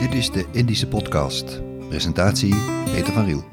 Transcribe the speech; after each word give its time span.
Dit 0.00 0.14
is 0.14 0.30
de 0.30 0.46
Indische 0.52 0.88
Podcast. 0.88 1.60
Presentatie 1.88 2.54
Peter 2.84 3.12
van 3.12 3.24
Riel. 3.24 3.44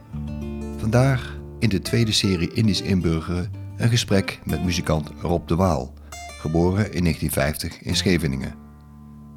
Vandaag 0.77 1.37
in 1.59 1.69
de 1.69 1.81
tweede 1.81 2.11
serie 2.11 2.53
Indisch 2.53 2.81
inburgeren 2.81 3.51
een 3.77 3.89
gesprek 3.89 4.39
met 4.43 4.63
muzikant 4.63 5.11
Rob 5.21 5.47
de 5.47 5.55
Waal, 5.55 5.93
geboren 6.39 6.93
in 6.93 7.01
1950 7.01 7.81
in 7.81 7.95
Scheveningen. 7.95 8.55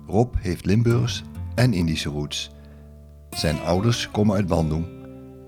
Rob 0.07 0.35
heeft 0.39 0.65
Limburgs 0.65 1.23
en 1.55 1.73
Indische 1.73 2.09
roots. 2.09 2.51
Zijn 3.31 3.61
ouders 3.61 4.11
komen 4.11 4.37
uit 4.37 4.47
Bandung. 4.47 4.87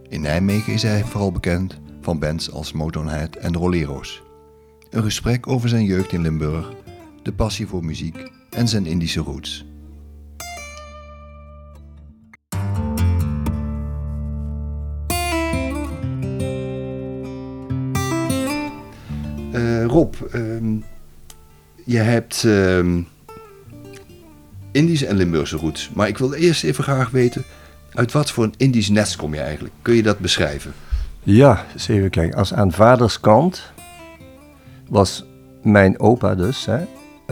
In 0.08 0.20
Nijmegen 0.20 0.72
is 0.72 0.82
hij 0.82 1.04
vooral 1.04 1.32
bekend 1.32 1.80
van 2.00 2.18
bands 2.18 2.50
als 2.50 2.72
Motorhead 2.72 3.36
en 3.36 3.54
Rolero's. 3.54 4.22
Een 4.90 5.02
gesprek 5.02 5.46
over 5.46 5.68
zijn 5.68 5.84
jeugd 5.84 6.12
in 6.12 6.22
Limburg, 6.22 6.72
de 7.22 7.32
passie 7.32 7.66
voor 7.66 7.84
muziek 7.84 8.30
en 8.50 8.68
zijn 8.68 8.86
Indische 8.86 9.20
roots. 9.20 9.64
Rob, 19.92 20.14
ehm, 20.30 20.76
je 21.84 21.98
hebt 21.98 22.44
ehm, 22.44 23.02
Indische 24.70 25.06
en 25.06 25.16
Limburgse 25.16 25.56
roots. 25.56 25.90
Maar 25.94 26.08
ik 26.08 26.18
wil 26.18 26.32
eerst 26.32 26.64
even 26.64 26.84
graag 26.84 27.10
weten, 27.10 27.44
uit 27.92 28.12
wat 28.12 28.30
voor 28.30 28.44
een 28.44 28.54
Indisch 28.56 28.88
nest 28.88 29.16
kom 29.16 29.34
je 29.34 29.40
eigenlijk? 29.40 29.74
Kun 29.82 29.94
je 29.94 30.02
dat 30.02 30.18
beschrijven? 30.18 30.72
Ja, 31.22 31.64
eens 31.72 31.88
even 31.88 32.10
kijken. 32.10 32.38
Als 32.38 32.54
aan 32.54 32.72
vaders 32.72 33.20
kant 33.20 33.72
was 34.88 35.24
mijn 35.62 36.00
opa 36.00 36.34
dus, 36.34 36.66
hè, 36.66 36.84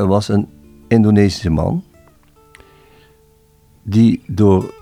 was 0.06 0.28
een 0.28 0.48
Indonesische 0.88 1.50
man 1.50 1.84
die 3.82 4.22
door 4.26 4.74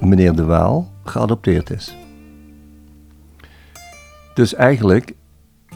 meneer 0.00 0.34
De 0.34 0.44
Waal 0.44 0.92
geadopteerd 1.04 1.70
is. 1.70 1.96
Dus 4.34 4.54
eigenlijk 4.54 5.14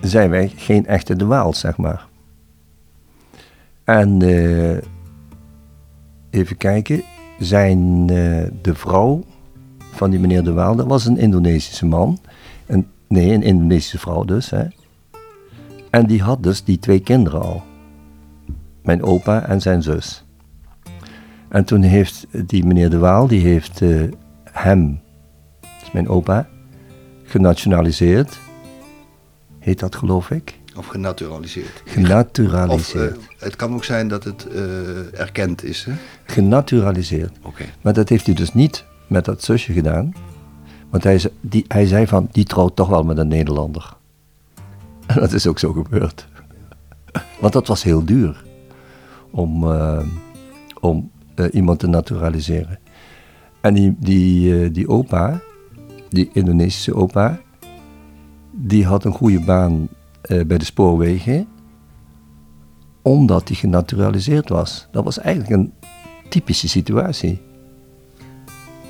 zijn 0.00 0.30
wij 0.30 0.52
geen 0.56 0.86
echte 0.86 1.16
De 1.16 1.27
Waals, 1.27 1.60
zeg 1.60 1.77
maar. 1.77 2.06
En 3.84 4.22
eh, 4.22 4.77
even 6.30 6.56
kijken, 6.56 7.02
zijn 7.38 8.00
eh, 8.10 8.44
de 8.62 8.74
vrouw 8.74 9.24
van 9.78 10.10
die 10.10 10.20
meneer 10.20 10.44
De 10.44 10.52
Waal, 10.52 10.76
dat 10.76 10.86
was 10.86 11.06
een 11.06 11.19
Indonesische 11.19 11.86
man. 11.86 12.19
En, 12.66 12.86
nee, 13.08 13.32
een 13.34 13.42
Indonesische 13.42 13.98
vrouw 13.98 14.24
dus. 14.24 14.50
Hè. 14.50 14.64
En 15.91 16.06
die 16.06 16.22
had 16.22 16.42
dus 16.42 16.64
die 16.64 16.78
twee 16.78 17.00
kinderen 17.00 17.42
al. 17.42 17.62
Mijn 18.82 19.02
opa 19.02 19.46
en 19.46 19.60
zijn 19.60 19.82
zus. 19.82 20.24
En 21.48 21.64
toen 21.64 21.82
heeft 21.82 22.26
die 22.46 22.64
meneer 22.64 22.91
De 22.91 22.98
Waal, 22.98 23.26
die 23.26 23.41
heeft 23.41 23.82
eh, 23.82 24.02
hem, 24.52 25.00
mijn 25.92 26.08
opa, 26.08 26.48
genationaliseerd. 27.22 28.38
Heet 29.69 29.78
dat 29.78 29.97
geloof 29.97 30.30
ik? 30.30 30.58
Of 30.77 30.86
genaturaliseerd? 30.86 31.83
Genaturaliseerd. 31.84 33.16
Of, 33.16 33.24
uh, 33.24 33.28
het 33.38 33.56
kan 33.56 33.75
ook 33.75 33.84
zijn 33.84 34.08
dat 34.08 34.25
het 34.25 34.47
uh, 34.52 35.20
erkend 35.20 35.64
is, 35.64 35.84
hè? 35.84 35.92
Genaturaliseerd. 36.25 37.33
Oké. 37.42 37.64
Maar 37.80 37.92
dat 37.92 38.08
heeft 38.08 38.27
hij 38.27 38.34
dus 38.34 38.55
niet 38.55 38.84
met 39.06 39.25
dat 39.25 39.44
zusje 39.44 39.72
gedaan. 39.72 40.12
Want 40.91 41.05
hij, 41.05 41.20
die, 41.41 41.64
hij 41.69 41.86
zei 41.86 42.06
van, 42.06 42.28
die 42.33 42.44
trouwt 42.44 42.77
toch 42.77 42.88
wel 42.88 43.05
met 43.05 43.19
een 43.19 43.28
Nederlander. 43.28 43.97
En 45.06 45.20
dat 45.20 45.33
is 45.33 45.47
ook 45.47 45.58
zo 45.58 45.72
gebeurd. 45.72 46.28
Want 47.41 47.53
dat 47.53 47.66
was 47.66 47.82
heel 47.82 48.05
duur. 48.05 48.44
Om, 49.30 49.64
uh, 49.64 50.00
om 50.80 51.10
iemand 51.53 51.78
te 51.78 51.86
naturaliseren. 51.86 52.78
En 53.60 53.75
die, 53.75 53.97
die, 53.98 54.70
die 54.70 54.88
opa, 54.88 55.41
die 56.08 56.30
Indonesische 56.32 56.94
opa, 56.94 57.41
die 58.60 58.84
had 58.84 59.04
een 59.04 59.12
goede 59.12 59.41
baan 59.41 59.88
bij 60.22 60.58
de 60.58 60.64
spoorwegen. 60.64 61.46
Omdat 63.02 63.48
hij 63.48 63.56
genaturaliseerd 63.56 64.48
was. 64.48 64.88
Dat 64.91 65.04
was 65.04 65.19
eigenlijk 65.19 65.54
een 65.54 65.72
typische 66.28 66.69
situatie. 66.69 67.41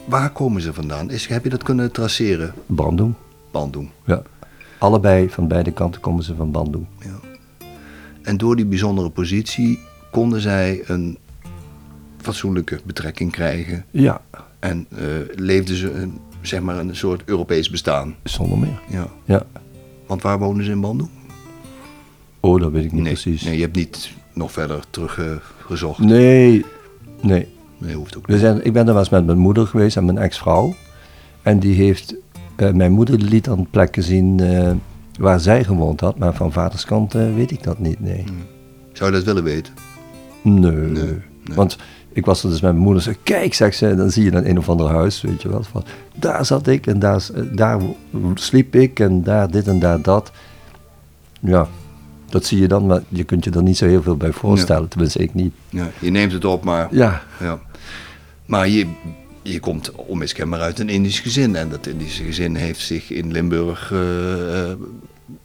Waar 0.04 0.30
komen 0.30 0.62
ze 0.62 0.72
vandaan? 0.72 1.10
Is, 1.10 1.26
heb 1.26 1.44
je 1.44 1.50
dat 1.50 1.62
kunnen 1.62 1.92
traceren? 1.92 2.52
Bandung. 2.66 3.14
Bandung. 3.50 3.90
Ja. 4.04 4.22
Allebei 4.78 5.30
van 5.30 5.48
beide 5.48 5.72
kanten 5.72 6.00
komen 6.00 6.24
ze 6.24 6.34
van 6.34 6.50
Bandung. 6.50 6.86
Ja. 7.00 7.18
En 8.22 8.36
door 8.36 8.56
die 8.56 8.66
bijzondere 8.66 9.10
positie 9.10 9.78
konden 10.10 10.40
zij 10.40 10.82
een 10.86 11.18
fatsoenlijke 12.16 12.80
betrekking 12.84 13.32
krijgen. 13.32 13.84
Ja. 13.90 14.20
En 14.58 14.86
uh, 14.92 14.98
leefden 15.34 15.76
ze 15.76 15.92
een, 15.92 16.18
zeg 16.40 16.60
maar 16.60 16.78
een 16.78 16.96
soort 16.96 17.22
Europees 17.24 17.70
bestaan. 17.70 18.14
Zonder 18.24 18.58
meer. 18.58 18.80
Ja. 18.88 19.06
ja. 19.24 19.46
Want 20.06 20.22
waar 20.22 20.38
wonen 20.38 20.64
ze 20.64 20.70
in 20.70 20.80
Bandung? 20.80 21.10
Oh, 22.40 22.60
dat 22.60 22.72
weet 22.72 22.84
ik 22.84 22.92
niet 22.92 23.02
nee, 23.02 23.12
precies. 23.12 23.42
Nee, 23.42 23.56
je 23.56 23.62
hebt 23.62 23.76
niet 23.76 24.10
nog 24.32 24.52
verder 24.52 24.84
teruggezocht. 24.90 26.00
Uh, 26.00 26.06
nee, 26.06 26.64
nee. 27.20 27.48
Nee, 27.78 27.94
hoeft 27.94 28.16
ook 28.16 28.26
We 28.26 28.32
niet. 28.32 28.40
zijn, 28.40 28.64
ik 28.64 28.72
ben 28.72 28.86
er 28.86 28.92
wel 28.92 29.02
eens 29.02 29.08
met 29.08 29.26
mijn 29.26 29.38
moeder 29.38 29.66
geweest 29.66 29.96
en 29.96 30.04
mijn 30.04 30.18
ex-vrouw. 30.18 30.74
En 31.42 31.58
die 31.58 31.74
heeft, 31.74 32.14
uh, 32.56 32.70
mijn 32.70 32.92
moeder 32.92 33.18
liet 33.18 33.44
dan 33.44 33.66
plekken 33.70 34.02
zien 34.02 34.42
uh, 34.42 34.70
waar 35.18 35.40
zij 35.40 35.64
gewoond 35.64 36.00
had. 36.00 36.18
Maar 36.18 36.34
van 36.34 36.52
vaders 36.52 36.84
kant 36.84 37.14
uh, 37.14 37.34
weet 37.34 37.50
ik 37.50 37.62
dat 37.62 37.78
niet, 37.78 38.00
nee. 38.00 38.22
Hmm. 38.26 38.36
Zou 38.92 39.10
je 39.10 39.16
dat 39.16 39.26
willen 39.26 39.44
weten? 39.44 39.72
Nee. 40.42 40.72
Nee, 40.72 41.02
nee. 41.02 41.56
Want 41.56 41.76
ik 42.18 42.24
was 42.24 42.42
er 42.42 42.50
dus 42.50 42.60
met 42.60 42.70
mijn 42.72 42.84
moeder. 42.84 43.02
Zei, 43.02 43.16
Kijk, 43.22 43.54
zegt 43.54 43.76
ze, 43.76 43.94
dan 43.94 44.10
zie 44.10 44.24
je 44.24 44.30
dan 44.30 44.44
een 44.44 44.58
of 44.58 44.68
ander 44.68 44.88
huis, 44.88 45.20
weet 45.20 45.42
je 45.42 45.48
wel. 45.48 45.62
Van, 45.62 45.84
daar 46.14 46.44
zat 46.44 46.66
ik 46.66 46.86
en 46.86 46.98
daar, 46.98 47.26
daar 47.52 47.80
sliep 48.34 48.74
ik 48.74 49.00
en 49.00 49.22
daar 49.22 49.50
dit 49.50 49.66
en 49.66 49.78
daar 49.78 50.02
dat. 50.02 50.30
Ja, 51.40 51.68
dat 52.28 52.44
zie 52.44 52.60
je 52.60 52.68
dan, 52.68 52.86
maar 52.86 53.02
je 53.08 53.24
kunt 53.24 53.44
je 53.44 53.50
er 53.50 53.62
niet 53.62 53.76
zo 53.76 53.86
heel 53.86 54.02
veel 54.02 54.16
bij 54.16 54.32
voorstellen. 54.32 54.82
Ja. 54.82 54.88
Tenminste, 54.88 55.18
ik 55.18 55.34
niet. 55.34 55.52
Ja, 55.68 55.90
je 55.98 56.10
neemt 56.10 56.32
het 56.32 56.44
op, 56.44 56.64
maar... 56.64 56.88
Ja. 56.90 57.22
ja. 57.40 57.58
Maar 58.46 58.68
je, 58.68 58.86
je 59.42 59.60
komt 59.60 59.92
onmiskenbaar 59.92 60.60
uit 60.60 60.78
een 60.78 60.88
Indisch 60.88 61.20
gezin. 61.20 61.56
En 61.56 61.68
dat 61.68 61.86
Indische 61.86 62.24
gezin 62.24 62.54
heeft 62.54 62.80
zich 62.80 63.10
in 63.10 63.32
Limburg 63.32 63.90
uh, 63.90 64.00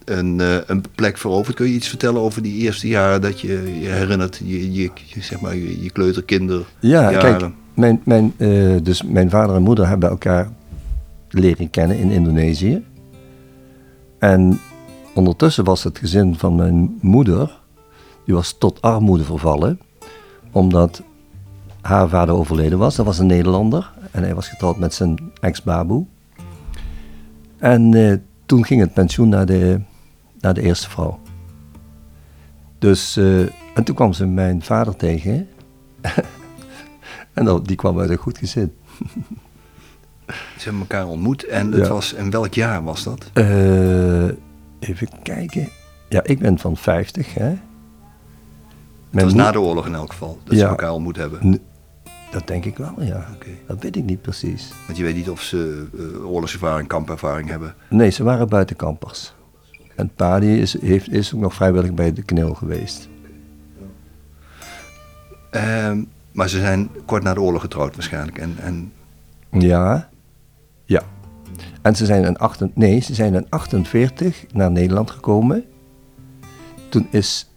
een, 0.05 0.39
uh, 0.39 0.55
een 0.65 0.83
plek 0.95 1.17
veroverd. 1.17 1.55
Kun 1.55 1.67
je 1.67 1.73
iets 1.73 1.87
vertellen 1.87 2.21
over 2.21 2.41
die 2.41 2.61
eerste 2.61 2.87
jaren 2.87 3.21
dat 3.21 3.39
je 3.41 3.79
je 3.79 3.87
herinnert? 3.87 4.41
Je, 4.43 4.73
je, 4.73 4.91
zeg 5.19 5.39
maar, 5.39 5.55
je, 5.55 5.83
je 5.83 5.91
kleuterkinder 5.91 6.65
Ja, 6.79 7.09
kijk, 7.09 7.49
mijn, 7.73 8.01
mijn, 8.05 8.33
uh, 8.37 8.77
dus 8.83 9.03
mijn 9.03 9.29
vader 9.29 9.55
en 9.55 9.61
moeder 9.61 9.87
hebben 9.87 10.09
elkaar 10.09 10.51
leren 11.29 11.69
kennen 11.69 11.97
in 11.97 12.09
Indonesië. 12.09 12.83
En 14.19 14.59
ondertussen 15.13 15.63
was 15.63 15.83
het 15.83 15.97
gezin 15.97 16.35
van 16.37 16.55
mijn 16.55 16.97
moeder, 17.01 17.59
die 18.25 18.35
was 18.35 18.55
tot 18.57 18.81
armoede 18.81 19.23
vervallen. 19.23 19.79
Omdat 20.51 21.03
haar 21.81 22.09
vader 22.09 22.35
overleden 22.35 22.77
was. 22.77 22.95
Dat 22.95 23.05
was 23.05 23.19
een 23.19 23.25
Nederlander. 23.25 23.91
En 24.11 24.23
hij 24.23 24.35
was 24.35 24.47
getrouwd 24.47 24.77
met 24.77 24.93
zijn 24.93 25.31
ex-baboe. 25.39 26.05
En 27.57 27.95
uh, 27.95 28.13
toen 28.45 28.65
ging 28.65 28.81
het 28.81 28.93
pensioen 28.93 29.29
naar 29.29 29.45
de, 29.45 29.79
naar 30.39 30.53
de 30.53 30.61
eerste 30.61 30.89
vrouw. 30.89 31.19
Dus, 32.79 33.17
uh, 33.17 33.41
en 33.75 33.83
toen 33.83 33.95
kwam 33.95 34.13
ze 34.13 34.25
mijn 34.25 34.61
vader 34.63 34.95
tegen. 34.95 35.47
en 37.33 37.63
die 37.63 37.75
kwam 37.75 37.99
uit 37.99 38.09
een 38.09 38.17
goed 38.17 38.37
gezin. 38.37 38.73
Ze 40.27 40.63
hebben 40.63 40.81
elkaar 40.81 41.07
ontmoet 41.07 41.45
en 41.45 41.71
het 41.71 41.85
Ja. 41.85 41.93
was, 41.93 42.13
in 42.13 42.29
welk 42.29 42.53
jaar 42.53 42.83
was 42.83 43.03
dat? 43.03 43.31
Uh, 43.33 44.23
even 44.79 45.07
kijken. 45.23 45.69
Ja, 46.09 46.23
ik 46.23 46.39
ben 46.39 46.59
van 46.59 46.77
50, 46.77 47.33
hè. 47.33 47.53
Het 49.09 49.23
was 49.23 49.33
na 49.33 49.51
de 49.51 49.59
oorlog 49.59 49.85
in 49.85 49.95
elk 49.95 50.11
geval, 50.11 50.39
dat 50.43 50.57
ze 50.57 50.65
elkaar 50.65 50.91
ontmoet 50.91 51.15
hebben. 51.17 51.59
Dat 52.33 52.47
denk 52.47 52.65
ik 52.65 52.77
wel, 52.77 52.93
ja. 53.03 53.27
Dat 53.67 53.81
weet 53.83 53.95
ik 53.95 54.03
niet 54.03 54.21
precies. 54.21 54.71
Want 54.85 54.97
je 54.97 55.03
weet 55.03 55.15
niet 55.15 55.29
of 55.29 55.41
ze 55.41 55.87
uh, 55.93 56.31
oorlogservaring, 56.31 56.87
kampervaring 56.87 57.49
hebben. 57.49 57.75
Nee, 57.89 58.09
ze 58.09 58.23
waren 58.23 58.49
buitenkampers. 58.49 59.33
En 59.95 60.11
pa 60.15 60.39
die 60.39 60.59
is, 60.59 60.81
heeft, 60.81 61.11
is 61.11 61.33
ook 61.33 61.41
nog 61.41 61.53
vrijwillig 61.53 61.93
bij 61.93 62.13
de 62.13 62.23
knil 62.23 62.53
geweest. 62.53 63.09
Ehm, 65.51 66.03
maar 66.31 66.49
ze 66.49 66.59
zijn 66.59 66.89
kort 67.05 67.23
na 67.23 67.33
de 67.33 67.41
oorlog 67.41 67.61
getrouwd 67.61 67.95
waarschijnlijk. 67.95 68.37
En, 68.37 68.55
en 68.59 68.91
Ja. 69.49 70.09
Ja. 70.85 71.01
En 71.81 71.95
ze 71.95 72.05
zijn 72.05 72.23
in, 72.23 72.37
8, 72.37 72.75
nee, 72.75 72.99
ze 72.99 73.13
zijn 73.13 73.33
in 73.33 73.45
48 73.49 74.45
naar 74.53 74.71
Nederland 74.71 75.11
gekomen. 75.11 75.63
Toen 76.89 77.07
is... 77.11 77.49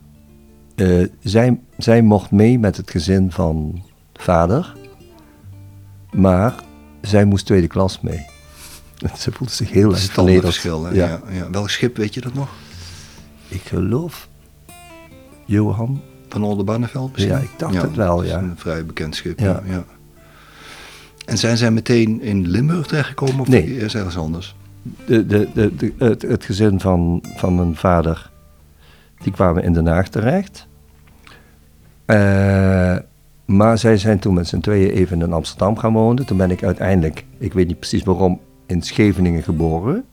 eh, 0.74 1.06
zij, 1.20 1.60
zij 1.78 2.02
mocht 2.02 2.30
mee 2.30 2.58
met 2.58 2.76
het 2.76 2.90
gezin 2.90 3.30
van 3.32 3.82
vader. 4.22 4.72
Maar 6.12 6.54
zij 7.00 7.24
moest 7.24 7.46
tweede 7.46 7.66
klas 7.66 8.00
mee. 8.00 8.26
Ze 9.18 9.32
voelde 9.32 9.52
zich 9.52 9.70
heel 9.70 9.82
dat 9.82 9.92
erg 9.92 10.02
is 10.02 10.08
het 10.08 10.18
andere 10.18 10.40
vernederd. 10.40 10.54
verschil. 10.62 10.94
Ja. 10.94 11.06
Ja. 11.06 11.20
Ja, 11.44 11.50
Welk 11.50 11.70
schip 11.70 11.96
weet 11.96 12.14
je 12.14 12.20
dat 12.20 12.34
nog? 12.34 12.48
Ik 13.48 13.62
geloof... 13.62 14.28
Johan 15.44 16.02
Van 16.28 16.44
Oldenbarneveld 16.44 17.12
misschien? 17.12 17.34
Ja, 17.34 17.40
ik 17.40 17.50
dacht 17.56 17.82
het 17.82 17.94
wel, 17.94 18.16
dat 18.16 18.24
is 18.24 18.30
ja. 18.30 18.38
een 18.38 18.54
vrij 18.56 18.86
bekend 18.86 19.14
schip. 19.16 19.38
Ja. 19.38 19.62
Ja. 19.66 19.84
En 21.26 21.38
zijn 21.38 21.56
zij 21.56 21.70
meteen 21.70 22.20
in 22.22 22.46
Limburg 22.48 22.86
terechtgekomen 22.86 23.40
of 23.40 23.48
Nee. 23.48 23.76
is 23.76 23.94
ergens 23.94 24.16
anders? 24.16 24.54
De, 25.06 25.26
de, 25.26 25.48
de, 25.54 25.76
de- 25.76 25.92
het, 25.98 26.22
het 26.22 26.44
gezin 26.44 26.80
van, 26.80 27.22
van 27.36 27.54
mijn 27.54 27.76
vader, 27.76 28.30
die 29.22 29.32
kwamen 29.32 29.62
in 29.62 29.72
Den 29.72 29.86
Haag 29.86 30.08
terecht. 30.08 30.66
Eh, 32.04 32.96
maar 33.46 33.78
zij 33.78 33.96
zijn 33.96 34.18
toen 34.18 34.34
met 34.34 34.48
z'n 34.48 34.60
tweeën 34.60 34.90
even 34.90 35.22
in 35.22 35.32
Amsterdam 35.32 35.76
gaan 35.78 35.92
wonen. 35.92 36.26
Toen 36.26 36.36
ben 36.36 36.50
ik 36.50 36.62
uiteindelijk, 36.64 37.24
ik 37.38 37.52
weet 37.52 37.66
niet 37.66 37.78
precies 37.78 38.02
waarom, 38.02 38.40
in 38.66 38.82
Scheveningen 38.82 39.42
geboren. 39.42 40.04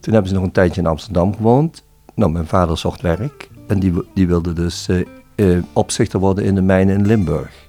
Toen 0.00 0.12
hebben 0.12 0.30
ze 0.30 0.36
nog 0.36 0.44
een 0.46 0.52
tijdje 0.52 0.80
in 0.80 0.86
Amsterdam 0.86 1.36
gewoond. 1.36 1.84
Nou, 2.14 2.32
mijn 2.32 2.46
vader 2.46 2.78
zocht 2.78 3.00
werk. 3.00 3.48
En 3.66 3.78
die, 3.80 3.92
die 4.14 4.26
wilde 4.26 4.52
dus 4.52 4.88
eh, 4.88 5.00
eh, 5.34 5.62
opzichter 5.72 6.20
worden 6.20 6.44
in 6.44 6.54
de 6.54 6.62
mijnen 6.62 6.94
in 6.96 7.06
Limburg. 7.06 7.68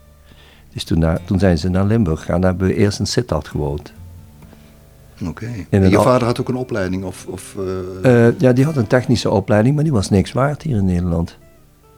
Dus 0.74 0.83
toen, 0.83 1.00
naar- 1.00 1.24
toen 1.25 1.39
zijn 1.39 1.57
ze 1.57 1.69
naar 1.69 1.86
Limburg 1.86 2.19
gegaan. 2.19 2.42
Daar 2.42 2.50
hebben 2.50 2.68
we 2.68 2.75
eerst 2.75 3.00
in 3.00 3.06
Sittard 3.07 3.48
gewoond. 3.48 3.94
Oké. 5.27 5.48
En 5.69 5.89
je 5.89 6.00
vader 6.01 6.27
had 6.27 6.39
ook 6.39 6.50
een 6.50 6.56
opleiding? 6.56 7.03
Of, 7.03 7.25
of, 7.30 7.56
Eh, 8.03 8.39
ja, 8.39 8.51
die 8.53 8.65
had 8.65 8.75
een 8.75 8.88
technische 8.88 9.30
opleiding, 9.30 9.75
maar 9.75 9.83
die 9.83 9.94
was 9.94 10.09
niks 10.09 10.31
waard 10.31 10.62
hier 10.62 10.77
in 10.77 10.86
Nederland. 10.86 11.38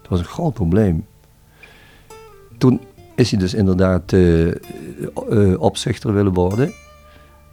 Dat 0.01 0.09
was 0.09 0.19
een 0.19 0.25
groot 0.25 0.53
probleem. 0.53 1.05
Toen 2.63 2.81
is 3.15 3.31
hij 3.31 3.39
dus 3.39 3.54
inderdaad 3.54 4.13
eh, 4.13 4.48
eh, 4.51 4.56
opzichter 5.62 6.13
willen 6.13 6.33
worden. 6.33 6.71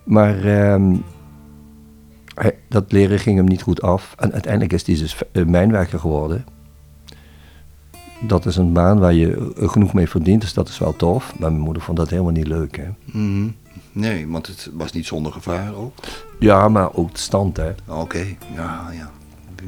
Maar 0.05 0.45
ehm, 0.45 0.97
hij- 2.35 2.59
dat 2.69 2.93
leren 2.93 3.19
ging 3.19 3.37
hem 3.37 3.45
niet 3.47 3.63
goed 3.63 3.83
af. 3.83 4.15
En 4.19 4.33
uiteindelijk 4.33 4.73
is 4.73 4.87
hij 4.87 4.95
dus 4.97 5.17
eh, 5.33 5.45
mijnwerker 5.45 5.99
geworden. 5.99 6.45
Dat 8.21 8.47
is 8.47 8.57
een 8.57 8.73
baan 8.73 8.99
waar 8.99 9.13
je 9.15 9.53
genoeg 9.57 9.93
mee 9.95 10.09
verdient, 10.09 10.41
dus 10.41 10.55
dat 10.55 10.69
is 10.69 10.79
wel 10.79 10.97
tof. 10.97 11.39
Maar 11.39 11.51
mijn 11.51 11.63
moeder 11.63 11.83
vond 11.83 11.97
dat 11.97 12.11
helemaal 12.11 12.33
niet 12.33 12.47
leuk. 12.47 12.77
Hè? 12.77 12.89
mhm. 13.05 13.49
Nee, 13.93 14.29
want 14.29 14.47
het 14.47 14.71
was 14.73 14.93
niet 14.93 15.07
zonder 15.07 15.33
gevaar 15.33 15.75
ook. 15.75 15.95
Ja, 16.39 16.69
maar 16.69 16.95
ook 16.95 17.13
de 17.13 17.19
stand. 17.21 17.57
Hè. 17.57 17.71
Oké, 17.89 18.25
ja, 18.55 18.91
ja. 18.93 19.11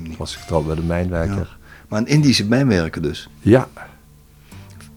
Ik 0.03 0.17
was 0.17 0.37
getrouwd 0.37 0.67
met 0.67 0.79
een 0.79 0.87
mijnwerker. 0.87 1.59
Maar 1.89 2.00
een 2.00 2.06
Indische 2.06 2.44
mijnwerker 2.47 3.03
dus. 3.03 3.29
ja. 3.41 3.69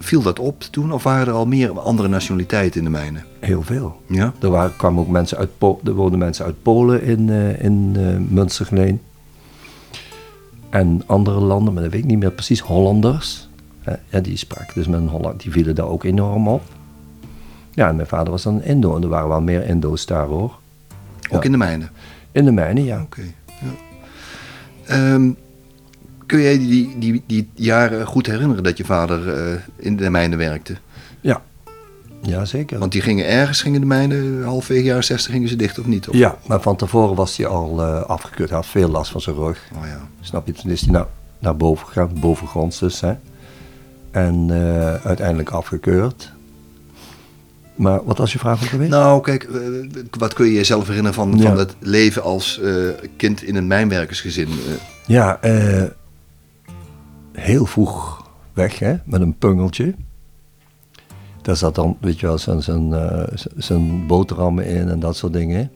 Viel 0.05 0.21
dat 0.21 0.39
op 0.39 0.61
toen 0.61 0.91
of 0.93 1.03
waren 1.03 1.27
er 1.27 1.33
al 1.33 1.45
meer 1.45 1.79
andere 1.79 2.07
nationaliteiten 2.07 2.77
in 2.79 2.83
de 2.85 2.91
mijnen? 2.91 3.25
Heel 3.39 3.61
veel. 3.61 4.01
Ja? 4.07 4.33
Er 4.41 4.49
waren, 4.49 4.75
kwamen 4.75 4.99
ook 5.03 5.07
mensen 5.09 5.37
uit, 5.37 5.57
Po- 5.57 5.79
er 5.83 5.93
woonden 5.93 6.19
mensen 6.19 6.45
uit 6.45 6.61
Polen 6.61 7.03
in, 7.03 7.29
eh 7.29 7.63
in 7.63 7.95
eh. 7.95 8.93
En 10.69 11.01
andere 11.05 11.39
landen, 11.39 11.73
maar 11.73 11.83
dat 11.83 11.91
weet 11.91 12.01
ik 12.01 12.07
niet 12.07 12.19
meer 12.19 12.31
precies, 12.31 12.59
Hollanders. 12.59 13.49
Ja, 14.09 14.19
die 14.19 14.37
spraken 14.37 14.73
dus 14.73 14.87
met 14.87 14.99
een 14.99 15.07
Holland, 15.07 15.41
die 15.41 15.51
vielen 15.51 15.75
daar 15.75 15.87
ook 15.87 16.03
enorm 16.03 16.47
op. 16.47 16.61
Ja, 17.73 17.87
en 17.89 17.95
mijn 17.95 18.07
vader 18.07 18.31
was 18.31 18.43
dan 18.43 18.63
Indo 18.63 18.95
en 18.95 19.01
er 19.03 19.09
waren 19.09 19.29
wel 19.29 19.41
meer 19.41 19.67
Indo's 19.67 20.05
daar 20.05 20.25
hoor. 20.25 20.57
Ook 21.29 21.39
Ja. 21.39 21.41
in 21.41 21.51
de 21.51 21.57
mijnen? 21.57 21.89
In 22.31 22.45
de 22.45 22.51
mijnen, 22.51 22.83
ja. 22.83 23.01
Oké. 23.01 23.21
Ja. 23.45 23.53
Ehm, 24.85 25.29
kun 26.25 26.41
jij 26.41 26.57
die, 26.57 26.95
die, 26.99 27.23
die 27.27 27.49
jaren 27.53 28.05
goed 28.05 28.25
herinneren 28.25 28.63
dat 28.63 28.77
je 28.77 28.85
vader 28.85 29.33
eh, 29.33 29.59
in 29.75 29.95
de 29.95 30.09
mijnen 30.09 30.37
werkte? 30.37 30.75
Ja, 31.21 31.41
ja 32.21 32.45
zeker. 32.45 32.79
Want 32.79 32.91
die 32.91 33.01
gingen 33.01 33.27
ergens, 33.27 33.61
gingen 33.61 33.79
de 33.79 33.87
mijnen, 33.87 34.43
halfwege 34.43 34.83
jaren 34.83 35.03
60 35.03 35.31
gingen 35.31 35.49
ze 35.49 35.55
dicht 35.55 35.79
of 35.79 35.85
niet? 35.85 36.09
Of? 36.09 36.15
ja, 36.15 36.37
maar 36.47 36.61
van 36.61 36.75
tevoren 36.75 37.15
was 37.15 37.37
hij 37.37 37.47
al 37.47 37.81
eh, 37.81 38.01
afgekeurd. 38.01 38.49
Hij 38.49 38.57
had 38.57 38.67
veel 38.67 38.89
last 38.89 39.11
van 39.11 39.21
zijn 39.21 39.35
rug. 39.35 39.69
Oh 39.75 39.87
ja. 39.87 40.07
Snap 40.21 40.47
je? 40.47 40.53
Toen 40.53 40.71
is 40.71 40.81
hij 40.81 40.91
naar, 40.91 41.05
naar 41.39 41.57
boven 41.57 41.87
gegaan, 41.87 42.11
bovengronds 42.19 42.79
dus. 42.79 43.01
Hè? 43.01 43.13
En 44.11 44.45
eh, 44.49 45.05
uiteindelijk 45.05 45.49
afgekeurd. 45.49 46.33
Maar 47.75 48.03
wat 48.03 48.17
was 48.17 48.33
je 48.33 48.39
vraag 48.39 48.63
ook 48.63 48.71
alweer? 48.71 48.89
Nou, 48.89 49.21
kijk, 49.21 49.49
wat 50.17 50.33
kun 50.33 50.45
je 50.45 50.53
jezelf 50.53 50.87
herinneren 50.87 51.13
van, 51.15 51.37
Ja. 51.37 51.43
van 51.47 51.57
het 51.57 51.75
leven 51.79 52.23
als 52.23 52.61
kind 53.17 53.43
in 53.43 53.55
een 53.55 53.67
mijnwerkersgezin? 53.67 54.49
Ja, 55.05 55.41
eh, 55.41 55.83
heel 57.35 57.65
vroeg 57.65 58.29
weg 58.53 58.79
hè, 58.79 58.95
met 59.05 59.21
een 59.21 59.37
pungeltje. 59.37 59.95
Daar 61.41 61.55
zat 61.55 61.75
dan, 61.75 61.97
weet 62.01 62.19
je 62.19 62.25
wel, 62.25 62.37
zijn, 62.37 62.63
zijn, 62.63 62.93
eh, 62.93 63.37
zijn 63.55 64.07
boterhammen 64.07 64.65
in 64.65 64.89
en 64.89 64.99
dat 64.99 65.15
soort 65.15 65.33
dingen. 65.33 65.71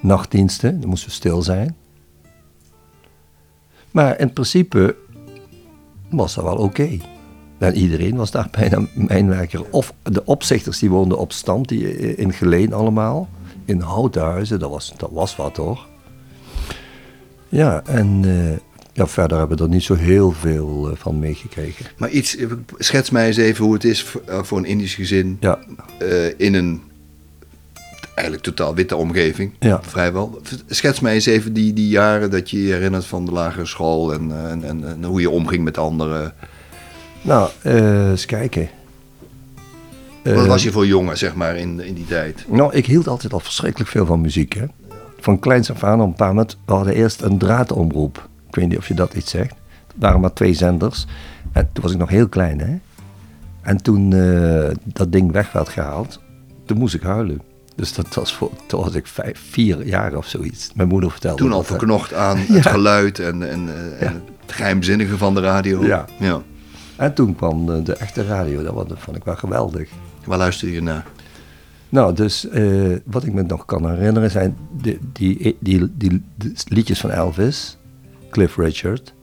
Nachtdiensten, 0.00 0.80
dan 0.80 0.88
moesten 0.88 1.08
we 1.08 1.14
stil 1.14 1.42
zijn. 1.42 1.76
Maar 3.90 4.18
in 4.20 4.32
principe 4.32 4.96
was 6.10 6.34
dat 6.34 6.44
wel 6.44 6.56
oké. 6.56 6.98
En 7.58 7.76
iedereen 7.76 8.16
was 8.16 8.30
daar 8.30 8.48
bijna 8.58 8.86
mijnwerker. 8.94 9.70
Of 9.70 9.94
de 10.02 10.24
opzichters 10.24 10.78
die 10.78 10.90
woonden 10.90 11.18
op 11.18 11.32
stand, 11.32 11.68
die 11.68 11.96
eh, 11.96 12.18
in 12.18 12.32
Geleen 12.32 12.72
allemaal. 12.72 13.28
In 13.64 13.80
houten 13.80 14.22
huizen, 14.22 14.58
dat 14.58 14.70
was, 14.70 14.92
dat 14.96 15.10
was 15.12 15.36
wat 15.36 15.56
hoor. 15.56 15.86
Ja, 17.48 17.82
en 17.84 18.24
eh, 18.24 18.56
ja, 18.92 19.06
verder 19.06 19.38
hebben 19.38 19.56
we 19.56 19.62
er 19.62 19.68
niet 19.68 19.82
zo 19.82 19.94
heel 19.94 20.32
veel 20.32 20.88
eh, 20.90 20.96
van 20.96 21.18
meegekregen. 21.18 21.86
maar 21.96 22.10
iets, 22.10 22.36
eh, 22.36 22.46
schets 22.78 23.10
mij 23.10 23.26
eens 23.26 23.36
even 23.36 23.64
hoe 23.64 23.74
het 23.74 23.84
is 23.84 24.02
voor, 24.02 24.22
eh, 24.26 24.40
een 24.50 24.64
Indisch 24.64 24.94
gezin 24.94 25.36
Ja, 25.40 25.58
in 26.36 26.54
een 26.54 26.82
eigenlijk 28.20 28.42
totaal 28.42 28.74
witte 28.74 28.96
omgeving. 28.96 29.52
Ja. 29.58 29.80
Vrijwel. 29.82 30.40
Schets 30.66 31.00
mij 31.00 31.14
eens 31.14 31.26
even 31.26 31.52
die, 31.52 31.72
die 31.72 31.88
jaren 31.88 32.30
dat 32.30 32.50
je 32.50 32.62
je 32.62 32.72
herinnert 32.72 33.04
van 33.04 33.24
de 33.24 33.32
lagere 33.32 33.66
school 33.66 34.12
en, 34.12 34.48
en, 34.50 34.64
en, 34.64 34.84
en 34.88 35.04
hoe 35.04 35.20
je 35.20 35.30
omging 35.30 35.64
met 35.64 35.78
anderen. 35.78 36.34
nou, 37.22 37.50
eh, 37.62 38.10
eens 38.10 38.26
kijken. 38.26 38.68
Wat 40.22 40.46
was 40.46 40.62
je 40.62 40.72
voor 40.72 40.86
jongen, 40.86 41.18
zeg 41.18 41.34
maar, 41.34 41.56
in, 41.56 41.80
in 41.80 41.94
die 41.94 42.06
tijd? 42.06 42.44
Nou, 42.48 42.74
ik 42.74 42.86
hield 42.86 43.08
altijd 43.08 43.32
al 43.32 43.40
verschrikkelijk 43.40 43.90
veel 43.90 44.06
van 44.06 44.20
muziek. 44.20 44.52
Hè? 44.52 44.64
Van 45.18 45.38
kleins 45.38 45.70
af 45.70 45.84
aan, 45.84 46.00
op 46.00 46.20
een 46.20 46.36
we 46.36 46.72
hadden 46.72 46.94
eerst 46.94 47.20
een 47.22 47.38
draadomroep. 47.38 48.28
Ik 48.50 48.56
weet 48.56 48.68
niet 48.68 48.78
of 48.78 48.88
je 48.88 48.94
dat 48.94 49.14
iets 49.14 49.30
zegt. 49.30 49.50
Er 49.50 49.94
waren 49.98 50.20
maar 50.20 50.32
twee 50.32 50.54
zenders. 50.54 51.06
En 51.52 51.68
toen 51.72 51.82
was 51.82 51.92
ik 51.92 51.98
nog 51.98 52.08
heel 52.08 52.28
klein, 52.28 52.60
hè. 52.60 52.78
En 53.62 53.82
toen 53.82 54.12
eh, 54.12 54.70
dat 54.84 55.12
ding 55.12 55.32
weg 55.32 55.52
werd 55.52 55.68
gehaald, 55.68 56.20
toen 56.66 56.78
moest 56.78 56.94
ik 56.94 57.02
huilen. 57.02 57.40
Dus 57.76 57.92
dat 57.94 58.14
was 58.14 58.34
voor, 58.34 58.50
toen 58.66 58.80
was 58.80 58.94
ik 58.94 59.06
vijf, 59.06 59.40
vier 59.50 59.86
jaar 59.86 60.16
of 60.16 60.26
zoiets. 60.26 60.70
Mijn 60.74 60.88
moeder 60.88 61.10
vertelde 61.10 61.42
Toen 61.42 61.52
al 61.52 61.62
verknocht 61.62 62.14
aan 62.14 62.36
het 62.48 62.66
geluid 62.66 63.18
en, 63.18 63.50
en, 63.50 63.68
eh, 63.68 64.06
en 64.06 64.12
Ja. 64.14 64.20
het 64.46 64.52
geheimzinnige 64.52 65.18
van 65.18 65.34
de 65.34 65.40
radio. 65.40 65.84
Ja. 65.84 66.04
ja. 66.18 66.42
En 66.96 67.14
toen 67.14 67.36
kwam 67.36 67.84
de 67.84 67.92
echte 67.94 68.24
radio, 68.24 68.62
dat 68.62 68.74
was- 68.74 68.88
dat 68.88 68.98
vond 68.98 69.16
ik 69.16 69.24
wel 69.24 69.36
geweldig. 69.36 69.88
Waar 70.24 70.38
luister 70.38 70.68
je 70.68 70.82
naar? 70.82 71.06
Nou, 71.88 72.14
dus 72.14 72.48
eh, 72.48 72.96
wat 73.04 73.24
ik 73.24 73.32
me 73.32 73.42
nog 73.42 73.64
kan 73.64 73.90
herinneren 73.90 74.30
zijn 74.30 74.56
die, 74.72 74.98
die, 75.12 75.90
die 75.92 76.22
liedjes 76.68 77.00
van 77.00 77.10
Elvis, 77.10 77.78
Cliff 78.30 78.56
Richard. 78.56 79.14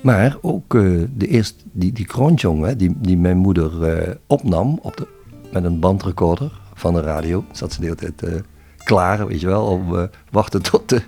Maar 0.00 0.36
ook 0.40 0.74
eh, 0.74 0.82
de 1.16 1.26
eerste, 1.26 1.64
die, 1.72 1.92
die 1.92 2.06
kroonjong, 2.06 2.64
hè, 2.64 2.76
die, 2.76 2.94
die 2.98 3.16
mijn 3.18 3.36
moeder 3.36 3.82
eh, 3.82 4.14
opnam 4.26 4.78
op 4.82 4.96
de, 4.96 5.06
met 5.52 5.64
een 5.64 5.80
bandrecorder 5.80 6.60
van 6.74 6.94
de 6.94 7.00
radio. 7.00 7.44
Zat 7.52 7.72
ze 7.72 7.78
de 7.80 7.84
hele 7.84 7.96
tijd 7.96 8.22
eh, 8.22 8.40
klaar, 8.84 9.26
weet 9.26 9.40
je 9.40 9.46
wel, 9.46 9.66
om 9.66 10.08
wachten 10.30 10.62
tot 10.62 10.88
de, 10.88 11.02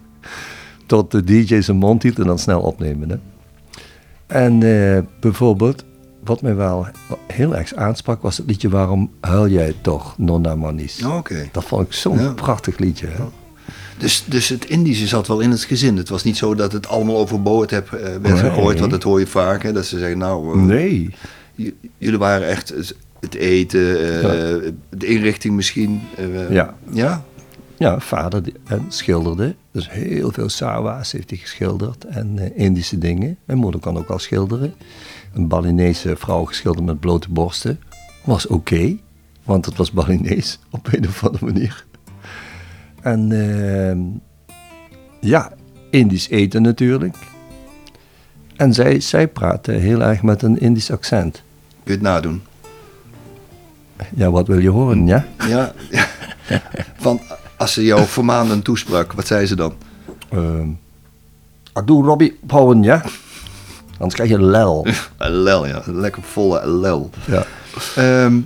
tot 0.87 1.11
de 1.11 1.25
DJ 1.25 1.61
zijn 1.61 1.76
mond 1.76 2.02
hield 2.02 2.19
en 2.19 2.26
dan 2.26 2.38
snel 2.38 2.61
opnemen. 2.61 3.09
Hè. 3.11 3.16
En 4.26 4.59
bijvoorbeeld, 5.21 5.85
wat 6.25 6.42
mij 6.42 6.54
wel 6.54 6.87
heel 7.26 7.57
erg 7.57 7.75
aansprak, 7.75 8.23
was 8.23 8.37
het 8.37 8.47
liedje 8.47 8.69
Waarom 8.69 9.11
huil 9.21 9.49
jij 9.49 9.75
toch, 9.80 10.19
Nonna 10.19 10.54
Manis? 10.54 11.04
Oh. 11.04 11.21
Dat 11.52 11.64
vond 11.64 11.87
ik 11.87 11.92
zo'n 11.92 12.19
Ja. 12.19 12.33
prachtig 12.33 12.78
liedje. 12.78 13.07
Hè? 13.07 13.25
Dus, 14.00 14.25
dus 14.26 14.49
het 14.49 14.64
Indische 14.64 15.07
zat 15.07 15.26
wel 15.26 15.40
in 15.40 15.50
het 15.50 15.64
gezin. 15.64 15.97
Het 15.97 16.09
was 16.09 16.25
niet 16.25 16.37
zo 16.37 16.54
dat 16.54 16.73
het 16.73 16.88
allemaal 16.88 17.16
overboord 17.16 17.71
heb, 17.71 17.92
eh, 17.92 18.00
werd 18.00 18.23
Nee. 18.23 18.37
gegooid, 18.37 18.78
want 18.78 18.90
dat 18.90 19.02
hoor 19.02 19.19
je 19.19 19.26
vaak. 19.26 19.62
Hè, 19.62 19.73
dat 19.73 19.87
ze 19.87 19.99
zeggen, 19.99 20.19
nou, 20.19 20.54
eh, 20.59 20.64
Nee. 20.64 21.11
jullie 21.99 22.19
waren 22.19 22.49
echt 22.49 22.75
het 23.21 23.35
eten, 23.35 23.80
eh, 24.23 24.73
de 24.90 25.07
inrichting 25.07 25.54
misschien. 25.54 26.00
Ja. 26.50 26.75
Ja? 26.92 27.25
Ja, 27.78 28.00
vader 28.00 28.42
schilderde. 28.88 29.54
Dus 29.73 29.90
heel 29.90 30.33
veel 30.33 30.49
Sawa's 30.49 31.12
heeft 31.12 31.30
hij 31.30 31.38
geschilderd 31.38 32.04
en 32.04 32.57
Indische 32.57 32.99
dingen. 32.99 33.37
Mijn 33.45 33.59
moeder 33.59 33.80
kan 33.80 33.97
ook 33.99 34.09
wel 34.09 34.19
schilderen. 34.19 34.75
Een 35.35 35.49
Balinese 35.49 36.16
vrouw 36.16 36.45
geschilderd 36.45 36.87
met 36.87 37.00
blote 37.00 37.30
borsten. 37.30 37.80
Was 38.25 38.47
oké, 38.47 38.97
want 39.45 39.66
het 39.66 39.76
was 39.76 39.90
Balinees 39.92 40.59
op 40.71 40.88
een 40.92 41.07
of 41.09 41.25
andere 41.25 41.45
manier. 41.45 41.85
En 43.00 43.33
ehm, 43.33 43.99
ja, 45.21 45.52
Indisch 45.90 46.28
eten 46.28 46.62
natuurlijk. 46.62 47.16
En 48.57 48.75
zij, 48.75 49.00
zij 49.00 49.28
praatte 49.28 49.73
heel 49.73 50.02
erg 50.02 50.23
met 50.23 50.42
een 50.42 50.61
Indisch 50.61 50.90
accent. 50.90 51.35
Kun 51.35 51.42
je 51.85 51.92
het 51.92 52.02
nadoen? 52.02 52.42
Ja, 54.14 54.30
wat 54.30 54.47
wil 54.47 54.59
je 54.59 54.71
horen, 54.71 55.07
ja? 55.07 55.26
Ja. 55.49 55.73
Van, 56.97 57.21
als 57.57 57.73
ze 57.73 57.85
jou 57.85 58.07
vermaanden 58.07 58.62
toesprak, 58.62 59.12
wat 59.12 59.26
zei 59.26 59.47
ze 59.47 59.57
dan? 59.57 59.75
Ehm 60.28 60.69
doe 61.85 62.04
Robbie 62.04 62.38
houden, 62.47 62.83
ja? 62.83 63.02
Anders 63.92 64.14
krijg 64.14 64.30
je 64.30 64.42
lel. 64.42 64.87
Lel, 65.19 65.66
ja. 65.66 65.83
Lekker 65.87 66.23
volle 66.23 66.69
lel. 66.69 67.11
Ja. 67.26 67.45
Ehm, 67.97 68.40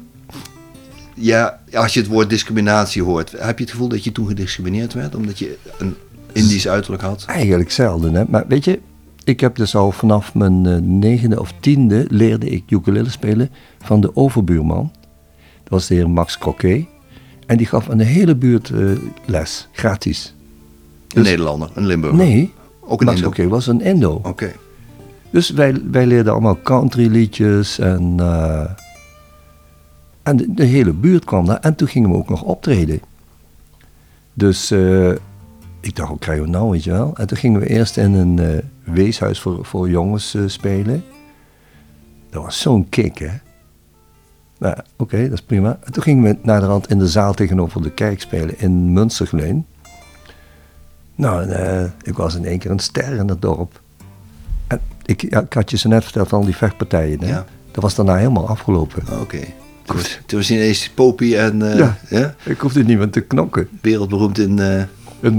ja, 1.14 1.60
als 1.72 1.94
je 1.94 2.00
het 2.00 2.08
woord 2.08 2.30
discriminatie 2.30 3.02
hoort, 3.02 3.30
heb 3.38 3.58
je 3.58 3.64
het 3.64 3.72
gevoel 3.72 3.88
dat 3.88 4.04
je 4.04 4.12
toen 4.12 4.26
gediscrimineerd 4.26 4.92
werd 4.92 5.14
omdat 5.14 5.38
je 5.38 5.56
een 5.78 5.94
Indisch 6.32 6.68
uiterlijk 6.68 7.02
had? 7.02 7.24
Eigenlijk 7.26 7.70
zelden, 7.70 8.14
hè. 8.14 8.24
Maar 8.28 8.44
weet 8.48 8.64
je, 8.64 8.80
ik 9.24 9.40
heb 9.40 9.56
dus 9.56 9.76
al 9.76 9.92
vanaf 9.92 10.34
mijn 10.34 10.66
eh, 10.66 10.76
negende 10.80 11.40
of 11.40 11.52
tiende 11.60 12.06
leerde 12.08 12.48
ik 12.50 12.62
ukulele 12.68 13.10
spelen 13.10 13.50
van 13.82 14.00
de 14.00 14.16
overbuurman. 14.16 14.90
Dat 15.62 15.68
was 15.72 15.86
de 15.86 15.94
heer 15.94 16.10
Max 16.10 16.38
Croquet. 16.38 16.84
En 17.46 17.56
die 17.56 17.66
gaf 17.66 17.90
aan 17.90 17.98
de 17.98 18.04
hele 18.04 18.34
buurt 18.36 18.70
eh, 18.70 18.80
les, 19.26 19.68
gratis. 19.72 20.34
Een 21.08 21.22
Dus- 21.22 21.30
Nederlander, 21.30 21.70
een 21.74 21.86
Limburger? 21.86 22.18
Nee, 22.18 22.52
Ook 22.80 23.00
een 23.00 23.06
Max 23.06 23.18
Indo? 23.18 23.30
Croquet 23.30 23.50
was 23.52 23.66
een 23.66 23.80
Indo. 23.80 24.20
Oké. 24.22 24.52
Dus 25.30 25.50
wij, 25.50 25.74
wij 25.90 26.06
leerden 26.06 26.32
allemaal 26.32 26.58
country 26.62 27.06
liedjes 27.10 27.78
en, 27.78 28.14
eh, 28.18 28.64
en 30.24 30.36
de, 30.36 30.54
de 30.54 30.64
hele 30.64 30.92
buurt 30.92 31.24
kwam 31.24 31.46
daar. 31.46 31.60
En 31.60 31.74
toen 31.74 31.88
gingen 31.88 32.10
we 32.10 32.16
ook 32.16 32.28
nog 32.28 32.42
optreden. 32.42 33.00
Dus 34.34 34.70
eh, 34.70 35.10
ik 35.80 35.96
dacht, 35.96 36.08
hoe 36.08 36.18
krijgen 36.18 36.44
we 36.44 36.50
nou, 36.50 36.70
weet 36.70 36.84
je 36.84 36.90
wel? 36.90 37.12
En 37.16 37.26
toen 37.26 37.36
gingen 37.36 37.60
we 37.60 37.68
eerst 37.68 37.96
in 37.96 38.12
een 38.12 38.38
eh, 38.38 38.62
weeshuis 38.94 39.40
voor, 39.40 39.64
voor 39.64 39.90
jongens 39.90 40.34
eh, 40.34 40.42
spelen. 40.46 41.04
Dat 42.30 42.42
was 42.42 42.60
zo'n 42.60 42.88
kick, 42.88 43.18
hè? 43.18 43.30
Nou, 44.58 44.76
oké, 44.96 45.22
dat 45.22 45.32
is 45.32 45.42
prima. 45.42 45.78
En 45.84 45.92
toen 45.92 46.02
gingen 46.02 46.24
we 46.24 46.36
naar 46.42 46.60
de 46.60 46.66
rand 46.66 46.90
in 46.90 46.98
de 46.98 47.08
zaal 47.08 47.34
tegenover 47.34 47.82
de 47.82 47.90
kerk 47.90 48.20
spelen 48.20 48.60
in 48.60 48.92
Münstergleen. 48.92 49.66
Nou, 51.14 51.42
en, 51.42 51.94
ik 52.02 52.16
was 52.16 52.34
in 52.34 52.44
één 52.44 52.58
keer 52.58 52.70
een 52.70 52.78
ster 52.78 53.12
in 53.12 53.28
het 53.28 53.42
dorp. 53.42 53.80
En 54.66 54.80
ik, 55.02 55.30
ja, 55.30 55.40
ik 55.40 55.52
had 55.52 55.70
je 55.70 55.76
zo 55.76 55.88
net 55.88 56.04
verteld 56.04 56.28
van 56.28 56.38
al 56.38 56.44
die 56.44 56.56
vechtpartijen. 56.56 57.20
Hè? 57.20 57.28
Ja. 57.28 57.44
Dat 57.70 57.82
was 57.82 57.94
daarna 57.94 58.16
helemaal 58.16 58.48
afgelopen. 58.48 59.20
Oké. 59.20 59.40
Goed. 59.86 60.20
Toen 60.26 60.38
was 60.38 60.48
hij 60.48 60.56
ineens 60.56 60.90
Popie 60.90 61.38
en 61.38 61.70
eh, 61.72 61.78
Ja. 61.78 61.98
ja, 62.10 62.34
Ik 62.44 62.60
hoefde 62.60 62.84
niet 62.84 62.98
meer 62.98 63.10
te 63.10 63.20
knokken. 63.20 63.68
wereldberoemd 63.80 64.38
in, 64.38 64.58
eh 64.58 64.82
In 65.20 65.36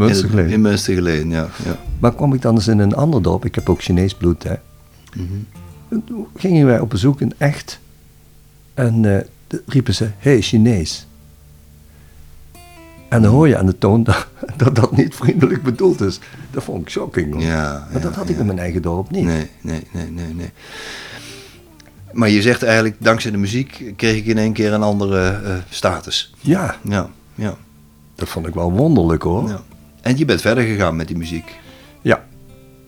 Münstergleen. 0.61 1.19
in. 1.19 1.29
Ja, 1.29 1.47
ja. 1.65 1.79
Maar 1.99 2.13
kwam 2.15 2.33
ik 2.33 2.41
dan 2.41 2.55
eens 2.55 2.67
in 2.67 2.79
een 2.79 2.95
ander 2.95 3.21
dorp, 3.21 3.45
ik 3.45 3.55
heb 3.55 3.69
ook 3.69 3.81
Chinees 3.81 4.13
bloed, 4.13 4.43
hè. 4.43 4.53
En 5.89 6.03
toen 6.05 6.27
gingen 6.35 6.65
wij 6.65 6.79
op 6.79 6.89
bezoek 6.89 7.21
in 7.21 7.33
echt. 7.37 7.79
En 8.73 9.05
eh, 9.17 9.57
riepen 9.65 9.95
ze, 9.95 10.03
hé, 10.03 10.31
hey, 10.31 10.41
Chinees. 10.41 11.07
En 13.09 13.21
dan 13.21 13.31
hoor 13.31 13.47
je 13.47 13.57
aan 13.57 13.65
de 13.65 13.77
toon 13.77 14.03
dat, 14.03 14.27
dat 14.57 14.75
dat 14.75 14.97
niet 14.97 15.15
vriendelijk 15.15 15.63
bedoeld 15.63 16.01
is. 16.01 16.19
Dat 16.51 16.63
vond 16.63 16.81
ik 16.81 16.89
shocking. 16.89 17.33
hoor. 17.33 17.41
Ja, 17.41 17.87
maar 17.91 18.01
dat 18.01 18.15
had 18.15 18.29
ik 18.29 18.35
ja. 18.35 18.39
in 18.39 18.45
mijn 18.45 18.59
eigen 18.59 18.81
dorp 18.81 19.11
niet. 19.11 19.23
Nee, 19.25 19.49
nee, 19.61 19.81
nee, 19.91 20.09
nee, 20.11 20.33
nee. 20.33 20.49
Maar 22.15 22.29
je 22.29 22.41
zegt 22.41 22.63
eigenlijk, 22.63 22.95
dankzij 23.00 23.31
de 23.31 23.38
muziek 23.38 23.93
kreeg 23.95 24.15
ik 24.17 24.25
in 24.25 24.38
één 24.38 24.53
keer 24.53 24.74
een 24.74 24.81
andere 24.84 25.29
eh, 25.29 25.55
status. 25.69 26.34
Ja, 26.39 26.75
Ja, 26.81 27.10
ja, 27.36 27.55
dat 28.15 28.29
vond 28.29 28.48
ik 28.48 28.53
wel 28.53 28.72
wonderlijk 28.72 29.24
hoor. 29.24 29.48
ja. 29.50 29.62
En 30.01 30.17
je 30.17 30.25
bent 30.25 30.41
verder 30.41 30.63
gegaan 30.63 30.95
met 30.95 31.07
die 31.07 31.17
muziek. 31.17 31.60
Ja. 32.01 32.25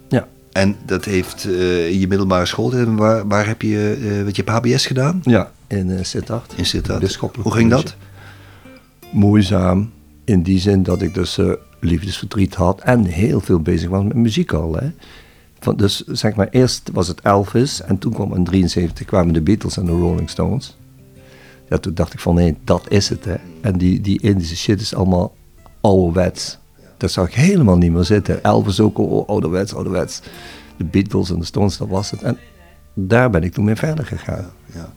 Ja. 0.10 0.28
En 0.52 0.76
dat 0.86 1.06
heeft 1.06 1.46
eh, 1.46 1.90
in 1.90 2.00
je 2.00 2.08
middelbare 2.08 2.46
school, 2.46 2.96
waar, 2.96 3.28
waar 3.28 3.48
heb 3.48 3.62
je, 3.62 3.98
eh 4.02 4.24
wat 4.24 4.36
je 4.36 4.44
hebt 4.46 4.58
HBS 4.58 4.86
gedaan? 4.86 5.20
Ja, 5.24 5.52
in 5.68 6.06
Sittard. 6.06 6.54
In 6.56 6.66
Sittard. 6.66 7.16
Hoe 7.42 7.54
ging 7.54 7.70
dat? 7.70 7.96
moeizaam. 9.12 9.92
In 10.26 10.42
die 10.42 10.60
zin 10.60 10.84
dat 10.84 11.02
ik 11.02 11.14
dus 11.14 11.38
eh, 11.38 11.52
liefdesverdriet 11.80 12.56
had 12.56 12.82
en 12.82 13.06
heel 13.06 13.40
veel 13.40 13.60
bezig 13.60 13.90
was 13.90 14.04
met 14.04 14.16
muziek 14.16 14.54
al. 14.54 14.76
Hè. 14.76 14.88
Van, 15.60 15.76
dus 15.76 16.04
zeg 16.06 16.36
maar, 16.36 16.48
eerst 16.50 16.90
was 16.94 17.08
het 17.08 17.22
Elvis 17.22 17.82
en 17.82 17.98
toen 17.98 18.14
kwam 18.14 18.36
in 18.36 18.44
73 18.44 19.06
kwamen 19.06 19.34
de 19.34 19.42
Beatles 19.42 19.78
en 19.78 19.86
de 19.86 19.92
Rolling 19.92 20.30
Stones. 20.30 20.78
Ja, 21.70 21.78
toen 21.78 21.94
dacht 21.94 22.14
ik 22.14 22.20
van 22.20 22.36
nee, 22.36 22.58
dat 22.64 22.86
is 22.90 23.10
het. 23.10 23.26
Hè. 23.26 23.36
En 23.62 23.78
die, 23.78 24.02
die 24.02 24.22
Indische 24.22 24.56
shit 24.56 24.82
is 24.82 24.96
allemaal 24.96 25.36
ouderwets. 25.82 26.58
Dat 26.98 27.12
zag 27.12 27.28
ik 27.28 27.34
helemaal 27.34 27.78
niet 27.78 27.92
meer 27.92 28.04
zitten. 28.04 28.44
Elvis 28.44 28.80
ook 28.80 28.98
al 28.98 29.28
ouderwets, 29.28 29.74
ouderwets. 29.74 30.22
De 30.78 30.84
Beatles 30.84 31.30
en 31.30 31.40
de 31.40 31.46
Stones, 31.46 31.78
dat 31.78 31.88
was 31.88 32.12
het. 32.12 32.22
En 32.22 32.38
daar 32.94 33.30
ben 33.30 33.44
ik 33.44 33.54
toen 33.54 33.66
mee 33.66 33.76
verder 33.76 34.06
gegaan. 34.06 34.52
Ja. 34.74 34.94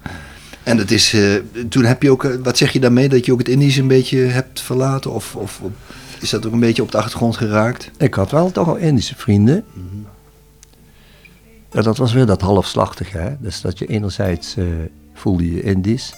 En 0.62 0.76
dat 0.76 0.90
is, 0.90 1.12
eh, 1.12 1.35
toen 1.69 1.85
heb 1.85 2.02
je 2.02 2.11
ook, 2.11 2.25
eh, 2.25 2.35
wat 2.43 2.57
zeg 2.57 2.73
je 2.73 2.81
daarmee, 2.81 3.09
dat 3.09 3.26
je 3.26 3.33
ook 3.33 3.38
het 3.38 3.49
Indisch 3.49 3.76
een 3.76 3.88
beetje 3.88 4.19
hebt 4.19 4.61
verlaten? 4.61 5.12
Of, 5.12 5.37
of 5.37 5.61
of 5.61 5.71
is 6.21 6.31
dat 6.31 6.47
ook 6.47 6.52
een 6.52 6.61
beetje 6.61 6.83
op 6.83 6.93
de 6.93 6.99
achtergrond 6.99 7.37
geraakt? 7.37 7.90
Ik 7.99 8.14
had 8.14 8.31
wel 8.31 8.50
toch 8.50 8.69
al 8.69 8.76
Indische 8.76 9.17
vrienden. 9.17 9.64
Ja, 11.73 11.83
dat 11.83 11.97
was 11.97 12.12
weer 12.12 12.27
dat 12.27 12.41
halfslachtige, 12.41 13.19
hè. 13.19 13.37
Dus 13.39 13.61
dat 13.61 13.79
je 13.79 13.87
enerzijds 13.87 14.57
eh, 14.57 14.65
voelde 15.15 15.53
je 15.55 15.62
Indisch. 15.62 16.15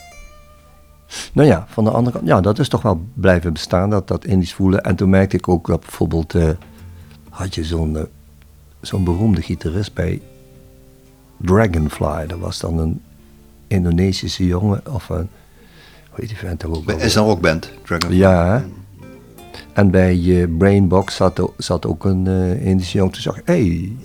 Nou 1.32 1.48
ja, 1.48 1.66
van 1.68 1.84
de 1.84 1.90
andere 1.90 2.16
kant, 2.16 2.28
ja, 2.28 2.40
dat 2.40 2.58
is 2.58 2.68
toch 2.68 2.82
wel 2.82 3.00
blijven 3.14 3.52
bestaan, 3.52 3.90
dat, 3.90 4.08
dat 4.08 4.24
Indisch 4.24 4.54
voelen. 4.54 4.82
En 4.82 4.96
toen 4.96 5.10
merkte 5.10 5.36
ik 5.36 5.48
ook 5.48 5.66
dat 5.66 5.80
bijvoorbeeld, 5.80 6.34
eh, 6.34 6.48
had 7.30 7.54
je 7.54 7.64
zo'n 7.64 7.96
eh, 7.96 8.02
zo'n 8.80 9.04
beroemde 9.04 9.42
gitarist 9.42 9.94
bij 9.94 10.22
Dragonfly. 11.36 12.26
Dat 12.26 12.38
was 12.38 12.58
dan 12.58 12.78
een 12.78 13.02
Indonesische 13.66 14.46
jongen, 14.46 14.82
of 14.94 15.08
een, 15.08 15.28
hoe 16.10 16.20
heet 16.20 16.28
die 16.28 16.36
vent 16.36 16.64
ook 16.64 16.90
is 16.90 17.14
een 17.14 17.24
rockband, 17.24 17.70
Dragon. 17.84 18.14
Ja. 18.14 18.58
hè. 18.58 18.64
En 19.72 19.90
bij 19.90 20.48
Brainbox 20.58 21.16
zat, 21.16 21.52
zat 21.56 21.86
ook 21.86 22.04
een 22.04 22.26
Indische 22.60 22.96
jongen. 22.96 23.12
Toen 23.12 23.22
zag 23.22 23.38
ik, 23.38 23.46
hé, 23.46 23.54
hey, 23.54 23.96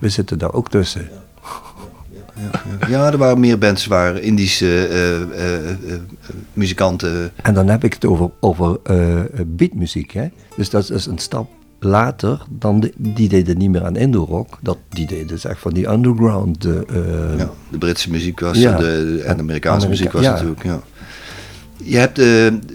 we 0.00 0.08
zitten 0.08 0.38
daar 0.38 0.52
ook 0.52 0.70
tussen. 0.70 1.08
Ja, 2.34 2.50
ja. 2.80 2.88
ja, 2.88 3.10
er 3.12 3.18
waren 3.18 3.40
meer 3.40 3.58
bands 3.58 3.86
waar 3.86 4.16
Indische 4.18 4.86
eh, 4.86 5.20
eh, 5.22 5.70
eh, 5.70 6.00
muzikanten. 6.52 7.30
En 7.42 7.54
dan 7.54 7.68
heb 7.68 7.84
ik 7.84 7.92
het 7.92 8.04
over, 8.04 8.30
over 8.40 8.78
beatmuziek. 9.46 10.10
Hè? 10.12 10.28
Dus 10.56 10.70
dat 10.70 10.90
is 10.90 11.06
een 11.06 11.18
stap 11.18 11.48
later. 11.78 12.42
Dan 12.50 12.80
de- 12.80 12.92
die 12.96 13.28
deden 13.28 13.58
niet 13.58 13.70
meer 13.70 13.84
aan 13.84 13.96
Indo-rock. 13.96 14.58
Dat, 14.62 14.78
die 14.88 15.06
deden 15.06 15.26
dus 15.26 15.44
echt 15.44 15.60
van 15.60 15.72
die 15.74 15.88
underground. 15.90 16.62
Ja, 17.36 17.50
de 17.70 17.78
Britse 17.78 18.10
muziek 18.10 18.40
was 18.40 18.58
Ja. 18.58 18.76
de, 18.76 18.82
de- 18.82 19.22
en 19.22 19.36
de 19.36 19.42
Amerikaanse 19.42 19.86
Amerika- 19.86 19.88
muziek 19.88 20.12
was 20.12 20.22
ja. 20.22 20.30
natuurlijk. 20.32 20.62
Ja. 20.64 20.80
Je 21.84 21.96
hebt 21.96 22.18
eh, 22.18 22.26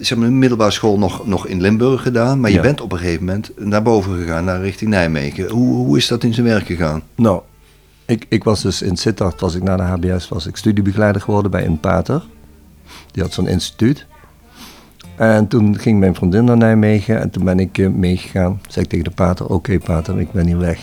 zeg 0.01 0.17
maar, 0.17 0.27
de 0.27 0.33
middelbare 0.33 0.71
school 0.71 0.97
nog, 0.97 1.27
nog 1.27 1.47
in 1.47 1.61
Limburg 1.61 2.01
gedaan, 2.01 2.39
maar 2.39 2.51
je 2.51 2.59
bent 2.59 2.81
op 2.81 2.91
een 2.91 2.97
gegeven 2.97 3.25
moment 3.25 3.51
naar 3.57 3.81
boven 3.81 4.17
gegaan, 4.17 4.45
naar 4.45 4.61
richting 4.61 4.89
Nijmegen. 4.89 5.49
Hoe, 5.49 5.75
hoe 5.75 5.97
is 5.97 6.07
dat 6.07 6.23
in 6.23 6.33
zijn 6.33 6.45
werk 6.45 6.65
gegaan? 6.65 7.01
Nou, 7.15 7.41
ik, 8.05 8.25
ik 8.29 8.43
was 8.43 8.61
dus 8.61 8.81
in 8.81 8.97
Sittard, 8.97 9.41
was 9.41 9.55
ik 9.55 9.63
na 9.63 9.75
de 9.77 9.83
HBS, 9.83 10.29
was 10.29 10.47
ik 10.47 10.55
studiebegeleider 10.55 11.21
geworden 11.21 11.51
bij 11.51 11.65
een 11.65 11.79
pater. 11.79 12.23
Die 13.11 13.23
had 13.23 13.33
zo'n 13.33 13.47
instituut. 13.47 14.05
En 15.15 15.47
toen 15.47 15.77
ging 15.77 15.99
mijn 15.99 16.15
vriendin 16.15 16.43
naar 16.43 16.57
Nijmegen 16.57 17.19
en 17.19 17.29
toen 17.29 17.43
ben 17.43 17.59
ik 17.59 17.77
eh, 17.77 17.89
meegegaan. 17.89 18.61
Zei 18.67 18.85
ik 18.85 18.91
tegen 18.91 19.05
de 19.05 19.11
pater, 19.11 19.47
oké 19.47 19.79
pater, 19.79 20.19
ik 20.19 20.31
ben 20.31 20.45
hier 20.45 20.57
weg. 20.57 20.79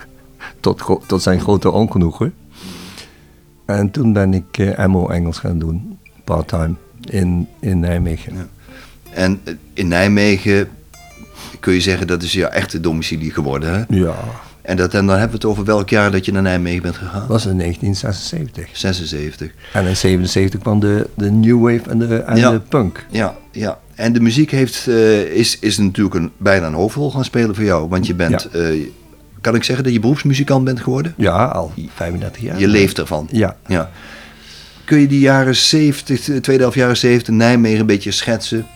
tot, 0.60 1.00
tot 1.06 1.22
zijn 1.22 1.40
grote 1.40 1.70
ongenoegen. 1.70 2.34
En 3.64 3.90
toen 3.90 4.12
ben 4.12 4.34
ik 4.34 4.58
eh, 4.58 4.86
MO 4.86 5.08
Engels 5.08 5.38
gaan 5.38 5.58
doen, 5.58 5.98
part-time, 6.24 6.74
in, 7.10 7.48
in 7.60 7.80
Nijmegen. 7.80 8.34
Ja. 8.34 8.46
En 9.14 9.40
eh, 9.44 9.54
in 9.74 9.88
Nijmegen 9.88 10.68
kun 11.60 11.72
je 11.74 11.80
zeggen 11.80 12.06
dat 12.06 12.22
is 12.22 12.32
jouw 12.32 12.48
echte 12.48 12.80
domicilie 12.80 13.30
geworden. 13.32 13.72
Hè? 13.74 13.96
Ja, 13.96 14.14
En, 14.62 14.76
dat, 14.76 14.94
en 14.94 15.06
dan 15.06 15.18
hebben 15.18 15.28
we 15.28 15.34
het 15.34 15.44
over 15.44 15.64
welk 15.64 15.88
jaar 15.88 16.10
dat 16.10 16.24
je 16.24 16.32
naar 16.32 16.42
Nijmegen 16.42 16.82
bent 16.82 16.96
gegaan? 16.96 17.18
dat 17.20 17.28
was 17.28 17.46
in 17.46 17.58
1976. 17.58 18.68
76. 18.78 19.50
En 19.72 19.86
in 19.86 19.96
77 19.96 20.60
kwam 20.60 20.80
de, 20.80 21.08
de 21.14 21.30
New 21.30 21.60
Wave 21.60 21.90
en 21.90 21.98
de, 21.98 22.16
en 22.16 22.36
Ja. 22.36 22.50
de 22.50 22.60
punk. 22.60 23.06
Ja, 23.10 23.36
ja. 23.52 23.78
En 23.94 24.12
de 24.12 24.20
muziek 24.20 24.50
heeft, 24.50 24.86
eh, 24.88 25.20
is, 25.22 25.58
is 25.58 25.78
natuurlijk 25.78 26.14
een, 26.14 26.30
bijna 26.36 26.66
een 26.66 26.74
hoofdrol 26.74 27.10
gaan 27.10 27.24
spelen 27.24 27.54
voor 27.54 27.64
jou. 27.64 27.88
Want 27.88 28.06
je 28.06 28.14
bent, 28.14 28.48
Ja. 28.52 28.58
eh, 28.58 28.86
kan 29.40 29.54
ik 29.54 29.64
zeggen 29.64 29.84
dat 29.84 29.92
je 29.92 30.00
beroepsmuzikant 30.00 30.64
bent 30.64 30.80
geworden? 30.80 31.14
Ja, 31.16 31.44
al 31.44 31.72
35 31.94 32.42
jaar. 32.42 32.58
Je 32.58 32.68
leeft 32.68 32.98
ervan. 32.98 33.28
Ja. 33.30 33.56
ja. 33.66 33.90
Kun 34.84 35.00
je 35.00 35.06
die 35.06 35.20
jaren 35.20 35.56
70, 35.56 36.24
de 36.24 36.40
tweede 36.40 36.62
helft 36.62 36.76
jaren 36.78 36.96
70, 36.96 37.34
Nijmegen 37.34 37.80
een 37.80 37.86
beetje 37.86 38.10
schetsen? 38.10 38.66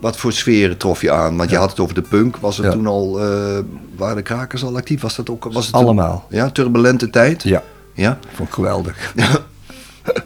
Wat 0.00 0.16
voor 0.16 0.32
sferen 0.32 0.76
trof 0.76 1.00
je 1.00 1.10
aan? 1.10 1.36
Want 1.36 1.48
je 1.48 1.54
Ja. 1.54 1.60
had 1.60 1.70
het 1.70 1.80
over 1.80 1.94
de 1.94 2.02
punk. 2.02 2.36
Was 2.36 2.56
het 2.56 2.66
Ja. 2.66 2.72
toen 2.72 2.86
al, 2.86 3.20
eh, 3.20 3.58
waren 3.96 4.16
de 4.16 4.22
krakers 4.22 4.64
al 4.64 4.76
actief? 4.76 5.00
Was 5.00 5.16
dat 5.16 5.30
ook? 5.30 5.44
Was 5.52 5.66
het 5.66 5.74
Allemaal. 5.74 6.26
ja, 6.30 6.50
turbulente 6.50 7.10
tijd? 7.10 7.42
Ja, 7.42 7.62
Ja? 7.94 8.18
vond 8.34 8.48
ik 8.48 8.54
geweldig. 8.54 9.12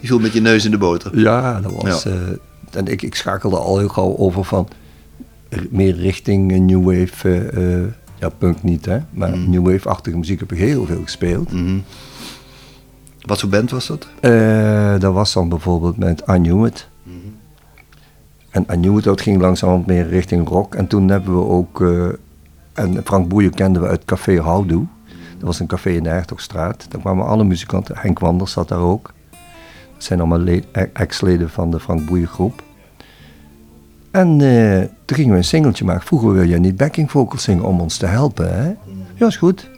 Je 0.01 0.07
viel 0.07 0.19
met 0.19 0.33
je 0.33 0.41
neus 0.41 0.65
in 0.65 0.71
de 0.71 0.79
boter. 0.79 1.19
Ja, 1.19 1.61
dat 1.61 1.73
was... 1.73 2.03
Ja. 2.03 2.11
eh, 2.11 2.17
en 2.79 2.87
ik, 2.87 3.03
ik 3.03 3.15
schakelde 3.15 3.57
al 3.57 3.79
heel 3.79 3.89
gauw 3.89 4.17
over 4.17 4.45
van 4.45 4.69
meer 5.71 5.97
richting 5.97 6.53
eh, 6.53 6.59
New 6.61 6.85
Wave... 6.85 7.93
ja, 8.19 8.29
punk 8.29 8.63
niet, 8.63 8.85
hè. 8.85 8.99
Maar 9.11 9.37
Mm. 9.37 9.51
New 9.51 9.67
Wave-achtige 9.71 10.17
muziek 10.17 10.41
heb 10.41 10.53
ik 10.53 10.59
heel 10.59 10.87
veel 10.87 11.01
gespeeld. 11.03 11.53
Mhm. 11.53 11.79
Wat 13.29 13.41
voor 13.41 13.49
band 13.49 13.71
was 13.71 13.87
dat? 13.87 14.09
Eh, 14.21 14.99
dat 14.99 15.13
was 15.13 15.33
dan 15.33 15.49
bijvoorbeeld 15.49 15.97
met 15.97 16.21
I 16.21 16.33
Knew 16.33 16.67
It. 16.67 16.89
En 18.51 18.63
I 18.73 18.75
Knew 18.81 18.99
It, 18.99 19.05
dat 19.05 19.21
ging 19.21 19.41
langzaam 19.41 19.83
meer 19.87 20.09
richting 20.09 20.49
rock. 20.49 20.75
En 20.75 20.87
toen 20.87 21.09
hebben 21.09 21.35
we 21.39 21.45
ook... 21.45 21.81
eh, 21.81 22.07
en 22.73 23.01
Frank 23.05 23.29
Boeien 23.29 23.55
kenden 23.55 23.83
we 23.83 23.89
uit 23.89 24.05
Café 24.05 24.41
Houdoe. 24.41 24.87
Dat 25.39 25.47
was 25.47 25.61
een 25.61 25.67
café 25.67 25.91
in 25.91 26.03
de 26.03 26.09
Hertogstraat. 26.09 26.87
Daar 26.91 27.01
kwamen 27.01 27.27
alle 27.27 27.45
muzikanten. 27.45 27.97
Henk 27.99 28.19
Wanders 28.19 28.53
zat 28.53 28.69
daar 28.69 28.79
ook. 28.79 29.13
Dat 29.95 30.05
zijn 30.05 30.19
allemaal 30.19 30.39
le- 30.39 30.63
ex-leden 30.93 31.51
van 31.51 31.71
de 31.71 31.81
Frank 31.81 32.07
Boeien 32.07 32.27
groep. 32.27 32.63
En 34.11 34.41
eh, 34.41 34.79
toen 35.05 35.17
gingen 35.17 35.31
we 35.33 35.37
een 35.39 35.45
singeltje 35.45 35.85
maken. 35.85 36.07
Vroeger 36.07 36.33
wil 36.33 36.43
je 36.43 36.59
niet 36.59 36.77
backing 36.77 37.11
vocals 37.11 37.43
zingen 37.43 37.65
om 37.65 37.81
ons 37.81 37.97
te 37.97 38.07
helpen. 38.07 38.55
Hè? 38.63 38.75
Ja, 39.15 39.27
is 39.27 39.37
goed. 39.37 39.71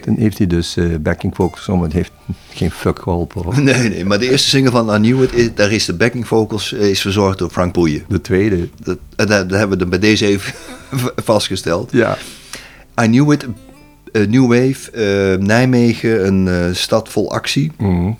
Toen 0.00 0.16
heeft 0.18 0.38
hij 0.38 0.46
dus 0.46 0.76
eh, 0.76 0.84
backing 1.00 1.34
vocals 1.36 1.68
om. 1.68 1.82
Het 1.82 1.92
heeft 1.92 2.12
geen 2.50 2.70
fuck 2.70 2.98
geholpen. 2.98 3.42
hoor. 3.42 3.60
Nee, 3.62 3.88
nee, 3.88 4.04
maar 4.04 4.18
de 4.18 4.30
eerste 4.30 4.48
single 4.48 4.70
van 4.70 4.94
I 4.94 4.98
Knew 5.10 5.22
It, 5.22 5.56
daar 5.56 5.72
is 5.72 5.84
de 5.84 5.94
backing 5.94 6.26
vocals 6.26 6.72
eh, 6.74 6.90
is 6.90 7.00
verzorgd 7.00 7.38
door 7.38 7.50
Frank 7.50 7.72
Boeien. 7.74 8.02
De 8.08 8.20
tweede. 8.20 8.68
Dat, 8.84 8.98
daar, 9.16 9.46
daar 9.48 9.58
hebben 9.58 9.78
we 9.78 9.86
bij 9.86 9.98
deze 9.98 10.26
even 10.26 10.52
vastgesteld. 11.24 11.92
Ja. 11.92 12.16
I 13.02 13.06
Knew 13.06 13.32
It, 13.32 13.46
eh, 14.12 14.26
New 14.26 14.46
Wave, 14.48 14.90
eh, 14.90 15.46
Nijmegen, 15.46 16.26
een 16.26 16.48
eh, 16.48 16.74
stad 16.74 17.08
vol 17.08 17.32
actie. 17.32 17.72
Mhm. 17.78 18.10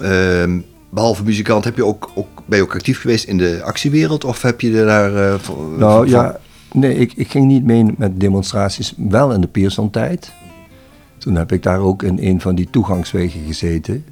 Ehm, 0.00 0.58
behalve 0.90 1.22
muzikant, 1.24 1.64
heb 1.64 1.76
je 1.76 1.84
ook, 1.84 2.10
ook, 2.14 2.28
ben 2.46 2.58
je 2.58 2.64
ook 2.64 2.74
actief 2.74 3.00
geweest 3.00 3.24
in 3.24 3.38
de 3.38 3.60
actiewereld? 3.64 4.24
Of 4.24 4.42
heb 4.42 4.60
je 4.60 4.72
daar... 4.84 5.14
eh, 5.16 5.34
Nou 5.78 5.78
van- 5.78 6.08
ja, 6.08 6.38
nee, 6.72 6.94
ik, 6.96 7.12
ik 7.16 7.30
ging 7.30 7.46
niet 7.46 7.64
mee 7.64 7.84
met 7.96 8.20
demonstraties. 8.20 8.94
Wel 8.96 9.32
in 9.32 9.40
de 9.40 9.46
Pearson-tijd. 9.46 10.32
Toen 11.24 11.34
heb 11.34 11.52
ik 11.52 11.62
daar 11.62 11.78
ook 11.78 12.02
in 12.02 12.18
een 12.20 12.40
van 12.40 12.54
die 12.54 12.70
toegangswegen 12.70 13.44
gezeten. 13.46 14.04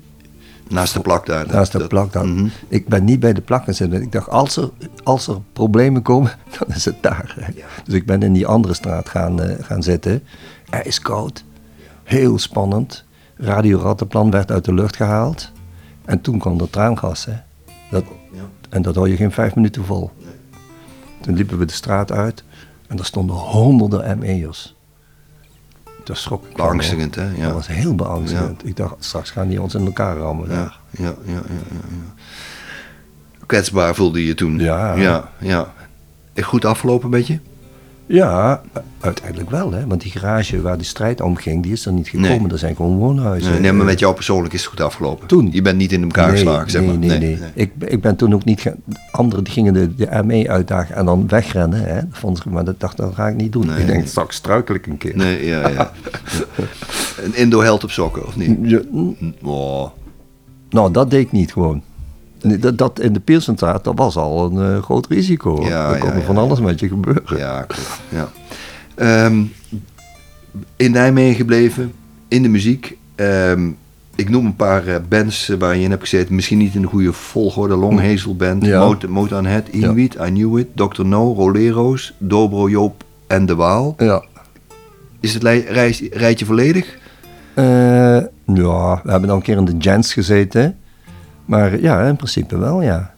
Naast 0.68 0.94
de 0.94 1.00
plak 1.00 1.26
daar. 1.26 1.46
Naast 1.46 1.72
de 1.72 1.86
plak. 1.86 2.14
Mhm. 2.14 2.46
Ik 2.68 2.88
ben 2.88 3.04
niet 3.04 3.20
bij 3.20 3.32
de 3.32 3.40
plak 3.40 3.64
gaan 3.64 3.74
zitten. 3.74 4.02
Ik 4.02 4.12
dacht, 4.12 4.28
als 4.28 4.56
er, 4.56 4.70
als 5.02 5.26
er 5.26 5.38
problemen 5.52 6.02
komen, 6.02 6.32
dan 6.58 6.74
is 6.76 6.84
het 6.84 7.02
daar. 7.02 7.52
Ja. 7.54 7.66
Dus 7.84 7.94
ik 7.94 8.06
ben 8.06 8.22
in 8.22 8.32
die 8.32 8.46
andere 8.46 8.74
straat 8.74 9.08
gaan, 9.08 9.42
eh, 9.42 9.64
gaan 9.64 9.82
zitten. 9.82 10.22
Ijskoud. 10.70 11.44
Heel 12.04 12.38
spannend. 12.38 13.04
Radio 13.36 13.78
Rattenplan 13.78 14.30
werd 14.30 14.50
uit 14.50 14.64
de 14.64 14.74
lucht 14.74 14.96
gehaald. 14.96 15.52
En 16.04 16.20
toen 16.20 16.38
kwam 16.38 16.60
er 16.60 16.70
traangas. 16.70 17.24
Hè. 17.24 17.34
Dat, 17.90 18.04
Ja. 18.32 18.40
en 18.68 18.82
dat 18.82 18.94
hou 18.94 19.08
je 19.08 19.16
geen 19.16 19.32
vijf 19.32 19.54
minuten 19.54 19.84
vol. 19.84 20.10
Toen 21.20 21.34
liepen 21.34 21.58
we 21.58 21.64
de 21.64 21.72
straat 21.72 22.12
uit. 22.12 22.44
En 22.86 22.98
er 22.98 23.04
stonden 23.04 23.36
honderden 23.36 24.18
ME'ers. 24.18 24.74
Dat 26.04 26.16
schrok 26.16 26.46
ik. 26.46 26.56
Beangstigend, 26.56 27.14
hè? 27.14 27.30
Ja. 27.30 27.44
Dat 27.44 27.52
was 27.52 27.66
heel 27.66 27.94
beangstigend. 27.94 28.66
Ik 28.66 28.76
dacht, 28.76 28.94
straks 28.98 29.30
gaan 29.30 29.48
die 29.48 29.62
ons 29.62 29.74
in 29.74 29.84
elkaar 29.84 30.16
rammen. 30.16 30.50
Ja, 30.50 30.72
ja, 30.90 31.14
ja, 31.24 31.32
ja, 31.32 31.40
ja. 31.68 32.22
Kwetsbaar 33.46 33.94
voelde 33.94 34.24
je 34.26 34.34
toen. 34.34 34.58
Ja. 34.58 34.94
Ja, 34.94 35.30
ja. 35.38 35.72
Echt 36.32 36.46
Goed 36.46 36.64
afgelopen 36.64 37.10
met 37.10 37.26
je? 37.26 37.38
Ja, 38.06 38.62
uiteindelijk 39.00 39.50
wel, 39.50 39.72
hè? 39.72 39.86
want 39.86 40.00
die 40.00 40.10
garage 40.10 40.60
waar 40.60 40.76
die 40.76 40.86
strijd 40.86 41.20
om 41.20 41.36
ging, 41.36 41.62
die 41.62 41.72
is 41.72 41.86
er 41.86 41.92
niet 41.92 42.08
gekomen. 42.08 42.42
Nee. 42.42 42.52
Er 42.52 42.58
zijn 42.58 42.76
gewoon 42.76 42.96
woonhuizen. 42.96 43.50
Nee, 43.50 43.60
nee, 43.60 43.72
maar 43.72 43.86
met 43.86 43.98
jou 43.98 44.14
persoonlijk 44.14 44.54
is 44.54 44.60
het 44.60 44.68
goed 44.70 44.80
afgelopen. 44.80 45.26
Toen? 45.28 45.48
Je 45.52 45.62
bent 45.62 45.76
niet 45.78 45.92
in 45.92 46.02
elkaar 46.02 46.26
nee, 46.26 46.36
geslagen, 46.36 46.70
zeg 46.70 46.80
nee, 46.82 46.90
maar. 46.90 46.98
Nee, 46.98 47.18
nee, 47.18 47.38
Ik, 47.54 47.72
ik 47.78 48.00
ben 48.00 48.16
toen 48.16 48.34
ook 48.34 48.44
niet... 48.44 48.72
Anderen 49.10 49.44
die 49.44 49.52
gingen 49.52 49.72
de, 49.72 49.94
de 49.94 50.22
ME 50.24 50.48
uitdagen 50.48 50.94
en 50.96 51.04
dan 51.04 51.28
wegrennen. 51.28 51.80
Hè? 51.84 51.94
Dat 51.94 52.18
vond 52.18 52.38
ik, 52.38 52.44
maar 52.44 52.64
dat 52.64 52.80
dacht 52.80 52.96
dat 52.96 53.14
ga 53.14 53.28
ik 53.28 53.36
niet 53.36 53.52
doen. 53.52 53.66
Nee. 53.66 53.80
Ik 53.80 53.86
denk, 53.86 54.06
straks 54.06 54.36
struikel 54.36 54.74
ik 54.74 54.86
een 54.86 54.98
keer. 54.98 55.16
Nee, 55.16 55.46
ja, 55.46 55.68
ja. 55.68 55.92
Een 57.24 57.36
Indo-held 57.36 57.84
op 57.84 57.90
sokken, 57.90 58.26
of 58.26 58.36
niet? 58.36 58.58
Ja, 58.62 58.80
Oh. 59.42 59.88
nou, 60.70 60.92
dat 60.92 61.10
deed 61.10 61.20
ik 61.20 61.32
niet 61.32 61.52
gewoon. 61.52 61.82
Dat, 62.42 62.78
dat 62.78 63.00
in 63.00 63.12
de 63.12 63.20
Pearsonstraat, 63.20 63.84
dat 63.84 63.98
was 63.98 64.16
al 64.16 64.50
een 64.52 64.74
eh, 64.76 64.82
groot 64.82 65.06
risico. 65.06 65.56
hoor. 65.56 65.66
Ja, 65.66 65.92
er 65.92 65.98
kon 65.98 66.14
ja, 66.14 66.20
van 66.20 66.36
alles 66.38 66.60
met 66.60 66.80
je 66.80 66.88
gebeuren. 66.88 67.36
Ja, 67.38 67.62
klopt. 67.62 68.00
Ja. 68.08 68.28
Ehm, 68.94 69.42
in 70.76 70.90
Nijmegen 70.90 71.34
gebleven, 71.36 71.92
in 72.28 72.42
de 72.42 72.48
muziek. 72.48 72.96
Ehm, 73.14 73.70
ik 74.14 74.28
noem 74.28 74.46
een 74.46 74.56
paar 74.56 74.86
eh, 74.86 74.96
bands 75.08 75.48
eh, 75.48 75.56
waar 75.58 75.76
je 75.76 75.82
in 75.82 75.90
hebt 75.90 76.02
gezeten. 76.02 76.34
Misschien 76.34 76.58
niet 76.58 76.74
in 76.74 76.80
de 76.80 76.86
goede 76.86 77.12
volgorde. 77.12 77.76
Long 77.76 78.00
Hazel 78.00 78.36
Band, 78.36 78.64
Ja. 78.64 78.86
Mot 78.86 79.08
Motown 79.08 79.44
Head, 79.44 79.68
Inuit, 79.70 80.14
I 80.14 80.30
Knew 80.30 80.58
It, 80.58 80.66
Dr. 80.74 81.04
No, 81.04 81.34
Rolero's, 81.34 82.14
Dobro, 82.18 82.68
Joop 82.68 83.04
en 83.26 83.46
De 83.46 83.54
Waal. 83.54 83.94
Ja. 83.98 84.22
Is 85.20 85.34
het 85.34 85.42
rijtje 86.10 86.44
volledig? 86.46 86.98
Ja, 87.54 89.00
we 89.04 89.10
hebben 89.10 89.28
dan 89.28 89.36
een 89.36 89.42
keer 89.42 89.56
in 89.56 89.64
de 89.64 89.76
Jens 89.76 90.12
gezeten. 90.12 90.76
Maar 91.52 91.80
ja, 91.80 92.06
in 92.06 92.16
principe 92.16 92.58
wel, 92.58 92.82
ja. 92.82 93.14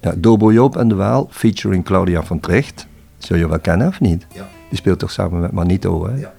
ja 0.00 0.14
Dobo 0.16 0.52
Joop 0.52 0.76
en 0.76 0.88
de 0.88 0.94
Waal, 0.94 1.28
featuring 1.30 1.84
Claudia 1.84 2.22
van 2.22 2.40
Tricht. 2.40 2.86
Zul 3.18 3.36
je 3.36 3.48
wel 3.48 3.58
kennen 3.58 3.88
of 3.88 4.00
niet? 4.00 4.26
Ja. 4.32 4.48
Die 4.68 4.78
speelt 4.78 4.98
toch 4.98 5.10
samen 5.10 5.40
met 5.40 5.52
Manito, 5.52 6.06
hè? 6.06 6.16
Ja. 6.16 6.32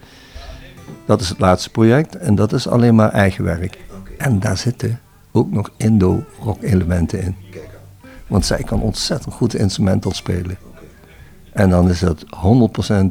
Dat 1.05 1.21
is 1.21 1.29
het 1.29 1.39
laatste 1.39 1.69
project 1.69 2.15
en 2.15 2.35
dat 2.35 2.53
is 2.53 2.67
alleen 2.67 2.95
maar 2.95 3.11
eigen 3.11 3.43
werk. 3.43 3.77
En 4.17 4.39
daar 4.39 4.57
zitten 4.57 4.99
ook 5.31 5.51
nog 5.51 5.71
Indo-rock 5.77 6.63
elementen 6.63 7.21
in. 7.21 7.35
Want 8.27 8.45
zij 8.45 8.63
kan 8.63 8.81
ontzettend 8.81 9.33
goed 9.33 9.55
instrumental 9.55 10.11
spelen. 10.11 10.57
En 11.53 11.69
dan 11.69 11.89
is 11.89 11.99
dat 11.99 12.25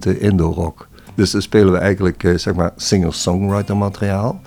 100% 0.08 0.18
Indo-rock. 0.18 0.88
Dus 1.14 1.30
dan 1.30 1.42
spelen 1.42 1.72
we 1.72 1.78
eigenlijk 1.78 2.24
eh, 2.24 2.36
zeg 2.36 2.54
maar 2.54 2.72
singer-songwriter 2.76 3.76
materiaal. 3.76 4.40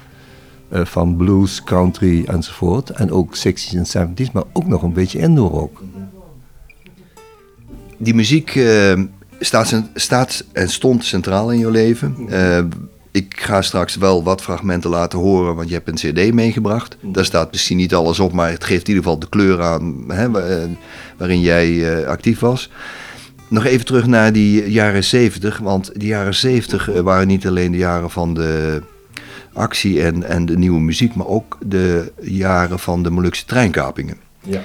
Eh, 0.69 0.85
van 0.85 1.15
blues, 1.15 1.63
country 1.63 2.23
enzovoort. 2.25 2.89
En 2.89 3.11
ook 3.11 3.35
60s 3.37 3.73
en 3.93 4.09
70s, 4.17 4.31
maar 4.33 4.43
ook 4.53 4.67
nog 4.67 4.83
een 4.83 4.93
beetje 4.93 5.19
Indo-rock. 5.19 5.81
Die 7.97 8.13
muziek 8.15 8.55
eh, 8.55 8.93
staat, 9.39 9.81
staat 9.93 10.43
en 10.51 10.69
stond 10.69 11.05
centraal 11.05 11.51
in 11.51 11.59
je 11.59 11.71
leven. 11.71 12.15
Eh, 12.29 12.63
ik 13.11 13.39
ga 13.39 13.61
straks 13.61 13.95
wel 13.95 14.23
wat 14.23 14.41
fragmenten 14.41 14.89
laten 14.89 15.19
horen, 15.19 15.55
want 15.55 15.67
je 15.69 15.73
hebt 15.73 15.87
een 15.87 16.11
cd 16.13 16.33
meegebracht. 16.33 16.97
Daar 17.01 17.25
staat 17.25 17.51
misschien 17.51 17.77
niet 17.77 17.93
alles 17.93 18.19
op, 18.19 18.31
maar 18.33 18.51
het 18.51 18.63
geeft 18.63 18.87
in 18.87 18.93
ieder 18.93 19.03
geval 19.03 19.19
de 19.19 19.29
kleur 19.29 19.61
aan 19.61 20.03
hè, 20.07 20.29
wa- 20.31 20.67
waarin 21.17 21.41
jij 21.41 22.07
actief 22.07 22.39
was. 22.39 22.69
Nog 23.47 23.65
even 23.65 23.85
terug 23.85 24.07
naar 24.07 24.33
die 24.33 24.71
jaren 24.71 25.03
70, 25.03 25.57
want 25.57 25.91
die 25.99 26.07
jaren 26.07 26.35
70 26.35 26.89
eh, 26.89 26.99
waren 27.01 27.27
niet 27.27 27.47
alleen 27.47 27.71
de 27.71 27.77
jaren 27.77 28.09
van 28.09 28.33
de 28.33 28.81
actie 29.59 30.03
en, 30.03 30.23
en 30.23 30.45
de 30.45 30.57
nieuwe 30.57 30.79
muziek, 30.79 31.15
maar 31.15 31.27
ook 31.27 31.57
de 31.65 32.11
jaren 32.21 32.79
van 32.79 33.03
de 33.03 33.09
Molukse 33.09 33.45
treinkapingen. 33.45 34.17
Ja. 34.39 34.61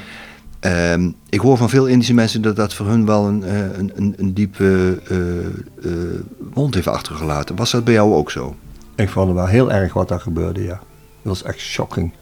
Ehm, 0.60 1.10
ik 1.28 1.40
hoor 1.40 1.56
van 1.56 1.68
veel 1.68 1.86
Indische 1.86 2.14
mensen 2.14 2.42
dat 2.42 2.56
dat 2.56 2.74
voor 2.74 2.86
hun 2.86 3.06
wel 3.06 3.26
een, 3.26 3.44
eh, 3.44 3.78
een, 3.78 3.92
een, 3.94 4.14
een 4.16 4.34
diepe 4.34 5.00
eh, 5.08 5.46
eh, 5.90 6.20
wond 6.52 6.74
heeft 6.74 6.86
achtergelaten. 6.86 7.56
Was 7.56 7.70
dat 7.70 7.84
bij 7.84 7.94
jou 7.94 8.14
ook 8.14 8.30
zo? 8.30 8.56
Ik 8.94 9.08
vond 9.08 9.26
het 9.26 9.36
wel 9.36 9.46
heel 9.46 9.72
erg 9.72 9.92
wat 9.92 10.08
daar 10.08 10.20
gebeurde, 10.20 10.62
ja. 10.62 10.80
Dat 11.22 11.32
was 11.32 11.42
echt 11.42 11.58
shocking. 11.58 12.12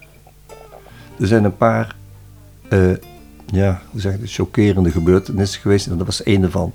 Er 1.20 1.26
zijn 1.26 1.44
een 1.44 1.56
paar, 1.56 1.96
eh, 2.68 2.92
ja, 3.46 3.82
hoe 3.90 4.00
zeg 4.00 4.14
ik 4.14 4.20
het, 4.20 4.32
chockerende 4.32 4.90
gebeurtenissen 4.90 5.61
geweest. 5.61 5.87
En 5.87 5.96
dat 5.96 6.06
was 6.06 6.26
een 6.26 6.42
ervan. 6.42 6.72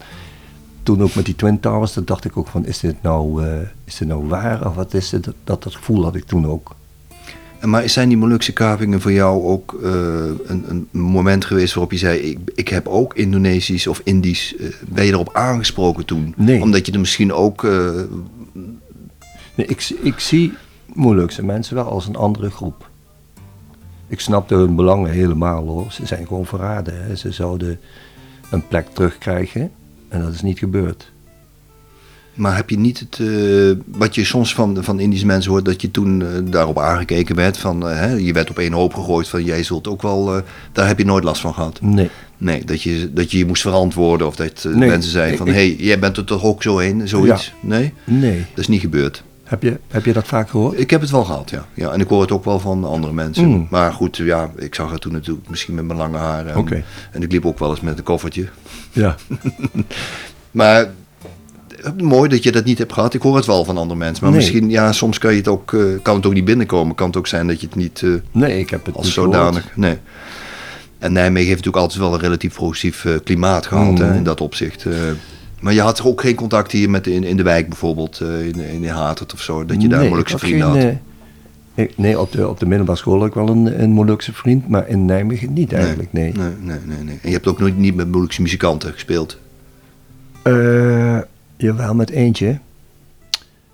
Toen 0.88 1.02
ook 1.02 1.16
met 1.16 1.26
die 1.26 1.36
Twin 1.36 1.60
Towers, 1.60 1.94
toen 1.94 2.06
dacht 2.06 2.26
ik 2.26 2.38
ook 2.38 2.48
van, 2.48 2.66
is 2.66 2.80
dit 2.80 3.02
nou, 3.02 3.46
eh, 3.46 3.60
is 3.86 3.96
dit 3.96 4.08
nou 4.08 4.28
waar? 4.28 4.68
Of 4.68 4.76
wat 4.76 4.94
is 4.94 5.10
dit? 5.10 5.30
Dat, 5.44 5.64
dat 5.64 5.76
gevoel 5.76 6.04
had 6.04 6.16
ik 6.16 6.24
toen 6.24 6.48
ook. 6.48 6.76
Maar 7.62 7.90
zijn 7.90 8.08
die 8.08 8.18
Molukse 8.18 8.54
kapingen 8.54 9.02
voor 9.02 9.12
jou 9.12 9.44
ook 9.44 9.80
eh, 9.84 9.90
een, 10.46 10.66
een 10.68 10.88
moment 10.92 11.46
geweest 11.46 11.74
waarop 11.74 11.92
je 11.92 11.98
zei: 11.98 12.20
ik, 12.20 12.40
ik 12.56 12.68
heb 12.68 12.88
ook 12.88 13.14
Indonesisch 13.14 13.88
of 13.88 14.02
Indisch. 14.04 14.56
eh, 14.56 14.68
ben 14.88 15.06
je 15.06 15.12
erop 15.12 15.34
aangesproken 15.34 16.06
toen? 16.06 16.34
Nee. 16.38 16.62
Omdat 16.62 16.86
je 16.86 16.92
er 16.92 17.00
misschien 17.00 17.34
ook. 17.34 17.64
Nee, 19.56 19.66
ik, 19.66 19.90
ik 20.02 20.20
zie 20.20 20.54
Molukse 20.94 21.46
mensen 21.46 21.76
wel 21.76 21.86
als 21.86 22.08
een 22.08 22.16
andere 22.16 22.50
groep. 22.50 22.90
Ik 24.08 24.20
snapte 24.20 24.56
hun 24.56 24.76
belangen 24.76 25.12
helemaal 25.12 25.68
hoor. 25.68 25.92
Ze 25.92 26.06
zijn 26.06 26.28
gewoon 26.28 26.46
verraden. 26.46 27.04
Hè. 27.04 27.16
Ze 27.16 27.32
zouden 27.32 27.80
een 28.50 28.68
plek 28.68 28.88
terugkrijgen 28.94 29.72
en 30.10 30.22
dat 30.22 30.34
is 30.34 30.42
niet 30.42 30.60
gebeurd. 30.60 31.12
maar 32.34 32.56
heb 32.56 32.70
je 32.70 32.78
niet 32.78 33.00
het. 33.00 33.20
eh, 33.20 33.98
wat 33.98 34.16
je 34.16 34.24
soms 34.24 34.54
van, 34.54 34.84
van 34.84 35.00
Indische 35.00 35.26
mensen 35.26 35.52
hoort, 35.52 35.66
dat 35.66 35.82
je 35.82 35.92
toen 35.92 36.22
eh, 36.22 36.28
daarop 36.44 36.80
aangekeken 36.80 37.36
werd? 37.36 37.58
Van, 37.58 37.90
eh, 37.90 38.00
hè, 38.00 38.14
je 38.14 38.34
werd 38.34 38.50
op 38.50 38.60
één 38.60 38.74
hoop 38.74 38.94
gegooid 38.94 39.28
van: 39.28 39.44
jij 39.44 39.64
zult 39.64 39.88
ook 39.88 40.02
wel. 40.02 40.42
daar 40.72 40.88
heb 40.88 40.98
je 40.98 41.06
nooit 41.06 41.24
last 41.24 41.42
van 41.42 41.54
gehad. 41.54 41.82
Nee. 41.82 42.10
Nee, 42.38 42.66
dat 42.66 42.82
je 42.82 43.14
dat 43.14 43.32
je, 43.32 43.38
je 43.38 43.46
moest 43.46 43.62
verantwoorden 43.62 44.28
of 44.28 44.36
dat 44.36 44.68
Nee, 44.74 44.90
mensen 44.90 45.12
zeiden 45.12 45.38
van... 45.38 45.48
hé, 45.48 45.54
hey, 45.54 45.76
jij 45.76 46.00
bent 46.00 46.18
er 46.18 46.24
toch 46.24 46.44
ook 46.44 46.64
zo 46.64 46.78
heen, 46.78 47.08
zoiets? 47.08 47.54
Nee? 47.60 47.94
Nee. 48.04 48.38
Dat 48.38 48.60
is 48.60 48.68
niet 48.68 48.82
gebeurd. 48.82 49.24
Heb 49.48 49.64
je, 49.64 49.80
heb 49.88 50.06
je 50.06 50.14
dat 50.14 50.28
vaak 50.28 50.50
gehoord? 50.50 50.80
Ik 50.80 50.90
heb 50.90 51.02
het 51.02 51.10
wel 51.10 51.24
gehad, 51.24 51.50
ja. 51.50 51.66
ja. 51.74 51.92
En 51.92 52.00
ik 52.00 52.08
hoor 52.08 52.22
het 52.22 52.32
ook 52.32 52.46
wel 52.46 52.60
van 52.60 52.84
andere 52.84 53.14
mensen. 53.14 53.46
Mm. 53.48 53.68
Maar 53.70 53.94
goed, 53.94 54.18
ja, 54.18 54.52
ik 54.56 54.76
zag 54.76 54.92
het 54.92 55.02
toen 55.02 55.12
natuurlijk 55.12 55.50
misschien 55.50 55.76
met 55.76 55.86
mijn 55.86 55.98
lange 56.00 56.18
haren. 56.18 56.84
En, 57.12 57.22
ik 57.22 57.32
liep 57.32 57.46
ook 57.46 57.60
wel 57.60 57.70
eens 57.70 57.82
met 57.82 57.98
een 57.98 58.04
koffertje. 58.04 58.48
Ja. 58.92 59.16
Maar 60.52 60.90
eh, 61.84 61.92
mooi 62.04 62.30
dat 62.30 62.44
je 62.44 62.52
dat 62.52 62.66
niet 62.66 62.78
hebt 62.78 62.94
gehad. 62.94 63.14
Ik 63.14 63.22
hoor 63.22 63.36
het 63.36 63.46
wel 63.46 63.66
van 63.66 63.78
andere 63.78 64.00
mensen. 64.00 64.24
Maar 64.24 64.34
Nee. 64.34 64.42
misschien, 64.42 64.70
ja, 64.70 64.92
soms 64.92 65.18
kan, 65.18 65.32
je 65.32 65.38
het 65.38 65.48
ook, 65.48 65.74
eh, 65.74 65.82
kan 66.02 66.16
het 66.16 66.26
ook 66.26 66.34
niet 66.34 66.46
binnenkomen. 66.46 66.96
Kan 66.96 67.08
het 67.08 67.18
ook 67.18 67.28
zijn 67.28 67.48
dat 67.48 67.62
je 67.62 67.68
het 67.68 67.76
niet 67.76 68.02
eh, 68.04 68.10
Nee, 68.32 68.60
ik 68.60 68.70
heb 68.70 68.86
het 68.86 68.96
als 68.96 69.06
niet 69.06 69.14
zodanig... 69.14 69.62
gehoord. 69.62 69.78
Nee. 69.78 69.98
En 71.00 71.14
Nijmegen 71.14 71.48
heeft 71.48 71.66
natuurlijk 71.66 71.84
altijd 71.84 72.02
wel 72.02 72.14
een 72.14 72.20
relatief 72.20 72.54
progressief 72.54 73.06
klimaat 73.24 73.66
gehad 73.66 73.86
Mm. 73.92 73.98
hè, 73.98 74.16
in 74.16 74.24
dat 74.24 74.42
opzicht. 74.42 74.86
Maar 75.62 75.74
je 75.74 75.82
had 75.82 76.04
ook 76.04 76.22
geen 76.22 76.36
contact 76.36 76.72
hier 76.72 76.90
met 76.90 77.08
in, 77.08 77.24
in 77.24 77.38
de 77.38 77.44
wijk 77.44 77.68
bijvoorbeeld, 77.70 78.20
eh, 78.22 78.46
in, 78.46 78.60
in 78.60 78.88
Hatert 78.88 79.34
of 79.34 79.42
zo, 79.42 79.66
dat 79.66 79.82
je 79.82 79.88
daar 79.88 80.00
Nee, 80.00 80.10
Molukse 80.10 80.38
vrienden 80.38 80.72
geen, 80.72 80.84
had? 80.84 81.88
eh, 81.88 81.88
nee, 81.96 82.20
op 82.20 82.32
de, 82.32 82.48
op 82.50 82.60
de 82.60 82.66
middelbare 82.66 82.98
school 82.98 83.18
had 83.20 83.28
ik 83.28 83.34
wel 83.34 83.50
een, 83.50 83.82
een 83.82 83.90
Molukse 83.92 84.34
vriend, 84.34 84.68
maar 84.68 84.88
in 84.88 85.06
Nijmegen 85.06 85.54
niet 85.54 85.74
eigenlijk, 85.74 86.14
nee. 86.14 86.32
Nee, 86.34 86.52
nee, 86.62 86.78
nee, 86.86 87.04
nee. 87.04 87.20
En 87.22 87.30
je 87.30 87.36
hebt 87.36 87.48
ook 87.48 87.60
nooit 87.60 87.78
niet 87.78 87.96
met 87.96 88.12
Molukse 88.12 88.42
muzikanten 88.42 88.92
gespeeld? 88.94 89.38
Eh, 90.44 91.20
jawel, 91.58 91.94
met 91.96 92.10
eentje. 92.10 92.60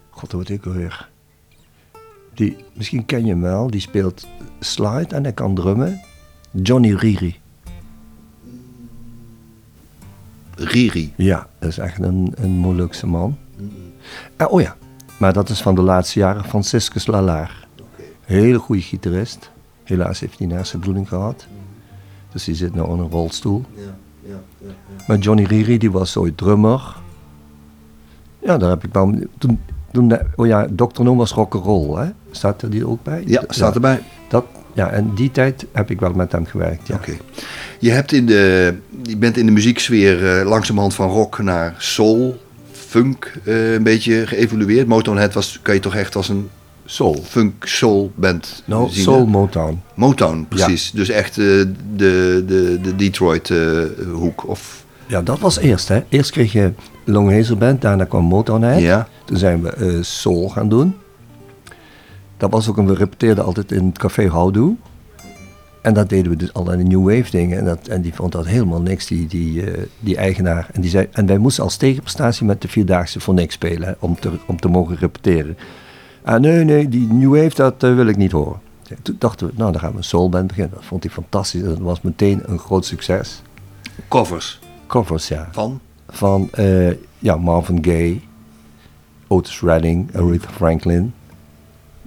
God, 0.09 0.31
hoe 0.31 0.41
heet 0.41 0.49
ik 0.49 0.65
alweer? 0.65 1.09
Die, 2.33 2.55
misschien 2.73 3.05
ken 3.05 3.25
je 3.25 3.31
hem 3.31 3.41
wel, 3.41 3.69
die 3.71 3.81
speelt 3.81 4.27
slide 4.59 5.15
en 5.15 5.23
hij 5.23 5.33
kan 5.33 5.55
drummen. 5.55 6.01
Johnny 6.51 6.93
Riri. 6.93 7.39
Riri. 10.55 11.13
Ja, 11.15 11.47
dat 11.59 11.69
is 11.69 11.77
echt 11.77 11.99
een, 11.99 12.33
een 12.35 12.51
Molukse 12.51 13.07
man. 13.07 13.37
Oh 14.47 14.61
ja, 14.61 14.75
maar 15.17 15.33
dat 15.33 15.49
is 15.49 15.61
van 15.61 15.75
de 15.75 15.81
laatste 15.81 16.19
jaren 16.19 16.43
Franciscus 16.43 17.07
Lalaar. 17.07 17.67
Hele 18.21 18.59
goede 18.59 18.81
gitarist. 18.81 19.51
Helaas 19.83 20.19
heeft 20.19 20.37
hij 20.37 20.47
een 20.47 20.53
hersenbloeding 20.53 21.07
gehad. 21.07 21.47
Dus 22.31 22.43
die 22.43 22.55
zit 22.55 22.73
nu 22.73 22.83
in 22.83 22.89
een 22.89 23.09
rolstoel. 23.09 23.63
Ja, 23.75 23.81
ja, 24.21 24.41
ja. 24.57 24.73
Maar 25.07 25.17
Johnny 25.17 25.43
Riri, 25.43 25.77
die 25.77 25.91
was 25.91 26.17
ooit 26.17 26.37
drummer. 26.37 26.95
Ja, 28.39 28.57
daar 28.57 28.69
heb 28.69 28.83
ik 28.83 28.93
wel... 28.93 29.15
Toen, 29.37 29.59
oh 30.35 30.47
ja, 30.47 30.67
Dr. 30.75 31.03
No 31.03 31.15
was 31.15 31.31
rock'n'roll, 31.31 32.05
hè? 32.05 32.11
Staat 32.31 32.61
er 32.61 32.69
die 32.69 32.87
ook 32.87 33.03
bij? 33.03 33.23
Ja, 33.25 33.43
staat 33.47 33.75
erbij. 33.75 34.03
Dat, 34.29 34.45
ja, 34.73 34.89
en 34.89 35.12
die 35.15 35.31
tijd 35.31 35.65
heb 35.71 35.89
ik 35.89 35.99
wel 35.99 36.12
met 36.13 36.31
hem 36.31 36.45
gewerkt, 36.45 36.88
ja. 36.88 36.95
Oké. 36.95 37.12
Je, 37.79 37.91
hebt 37.91 38.12
in 38.12 38.25
de, 38.25 38.73
je 39.03 39.17
bent 39.17 39.38
in 39.38 39.45
de 39.45 39.51
muzieksfeer 39.51 40.39
eh, 40.39 40.45
langzamerhand 40.47 40.93
van 40.93 41.09
rock 41.09 41.38
naar 41.39 41.75
soul, 41.77 42.38
funk 42.71 43.31
eh, 43.43 43.73
een 43.73 43.83
beetje 43.83 44.27
geëvolueerd. 44.27 44.88
Motownhead 44.88 45.33
was, 45.33 45.59
kan 45.62 45.73
je 45.73 45.79
toch 45.79 45.95
echt 45.95 46.15
als 46.15 46.29
een 46.29 46.49
Soul. 46.86 47.23
funk 47.27 47.65
soul 47.67 48.12
band 48.15 48.63
Nou, 48.65 48.89
zien? 48.89 49.03
Soul 49.03 49.17
hè? 49.19 49.25
Motown. 49.25 49.81
Motown, 49.95 50.45
precies. 50.49 50.91
Dus 50.91 51.09
echt 51.09 51.38
eh, 51.38 51.45
de, 51.95 52.43
de, 52.47 52.79
de 52.81 52.95
Detroit 52.95 53.51
hoek. 54.13 54.47
Of, 54.47 54.83
Ja, 55.07 55.21
dat 55.21 55.39
was 55.39 55.57
eerst, 55.57 55.88
hè. 55.88 56.01
Eerst 56.09 56.31
kreeg 56.31 56.51
je 56.51 56.71
Long 57.05 57.31
Hazel 57.31 57.55
Band, 57.57 57.81
daarna 57.81 58.03
kwam 58.03 58.23
Motown 58.23 58.63
uit. 58.63 58.81
ja. 58.81 59.07
Toen 59.25 59.38
zijn 59.38 59.62
we 59.62 59.99
Soul 60.01 60.49
gaan 60.49 60.69
doen. 60.69 60.95
Dat 62.43 62.51
was 62.51 62.69
ook 62.69 62.77
een, 62.77 62.88
we 62.88 62.93
repeteerden 62.93 63.45
altijd 63.45 63.71
in 63.71 63.86
het 63.86 63.97
café 63.97 64.29
Houdoe. 64.29 64.75
En 65.82 65.93
dat 65.93 66.10
deden 66.10 66.32
we 66.32 66.38
dus 66.38 66.53
allerlei 66.53 66.84
New 66.84 67.03
Wave 67.03 67.32
dingen. 67.32 67.58
En, 67.58 67.65
dat, 67.65 67.88
en 67.88 68.01
die 68.01 68.13
vond 68.13 68.32
dat 68.32 68.45
helemaal 68.45 68.82
niks, 68.82 69.08
die, 69.08 69.27
die, 69.27 69.71
eh, 69.71 69.84
die 69.99 70.17
eigenaar. 70.17 70.69
En, 70.73 70.82
die 70.82 70.89
zei, 70.89 71.08
en 71.12 71.25
wij 71.25 71.38
moesten 71.38 71.63
als 71.63 71.77
tegenprestatie 71.77 72.45
met 72.45 72.62
de 72.62 72.67
Vierdaagse 72.67 73.19
voor 73.19 73.34
niks 73.34 73.53
spelen, 73.53 73.88
hè, 73.88 73.93
om, 73.99 74.19
te, 74.19 74.32
om 74.45 74.60
te 74.60 74.67
mogen 74.67 74.95
repeteren. 74.95 75.58
Ah, 76.23 76.39
nee, 76.39 76.63
nee, 76.63 76.89
die 76.89 77.08
New 77.08 77.36
Wave, 77.36 77.56
dat 77.56 77.84
eh, 77.84 77.95
wil 77.95 78.08
ik 78.08 78.17
niet 78.17 78.32
horen. 78.32 78.60
Toen 79.01 79.15
dachten 79.19 79.47
we, 79.47 79.53
nou, 79.56 79.71
dan 79.71 79.82
gaan 79.82 79.91
we 79.91 79.97
een 79.97 80.03
soulband 80.03 80.47
beginnen. 80.47 80.73
Dat 80.73 80.86
vond 80.86 81.03
hij 81.03 81.12
fantastisch. 81.12 81.63
Dat 81.63 81.79
was 81.79 82.01
meteen 82.01 82.41
een 82.45 82.60
groot 82.60 82.86
succes. 82.86 83.41
Covers 84.08 84.60
Covers, 84.88 85.27
ja 85.27 85.49
van? 85.51 85.79
van 86.10 86.49
eh, 86.51 86.91
ja, 87.19 87.36
Marvin 87.36 87.84
Gaye, 87.84 88.19
Otis 89.27 89.62
Redding, 89.62 90.15
Aretha 90.15 90.49
Franklin. 90.49 91.13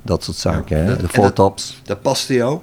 Dat 0.06 0.24
soort 0.24 0.36
zaken, 0.36 0.84
hè? 0.84 0.96
De 0.96 1.08
Four 1.08 1.30
dat- 1.34 2.02
paste 2.02 2.34
jou? 2.34 2.58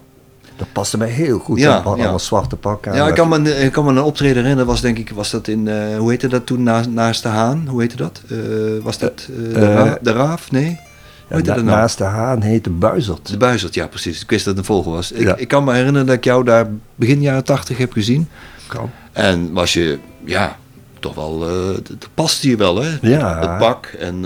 Dat 0.55 0.67
paste 0.71 0.97
mij 0.97 1.09
heel 1.09 1.39
goed. 1.39 1.59
Ja, 1.59 1.77
allemaal 1.77 2.11
ja. 2.11 2.17
zwarte 2.17 2.55
pakken. 2.55 2.93
Ja, 2.95 3.07
ik 3.07 3.13
kan, 3.15 3.29
me, 3.29 3.55
ik 3.63 3.71
kan 3.71 3.85
me 3.85 3.89
een 3.91 4.01
optreden 4.01 4.35
herinneren. 4.35 4.65
Was 4.65 4.81
denk 4.81 4.97
ik, 4.97 5.09
was 5.09 5.29
dat 5.31 5.47
in, 5.47 5.67
eh, 5.67 5.97
hoe 5.97 6.09
heette 6.09 6.27
dat 6.27 6.45
toen, 6.45 6.63
naast, 6.63 6.89
naast 6.89 7.23
de 7.23 7.29
Haan? 7.29 7.65
Hoe 7.67 7.79
heette 7.81 7.95
dat? 7.95 8.21
Eh, 8.29 8.37
was 8.81 8.97
dat 8.97 9.27
eh, 9.47 9.53
de, 9.53 9.73
Ra- 9.73 9.97
de 10.01 10.11
Raaf? 10.11 10.51
Nee? 10.51 10.79
Hoe 11.27 11.37
Ja, 11.41 11.47
na- 11.47 11.53
dat 11.55 11.63
nou? 11.63 11.77
Naast 11.77 11.97
de 11.97 12.03
haan 12.03 12.41
heette 12.41 12.69
Buizerd. 12.69 13.27
De 13.29 13.37
Buizerd, 13.37 13.73
ja 13.73 13.87
precies. 13.87 14.21
Ik 14.21 14.29
wist 14.29 14.45
dat 14.45 14.57
het 14.57 14.67
een 14.67 14.73
volger 14.73 14.91
was. 14.91 15.11
Ik, 15.11 15.21
Ja. 15.21 15.35
ik 15.35 15.47
kan 15.47 15.63
me 15.63 15.73
herinneren 15.73 16.07
dat 16.07 16.15
ik 16.15 16.23
jou 16.23 16.43
daar 16.43 16.67
begin 16.95 17.21
jaren 17.21 17.43
tachtig 17.43 17.77
heb 17.77 17.91
gezien. 17.91 18.29
Kan. 18.67 18.89
En 19.11 19.53
was 19.53 19.73
je, 19.73 19.99
ja, 20.25 20.57
toch 20.99 21.15
wel, 21.15 21.39
dat 21.83 22.09
paste 22.13 22.49
je 22.49 22.55
wel 22.55 22.81
hè? 22.81 22.97
Ja. 23.01 23.39
Het 23.39 23.57
pak 23.57 23.85
en 23.99 24.25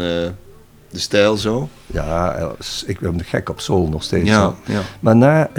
de 0.89 0.99
stijl 0.99 1.37
zo. 1.37 1.69
Ja, 1.85 2.33
eh, 2.33 2.49
ik 2.85 2.99
ben 2.99 3.23
gek 3.23 3.49
op 3.49 3.59
soul 3.59 3.87
nog 3.87 4.03
steeds. 4.03 4.29
Ja. 4.29 4.53
Maar 4.99 5.15
na 5.15 5.49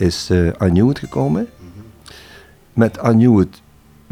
is 0.00 0.28
eh 0.30 0.46
I 0.46 0.52
Knew 0.68 0.90
It 0.90 0.98
gekomen. 0.98 1.48
Met 2.72 2.96
I 2.96 3.08
Knew 3.10 3.40
It 3.40 3.62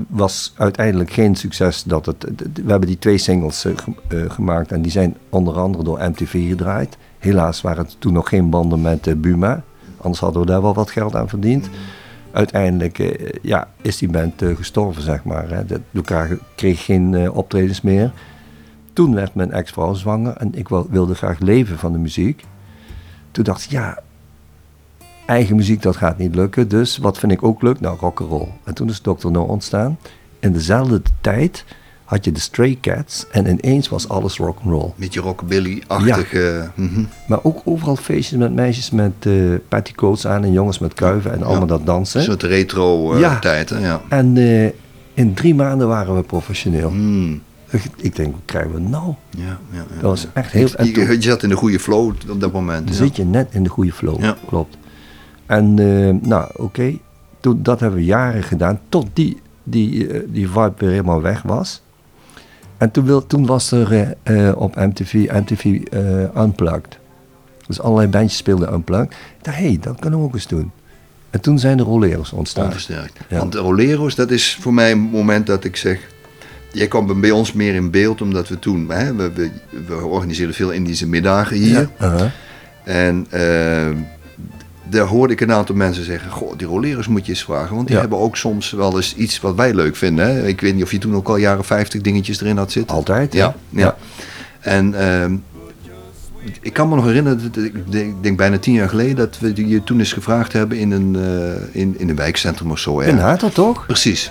was 0.08 0.52
uiteindelijk 0.56 1.10
geen 1.12 1.34
succes. 1.34 1.82
Dat 1.82 2.06
het, 2.06 2.24
we 2.64 2.70
hebben 2.70 2.88
die 2.88 2.98
twee 2.98 3.18
singles 3.18 3.60
ge- 4.08 4.26
gemaakt 4.30 4.72
en 4.72 4.82
die 4.82 4.90
zijn 4.92 5.16
onder 5.28 5.58
andere 5.58 5.84
door 5.84 5.98
MTV 6.08 6.48
gedraaid. 6.48 6.96
Helaas 7.18 7.60
waren 7.60 7.84
het 7.84 7.96
toen 7.98 8.12
nog 8.12 8.28
geen 8.28 8.50
banden 8.50 8.80
met 8.80 9.20
Buma. 9.20 9.62
Anders 9.96 10.20
hadden 10.20 10.40
we 10.40 10.46
daar 10.46 10.62
wel 10.62 10.74
wat 10.74 10.90
geld 10.90 11.14
aan 11.16 11.28
verdiend. 11.28 11.68
Uiteindelijk 12.32 12.98
eh, 12.98 13.28
ja, 13.42 13.68
is 13.82 13.98
die 13.98 14.08
band 14.10 14.42
gestorven, 14.56 15.02
zeg 15.02 15.24
maar. 15.24 15.50
Hè. 15.50 15.62
Elkaar 15.94 16.28
kreeg 16.54 16.84
geen 16.84 17.30
optredens 17.30 17.80
meer. 17.80 18.12
Toen 18.92 19.14
werd 19.14 19.34
mijn 19.34 19.52
ex-vrouw 19.52 19.94
zwanger 19.94 20.36
en 20.36 20.54
ik 20.54 20.68
wil- 20.68 20.86
wilde 20.90 21.14
graag 21.14 21.38
leven 21.38 21.78
van 21.78 21.92
de 21.92 21.98
muziek. 21.98 22.44
Toen 23.30 23.44
dacht 23.44 23.64
ik, 23.64 23.70
ja, 23.70 23.98
eigen 25.26 25.56
muziek 25.56 25.82
dat 25.82 25.96
gaat 25.96 26.18
niet 26.18 26.34
lukken. 26.34 26.68
Dus 26.68 26.96
wat 26.98 27.18
vind 27.18 27.32
ik 27.32 27.42
ook 27.42 27.62
leuk? 27.62 27.80
Nou, 27.80 27.98
rock'n'roll. 28.00 28.48
En 28.64 28.74
toen 28.74 28.88
is 28.88 29.00
Dr. 29.00 29.30
No 29.30 29.42
ontstaan. 29.42 29.98
In 30.38 30.52
dezelfde 30.52 31.02
tijd 31.20 31.64
had 32.04 32.24
je 32.24 32.32
de 32.32 32.40
Stray 32.40 32.78
Cats 32.80 33.26
en 33.30 33.46
ineens 33.46 33.88
was 33.88 34.08
alles 34.08 34.36
rock'n'roll. 34.36 34.92
Met 34.96 35.14
je 35.14 35.20
rockabilly-achtige... 35.20 36.70
mhm. 36.74 37.04
Maar 37.26 37.38
ook 37.42 37.60
overal 37.64 37.96
feestjes 37.96 38.38
met 38.38 38.54
meisjes 38.54 38.90
met 38.90 39.12
eh 39.18 39.32
petticoats 39.68 40.26
aan 40.26 40.44
en 40.44 40.52
jongens 40.52 40.78
met 40.78 40.94
kuiven 40.94 41.32
en 41.32 41.42
allemaal 41.42 41.66
dat 41.66 41.86
dansen. 41.86 42.20
Een 42.20 42.26
soort 42.26 42.42
retro 42.42 43.12
eh, 43.14 43.20
Ja. 43.20 43.38
Ja. 43.80 44.00
En 44.08 44.36
eh, 44.36 44.70
in 45.14 45.34
drie 45.34 45.54
maanden 45.54 45.88
waren 45.88 46.14
we 46.16 46.22
professioneel. 46.22 46.88
Hmm. 46.88 47.42
Ik, 47.96 48.16
denk, 48.16 48.32
wat 48.32 48.40
krijgen 48.44 48.72
we 48.72 48.80
nou? 48.80 49.14
Ja, 49.30 49.44
ja, 49.46 49.56
ja. 49.70 49.84
Dat 49.94 50.02
was 50.02 50.26
echt 50.32 50.52
heel... 50.52 50.68
en 50.76 50.86
Je, 50.86 50.92
toen- 50.92 51.10
je 51.10 51.22
zat 51.22 51.42
in 51.42 51.48
de 51.48 51.54
goede 51.56 51.78
flow 51.80 52.12
op 52.28 52.40
dat 52.40 52.52
moment. 52.52 52.86
Dan 52.86 52.96
zit 52.96 53.16
je 53.16 53.24
net 53.24 53.48
in 53.54 53.62
de 53.62 53.68
goede 53.68 53.92
flow. 53.92 54.22
Klopt. 54.46 54.76
En 55.46 55.78
eh, 55.78 56.28
nou, 56.28 56.50
oké. 56.56 56.98
Toen 57.40 57.62
Dat 57.62 57.80
hebben 57.80 57.98
we 57.98 58.04
jaren 58.04 58.42
gedaan. 58.42 58.80
Tot 58.88 59.06
die, 59.12 59.40
die, 59.62 60.08
eh, 60.08 60.20
die 60.28 60.48
vibe 60.48 60.72
weer 60.76 60.90
helemaal 60.90 61.20
weg 61.22 61.42
was. 61.42 61.82
En 62.76 62.90
toen, 62.90 63.04
wil, 63.04 63.26
toen 63.26 63.46
was 63.46 63.70
er 63.72 64.16
eh, 64.22 64.52
op 64.56 64.76
MTV, 64.76 65.12
MTV 65.32 65.64
Unplugged. 66.36 66.98
Dus 67.66 67.80
allerlei 67.80 68.08
bandjes 68.08 68.38
speelden 68.38 68.72
Unplugged. 68.72 69.12
Ik 69.12 69.44
dacht, 69.44 69.56
hé, 69.56 69.66
hey, 69.66 69.78
dat 69.80 69.98
kunnen 69.98 70.18
we 70.18 70.24
ook 70.24 70.34
eens 70.34 70.46
doen. 70.46 70.70
En 71.30 71.40
toen 71.40 71.58
zijn 71.58 71.76
de 71.76 71.82
rolleros 71.82 72.32
ontstaan. 72.32 72.64
Onversterkt. 72.64 73.18
Ja. 73.28 73.38
Want 73.38 73.52
de 73.52 73.58
Rolero's, 73.58 74.14
dat 74.14 74.30
is 74.30 74.58
voor 74.60 74.74
mij 74.74 74.90
een 74.92 74.98
moment 74.98 75.46
dat 75.46 75.64
ik 75.64 75.76
zeg... 75.76 76.08
Jij 76.72 76.86
kwam 76.88 77.20
bij 77.20 77.30
ons 77.30 77.52
meer 77.52 77.74
in 77.74 77.90
beeld, 77.90 78.20
omdat 78.22 78.48
we 78.48 78.58
toen... 78.58 78.90
Hè, 78.90 79.14
we, 79.14 79.30
we, 79.34 79.50
we 79.86 79.94
organiseerden 80.04 80.54
veel 80.54 80.70
Indische 80.70 81.06
middagen 81.06 81.56
hier. 81.56 81.88
Ja. 81.98 82.06
Uh-huh. 82.12 82.28
En 82.84 83.26
eh, 83.30 83.96
daar 84.90 85.06
hoorde 85.06 85.32
ik 85.32 85.40
een 85.40 85.52
aantal 85.52 85.74
mensen 85.74 86.04
zeggen... 86.04 86.30
Goh, 86.30 86.52
die 86.58 86.66
Rolero's 86.66 87.06
moet 87.08 87.26
je 87.26 87.32
eens 87.32 87.44
vragen. 87.44 87.74
Want 87.74 87.86
die 87.86 87.94
Ja. 87.94 88.00
hebben 88.00 88.18
ook 88.18 88.36
soms 88.36 88.70
wel 88.70 88.96
eens 88.96 89.14
iets 89.14 89.40
wat 89.40 89.54
wij 89.54 89.74
leuk 89.74 89.96
vinden. 89.96 90.24
Hè? 90.26 90.46
Ik 90.46 90.60
weet 90.60 90.74
niet 90.74 90.82
of 90.84 90.90
je 90.90 90.98
toen 90.98 91.14
ook 91.14 91.28
al 91.28 91.36
jaren 91.36 91.64
50 91.64 92.00
dingetjes 92.00 92.40
erin 92.40 92.56
had 92.56 92.72
zitten. 92.72 92.96
Altijd. 92.96 93.32
Ja, 93.32 93.54
ja. 93.68 93.96
En 94.60 94.94
ehm, 94.94 95.34
ik 96.60 96.72
kan 96.72 96.88
me 96.88 96.94
nog 96.94 97.04
herinneren, 97.04 97.52
ik 97.90 98.22
denk, 98.22 98.36
bijna 98.36 98.58
tien 98.58 98.74
jaar 98.74 98.88
geleden, 98.88 99.16
dat 99.16 99.38
we 99.38 99.68
je 99.68 99.84
toen 99.84 99.98
eens 99.98 100.12
gevraagd 100.12 100.52
hebben 100.52 100.78
in 100.78 100.90
een, 100.90 101.16
eh, 101.16 101.80
in, 101.80 101.94
in 101.98 102.08
een 102.08 102.16
wijkcentrum 102.16 102.70
of 102.70 102.78
zo. 102.78 102.98
In 102.98 103.16
Ja. 103.16 103.20
Haartel 103.22 103.50
toch? 103.50 103.86
Precies. 103.86 104.30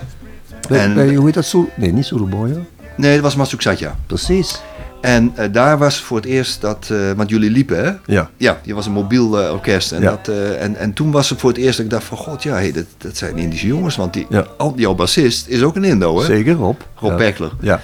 En- 0.77 0.93
bij, 0.93 1.15
hoe 1.15 1.25
heet 1.25 1.33
dat? 1.33 1.45
Soel, 1.45 1.69
nee, 1.75 1.93
niet 1.93 2.09
hoor. 2.09 2.49
Nee, 2.95 3.13
dat 3.13 3.23
was 3.23 3.35
Matsuksatja. 3.35 3.95
Precies. 4.05 4.61
En 5.01 5.31
eh, 5.35 5.45
daar 5.51 5.77
was 5.77 6.01
voor 6.01 6.17
het 6.17 6.25
eerst 6.25 6.61
dat, 6.61 6.87
eh, 6.91 7.11
want 7.15 7.29
jullie 7.29 7.49
liepen 7.49 7.83
hè? 7.85 7.91
Ja. 8.05 8.29
Ja, 8.37 8.59
je 8.63 8.73
was 8.73 8.85
een 8.85 8.91
mobiel 8.91 9.41
eh, 9.43 9.51
orkest. 9.51 9.91
En, 9.91 10.01
Ja. 10.01 10.09
dat, 10.09 10.35
en, 10.59 10.75
en 10.75 10.93
toen 10.93 11.11
was 11.11 11.29
het 11.29 11.39
voor 11.39 11.49
het 11.49 11.57
eerst 11.59 11.77
dat 11.77 11.85
ik 11.85 11.91
dacht 11.91 12.03
van, 12.03 12.17
god 12.17 12.43
ja, 12.43 12.53
hey, 12.53 12.71
dat, 12.71 12.85
dat 12.97 13.17
zijn 13.17 13.37
Indische 13.37 13.67
jongens. 13.67 13.95
Want 13.95 14.13
die, 14.13 14.25
Ja. 14.29 14.45
al, 14.57 14.73
jouw 14.75 14.95
bassist 14.95 15.47
is 15.47 15.63
ook 15.63 15.75
een 15.75 15.83
Indo 15.83 16.19
hè? 16.19 16.25
Zeker, 16.25 16.53
Rob. 16.53 16.79
Rob 16.95 17.11
ja. 17.11 17.17
Peckler. 17.17 17.51
Ja. 17.61 17.81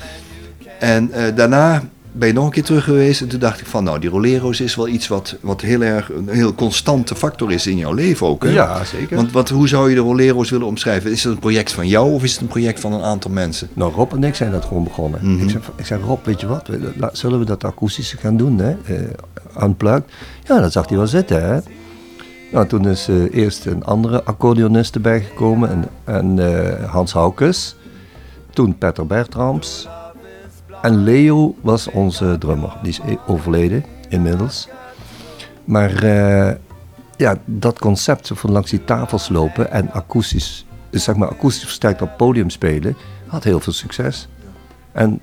En 0.80 1.12
daarna 1.36 1.84
ben 2.17 2.28
je 2.28 2.34
nog 2.34 2.45
een 2.45 2.51
keer 2.51 2.63
terug 2.63 2.84
geweest 2.84 3.21
en 3.21 3.28
toen 3.28 3.39
dacht 3.39 3.62
ik 3.62 3.67
van, 3.67 3.84
nou, 3.84 3.99
die 3.99 4.10
Rolero's 4.10 4.60
is 4.60 4.75
wel 4.75 4.88
iets 4.88 5.08
wat, 5.08 5.36
wat 5.41 5.62
heel 5.62 5.82
erg 5.82 6.12
een 6.12 6.30
heel 6.30 6.54
constante 6.54 7.15
factor 7.15 7.51
is 7.51 7.67
in 7.67 7.78
jouw 7.78 7.93
leven 7.93 8.28
ook. 8.28 8.43
Hè? 8.43 8.49
Ja, 8.49 8.84
zeker. 8.84 9.15
Want 9.15 9.32
wat, 9.32 9.49
hoe 9.49 9.67
zou 9.67 9.89
je 9.89 9.95
de 9.95 10.01
Rolero's 10.01 10.49
willen 10.49 10.67
omschrijven? 10.67 11.12
Is 11.12 11.23
het 11.23 11.34
een 11.34 11.39
project 11.39 11.71
van 11.71 11.88
jou 11.88 12.12
of 12.12 12.23
is 12.23 12.32
het 12.32 12.41
een 12.41 12.47
project 12.47 12.80
van 12.80 12.93
een 12.93 13.01
aantal 13.01 13.32
mensen? 13.32 13.69
Nou, 13.73 13.93
Rob 13.93 14.13
en 14.13 14.23
ik 14.23 14.36
zijn 14.36 14.51
dat 14.51 14.65
gewoon 14.65 14.84
begonnen. 14.84 15.19
Mhm. 15.23 15.43
ik, 15.43 15.49
zeg, 15.49 15.62
ik 15.75 15.86
zeg, 15.86 15.99
Rob, 16.01 16.25
weet 16.25 16.39
je 16.41 16.47
wat, 16.47 16.69
zullen 17.12 17.39
we 17.39 17.45
dat 17.45 17.63
akoestische 17.63 18.17
gaan 18.17 18.38
doen, 18.38 18.60
hè? 18.60 18.75
Unplugged. 19.62 20.04
Ja, 20.43 20.60
dat 20.60 20.71
zag 20.71 20.88
hij 20.88 20.97
wel 20.97 21.08
zitten, 21.08 21.43
hè? 21.43 21.60
Nou, 22.51 22.67
toen 22.67 22.88
is 22.88 23.08
eh, 23.08 23.34
eerst 23.34 23.65
een 23.65 23.84
andere 23.84 24.23
accordeonist 24.23 24.95
erbij 24.95 25.21
gekomen, 25.21 25.69
en, 25.69 25.86
en 26.04 26.39
eh, 26.39 26.89
Hans 26.89 27.13
Haukes. 27.13 27.75
Toen 28.49 28.78
Peter 28.78 29.08
Bertrams. 29.08 29.88
En 30.86 31.04
Leo 31.04 31.56
was 31.62 31.88
onze 31.91 32.36
drummer, 32.39 32.78
die 32.82 32.91
is 32.91 33.00
e- 33.08 33.17
overleden 33.28 33.86
inmiddels. 34.10 34.67
Maar 35.63 36.04
eh, 36.04 36.56
ja, 37.17 37.38
dat 37.45 37.80
concept 37.80 38.32
van 38.34 38.52
langs 38.52 38.69
die 38.69 38.84
tafels 38.84 39.30
lopen 39.30 39.71
en 39.71 39.91
akoestisch, 39.91 40.65
zeg 40.91 41.15
maar 41.15 41.30
akoestisch 41.30 41.63
versterkt 41.63 42.02
op 42.02 42.17
podium 42.17 42.50
spelen, 42.50 42.95
had 43.28 43.43
heel 43.43 43.60
veel 43.60 43.74
succes. 43.74 44.28
En 44.91 45.19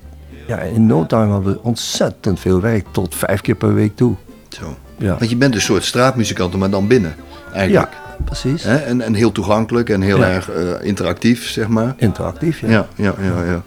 ja, 0.46 0.58
in 0.58 0.86
no 0.86 1.06
time 1.06 1.32
hadden 1.32 1.52
we 1.52 1.62
ontzettend 1.62 2.40
veel 2.40 2.60
werk, 2.60 2.86
tot 2.90 3.14
vijf 3.14 3.40
keer 3.40 3.54
per 3.54 3.74
week 3.74 3.96
toe. 3.96 4.14
Zo. 4.48 4.76
Ja, 4.96 5.16
Want 5.18 5.30
je 5.30 5.36
bent 5.36 5.54
een 5.54 5.60
soort 5.60 5.84
straatmuzikant, 5.84 6.56
maar 6.56 6.70
dan 6.70 6.86
binnen. 6.86 7.14
Eigenlijk. 7.52 7.92
ja 7.92 8.00
precies. 8.24 8.64
En, 8.64 9.00
en 9.00 9.14
heel 9.14 9.32
toegankelijk 9.32 9.88
en 9.90 10.00
heel 10.00 10.18
Ja. 10.18 10.28
erg 10.28 10.50
eh, 10.50 10.86
interactief, 10.86 11.48
zeg 11.48 11.68
maar. 11.68 11.94
Interactief, 11.96 12.60
ja. 12.60 12.68
Ja, 12.68 12.86
ja, 12.96 13.14
ja. 13.22 13.44
ja. 13.44 13.62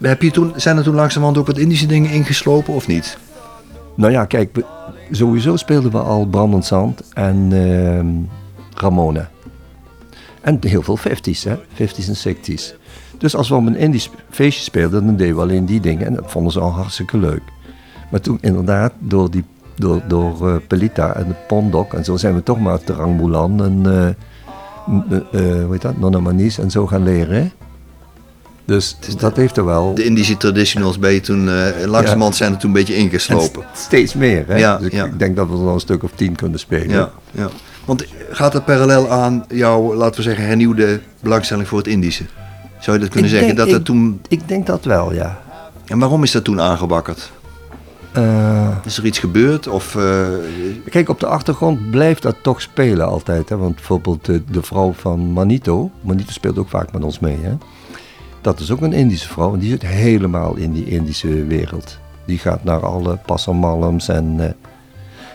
Heb 0.00 0.22
je 0.22 0.30
toen, 0.30 0.52
zijn 0.56 0.76
er 0.76 0.82
toen 0.82 0.94
langzamerhand 0.94 1.38
ook 1.38 1.46
wat 1.46 1.58
Indische 1.58 1.86
dingen 1.86 2.10
ingeslopen 2.10 2.74
of 2.74 2.86
niet? 2.86 3.18
Nou 3.94 4.12
ja, 4.12 4.24
kijk, 4.24 4.64
sowieso 5.10 5.56
speelden 5.56 5.90
we 5.90 5.98
al 5.98 6.26
Brandend 6.26 6.64
Zand 6.64 7.02
en 7.12 7.48
ehm 7.52 8.38
Ramona. 8.74 9.30
En 10.40 10.58
heel 10.60 10.82
veel 10.82 10.98
50s, 10.98 11.42
hè? 11.42 11.56
50s 11.56 12.08
en 12.08 12.36
60s. 12.36 12.74
Dus 13.18 13.36
als 13.36 13.48
we 13.48 13.54
op 13.54 13.66
een 13.66 13.76
Indisch 13.76 14.10
feestje 14.30 14.62
speelden, 14.62 15.06
dan 15.06 15.16
deden 15.16 15.34
we 15.34 15.42
alleen 15.42 15.66
die 15.66 15.80
dingen. 15.80 16.06
En 16.06 16.14
dat 16.14 16.30
vonden 16.30 16.52
ze 16.52 16.60
al 16.60 16.70
hartstikke 16.70 17.18
leuk. 17.18 17.42
Maar 18.10 18.20
toen 18.20 18.38
inderdaad, 18.40 18.92
door, 18.98 19.30
die, 19.30 19.44
door, 19.76 20.02
door 20.08 20.48
eh, 20.48 20.56
Pelita 20.66 21.14
en 21.14 21.28
de 21.28 21.34
Pondok 21.48 21.94
en 21.94 22.04
zo, 22.04 22.16
zijn 22.16 22.34
we 22.34 22.42
toch 22.42 22.60
maar 22.60 22.84
Terang 22.84 23.16
Bulan 23.16 23.64
en 23.64 23.86
eh, 23.86 24.08
hoe 25.64 25.68
heet 25.70 25.82
dat, 25.82 25.98
Nonna 25.98 26.32
en 26.58 26.70
zo 26.70 26.86
gaan 26.86 27.02
leren. 27.02 27.52
Dus 28.70 28.96
dat 29.18 29.36
heeft 29.36 29.56
er 29.56 29.64
wel... 29.64 29.94
De 29.94 30.04
Indische 30.04 30.36
traditionals 30.36 30.98
ben 30.98 31.12
je 31.12 31.20
toen, 31.20 31.48
eh 31.48 31.86
langzamerhand 31.86 32.36
zijn 32.36 32.52
er 32.52 32.58
toen 32.58 32.70
een 32.70 32.76
beetje 32.76 32.94
En 32.94 33.00
ingeslopen. 33.00 33.64
st- 33.74 33.80
steeds 33.82 34.14
meer, 34.14 34.44
hè? 34.46 34.56
Ja, 34.56 34.76
dus 34.78 34.88
ik, 34.92 35.18
denk 35.18 35.36
dat 35.36 35.46
we 35.48 35.52
er 35.52 35.58
nog 35.60 35.74
een 35.74 35.80
stuk 35.80 36.02
of 36.02 36.10
tien 36.14 36.34
kunnen 36.36 36.58
spelen. 36.58 36.88
Ja, 36.90 37.10
ja. 37.30 37.48
Want 37.84 38.04
gaat 38.30 38.52
dat 38.52 38.64
parallel 38.64 39.10
aan 39.10 39.44
jouw, 39.48 39.94
laten 39.94 40.16
we 40.16 40.22
zeggen, 40.22 40.46
hernieuwde 40.46 41.00
belangstelling 41.20 41.68
voor 41.68 41.78
het 41.78 41.86
Indische? 41.86 42.24
Zou 42.80 42.96
je 42.96 43.02
dat 43.02 43.12
kunnen 43.12 43.30
Ik 43.30 43.36
zeggen? 43.36 43.56
denk- 43.56 43.58
dat 43.58 43.68
dat 43.68 43.78
ik- 43.78 43.84
toen, 43.84 44.20
Ik 44.28 44.48
denk 44.48 44.66
dat 44.66 44.84
wel, 44.84 45.12
ja. 45.12 45.38
en 45.86 45.98
waarom 45.98 46.22
is 46.22 46.30
dat 46.30 46.44
toen 46.44 46.60
aangebakkerd? 46.60 47.30
Eh, 48.12 48.76
Is 48.84 48.98
er 48.98 49.04
iets 49.06 49.18
gebeurd? 49.18 49.66
Of, 49.68 49.96
eh, 49.96 50.26
kijk, 50.90 51.08
op 51.08 51.20
de 51.20 51.26
achtergrond 51.26 51.90
blijft 51.90 52.22
dat 52.22 52.36
toch 52.42 52.60
spelen 52.60 53.06
altijd. 53.06 53.48
Hè? 53.48 53.56
Want 53.56 53.74
bijvoorbeeld 53.74 54.24
de, 54.24 54.42
de 54.50 54.62
vrouw 54.62 54.92
van 54.92 55.32
Manito, 55.32 55.90
Manito 56.00 56.30
speelt 56.32 56.58
ook 56.58 56.68
vaak 56.68 56.92
met 56.92 57.04
ons 57.04 57.18
mee. 57.18 57.38
Hè? 57.42 57.52
Dat 58.40 58.60
is 58.60 58.70
ook 58.70 58.80
een 58.80 58.92
Indische 58.92 59.28
vrouw 59.28 59.52
en 59.52 59.58
die 59.58 59.70
zit 59.70 59.82
helemaal 59.82 60.56
in 60.56 60.72
die 60.72 60.84
Indische 60.84 61.44
wereld. 61.44 61.98
Die 62.26 62.38
gaat 62.38 62.64
naar 62.64 62.86
alle 62.86 63.16
passamalams 63.26 64.08
en... 64.08 64.34
eh, 64.40 64.50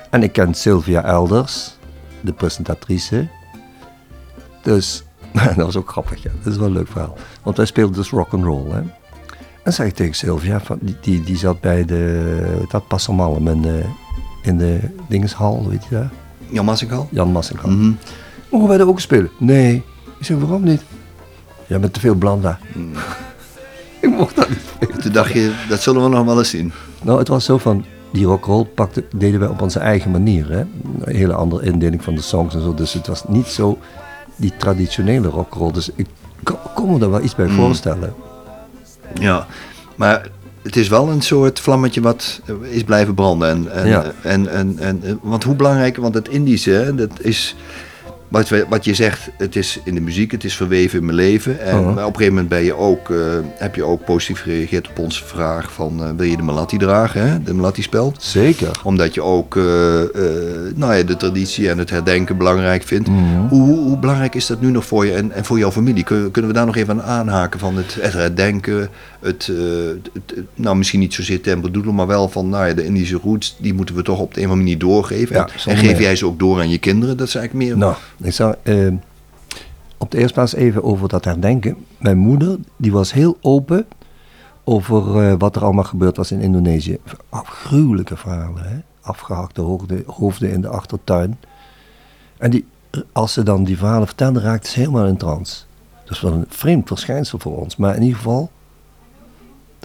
en 0.09 0.23
ik 0.23 0.31
ken 0.31 0.53
Sylvia 0.53 1.03
Elders, 1.03 1.77
de 2.21 2.33
presentatrice. 2.33 3.27
Dus, 4.61 5.03
dat 5.55 5.55
was 5.55 5.75
ook 5.75 5.89
grappig, 5.89 6.23
ja. 6.23 6.29
Dat 6.43 6.53
is 6.53 6.59
wel 6.59 6.67
een 6.67 6.73
leuk 6.73 6.87
verhaal. 6.87 7.17
Want 7.43 7.57
wij 7.57 7.65
speelden 7.65 7.95
dus 7.95 8.09
rock'n'roll, 8.09 8.71
hè. 8.71 8.81
En 9.63 9.73
zei 9.73 9.87
ik 9.89 9.95
tegen 9.95 10.13
Sylvia, 10.15 10.59
van, 10.59 10.77
die, 10.81 10.95
die, 11.01 11.23
die 11.23 11.37
zat 11.37 11.61
bij 11.61 11.85
de, 11.85 12.63
dat 12.67 12.87
Passamalm 12.87 13.47
in 13.47 13.61
de, 13.61 13.81
in 14.41 14.57
de 14.57 14.79
Dingenshal, 15.09 15.67
weet 15.69 15.83
je 15.83 15.95
daar? 15.95 16.11
Jan 16.47 16.65
Massengal? 16.65 17.07
Jan 17.11 17.31
Massenkamp. 17.31 17.73
Mhm. 17.77 17.91
Mogen 18.51 18.67
wij 18.67 18.77
daar 18.77 18.87
ook 18.87 18.99
spelen? 18.99 19.29
Nee. 19.39 19.83
Ik 20.19 20.25
zeg, 20.25 20.37
waarom 20.37 20.63
niet? 20.63 20.83
Jij 21.67 21.79
bent 21.79 21.93
te 21.93 21.99
veel 21.99 22.15
blanda. 22.15 22.59
ik 24.01 24.09
mocht 24.09 24.35
dat 24.35 24.49
niet. 24.49 25.01
Toen 25.01 25.11
dacht 25.11 25.33
je, 25.33 25.53
dat 25.69 25.81
zullen 25.81 26.03
we 26.03 26.09
nog 26.09 26.25
wel 26.25 26.37
eens 26.37 26.49
zien. 26.49 26.71
Nou, 27.01 27.19
het 27.19 27.27
was 27.27 27.45
zo 27.45 27.57
van, 27.57 27.85
die 28.11 28.25
rock'n'roll 28.25 28.65
pakte, 28.65 29.03
deden 29.15 29.39
wij 29.39 29.49
op 29.49 29.61
onze 29.61 29.79
eigen 29.79 30.11
manier. 30.11 30.49
Hè? 30.51 30.59
Een 30.59 31.15
hele 31.15 31.33
andere 31.33 31.65
indeling 31.65 32.03
van 32.03 32.15
de 32.15 32.21
songs 32.21 32.55
en 32.55 32.61
zo. 32.61 32.73
Dus 32.73 32.93
het 32.93 33.07
was 33.07 33.23
niet 33.27 33.47
zo 33.47 33.77
die 34.35 34.53
traditionele 34.57 35.27
rock'n'roll. 35.27 35.71
Dus 35.71 35.89
ik 35.95 36.07
kon, 36.73 36.91
me 36.91 36.99
er 36.99 37.11
wel 37.11 37.21
iets 37.23 37.35
bij 37.35 37.47
voorstellen. 37.47 38.13
Ja, 39.19 39.47
maar 39.95 40.27
het 40.63 40.75
is 40.75 40.87
wel 40.87 41.09
een 41.09 41.21
soort 41.21 41.59
vlammetje 41.59 42.01
wat 42.01 42.41
is 42.61 42.83
blijven 42.83 43.13
branden. 43.13 43.49
En, 43.49 43.71
en, 43.71 43.87
Ja. 43.87 44.11
en, 44.23 44.47
en, 44.47 44.77
en, 44.79 45.19
want 45.21 45.43
hoe 45.43 45.55
belangrijk, 45.55 45.97
want 45.97 46.13
het 46.13 46.27
Indische, 46.27 46.71
hè, 46.71 46.95
dat 46.95 47.11
is, 47.19 47.55
wat, 48.27 48.49
we- 48.49 48.65
wat 48.69 48.85
je 48.85 48.93
zegt, 48.93 49.29
het 49.37 49.55
is 49.55 49.79
in 49.83 49.93
de 49.95 50.01
muziek, 50.01 50.31
het 50.31 50.43
is 50.43 50.55
verweven 50.55 50.99
in 50.99 51.05
mijn 51.05 51.17
leven. 51.17 51.59
En 51.61 51.75
maar 51.83 51.91
op 51.91 51.97
een 51.97 52.03
gegeven 52.05 52.27
moment 52.33 52.49
ben 52.49 52.63
je 52.63 52.73
ook, 52.75 53.09
eh, 53.09 53.17
heb 53.55 53.75
je 53.75 53.83
ook 53.83 54.05
positief 54.05 54.41
gereageerd 54.41 54.89
op 54.89 54.99
onze 54.99 55.25
vraag 55.25 55.71
van, 55.73 56.03
eh, 56.03 56.09
wil 56.17 56.25
je 56.27 56.37
de 56.37 56.43
Malati 56.43 56.77
dragen, 56.77 57.27
hè, 57.29 57.43
de 57.43 57.53
Malati-speld? 57.53 58.23
Zeker. 58.23 58.71
Omdat 58.83 59.13
je 59.13 59.21
ook 59.23 59.55
eh, 59.55 59.63
nou 60.75 60.95
ja, 60.95 61.03
de 61.03 61.17
traditie 61.17 61.69
en 61.69 61.77
het 61.77 61.89
herdenken 61.89 62.37
belangrijk 62.37 62.83
vindt. 62.83 63.07
Mhm. 63.07 63.47
Hoe, 63.49 63.61
hoe, 63.61 63.77
hoe 63.79 63.97
belangrijk 63.97 64.35
is 64.35 64.45
dat 64.45 64.61
nu 64.61 64.71
nog 64.71 64.85
voor 64.85 65.05
je 65.05 65.13
en, 65.13 65.31
en 65.31 65.45
voor 65.45 65.57
jouw 65.57 65.71
familie? 65.71 66.03
Kun- 66.03 66.31
Kunnen 66.31 66.51
we 66.51 66.57
daar 66.57 66.65
nog 66.65 66.75
even 66.75 66.93
aan 66.93 67.03
aanhaken 67.03 67.59
van 67.59 67.77
het, 67.77 67.97
het 67.99 68.13
herdenken? 68.13 68.89
Het, 69.25 69.47
eh, 69.49 69.55
het- 70.13 70.35
het- 70.35 70.45
nou, 70.53 70.75
misschien 70.77 70.99
niet 70.99 71.13
zozeer 71.13 71.41
tempo 71.41 71.71
doelen, 71.71 71.95
maar 71.95 72.07
wel 72.07 72.29
van 72.29 72.49
nou 72.49 72.67
ja, 72.67 72.73
de 72.73 72.85
Indische 72.85 73.19
roots, 73.23 73.55
die 73.59 73.73
moeten 73.73 73.95
we 73.95 74.01
toch 74.01 74.19
op 74.19 74.33
de 74.33 74.39
een 74.39 74.45
of 74.45 74.51
andere 74.51 74.69
manier 74.69 74.79
doorgeven. 74.87 75.35
Ja, 75.35 75.43
en, 75.65 75.77
geef 75.77 75.81
meer. 75.91 76.01
jij 76.01 76.15
ze 76.15 76.25
ook 76.25 76.39
door 76.39 76.59
aan 76.59 76.69
je 76.69 76.77
kinderen? 76.77 77.17
Dat 77.17 77.27
is 77.27 77.35
eigenlijk 77.35 77.67
meer. 77.67 77.77
Nou, 77.77 77.95
ik 78.23 78.31
zou 78.33 78.55
eh, 78.63 78.87
op 79.97 80.11
de 80.11 80.17
eerste 80.17 80.33
plaats 80.33 80.53
even 80.53 80.83
over 80.83 81.07
dat 81.07 81.25
herdenken. 81.25 81.75
Mijn 81.97 82.17
moeder, 82.17 82.57
die 82.77 82.91
was 82.91 83.13
heel 83.13 83.37
open 83.41 83.85
over 84.63 85.21
eh, 85.23 85.33
wat 85.37 85.55
er 85.55 85.63
allemaal 85.63 85.83
gebeurd 85.83 86.17
was 86.17 86.31
in 86.31 86.39
Indonesië. 86.39 86.97
Afgruwelijke 87.29 88.17
verhalen, 88.17 88.63
hè? 88.63 88.77
Afgehakte 89.01 89.61
hoofden, 89.61 90.03
hoofden 90.05 90.51
in 90.51 90.61
de 90.61 90.67
achtertuin. 90.67 91.37
En 92.37 92.49
die, 92.51 92.65
als 93.11 93.33
ze 93.33 93.43
dan 93.43 93.63
die 93.63 93.77
verhalen 93.77 94.07
vertelde, 94.07 94.39
raakte 94.39 94.69
ze 94.69 94.79
helemaal 94.79 95.05
in 95.05 95.17
trance. 95.17 95.63
Dat 96.03 96.15
is 96.15 96.21
wel 96.21 96.33
een 96.33 96.45
vreemd 96.49 96.87
verschijnsel 96.87 97.39
voor 97.39 97.57
ons. 97.57 97.75
Maar 97.75 97.95
in 97.95 98.01
ieder 98.01 98.17
geval, 98.17 98.51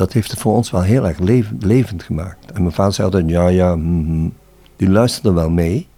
dat 0.00 0.12
heeft 0.12 0.30
het 0.30 0.40
voor 0.40 0.54
ons 0.54 0.70
wel 0.70 0.82
heel 0.82 1.06
erg 1.06 1.18
levend, 1.58 2.02
gemaakt. 2.02 2.52
En 2.52 2.62
mijn 2.62 2.74
vader 2.74 2.92
zei 2.92 3.06
altijd, 3.06 3.28
ja, 3.28 3.48
ja, 3.48 3.76
mhm. 3.76 4.28
die 4.76 4.88
luisterde 4.88 5.32
wel 5.32 5.50
mee. 5.50 5.88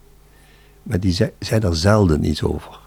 Maar 0.83 1.01
die 1.01 1.13
zei, 1.39 1.61
daar 1.61 1.75
zelden 1.75 2.25
iets 2.25 2.43
over. 2.43 2.81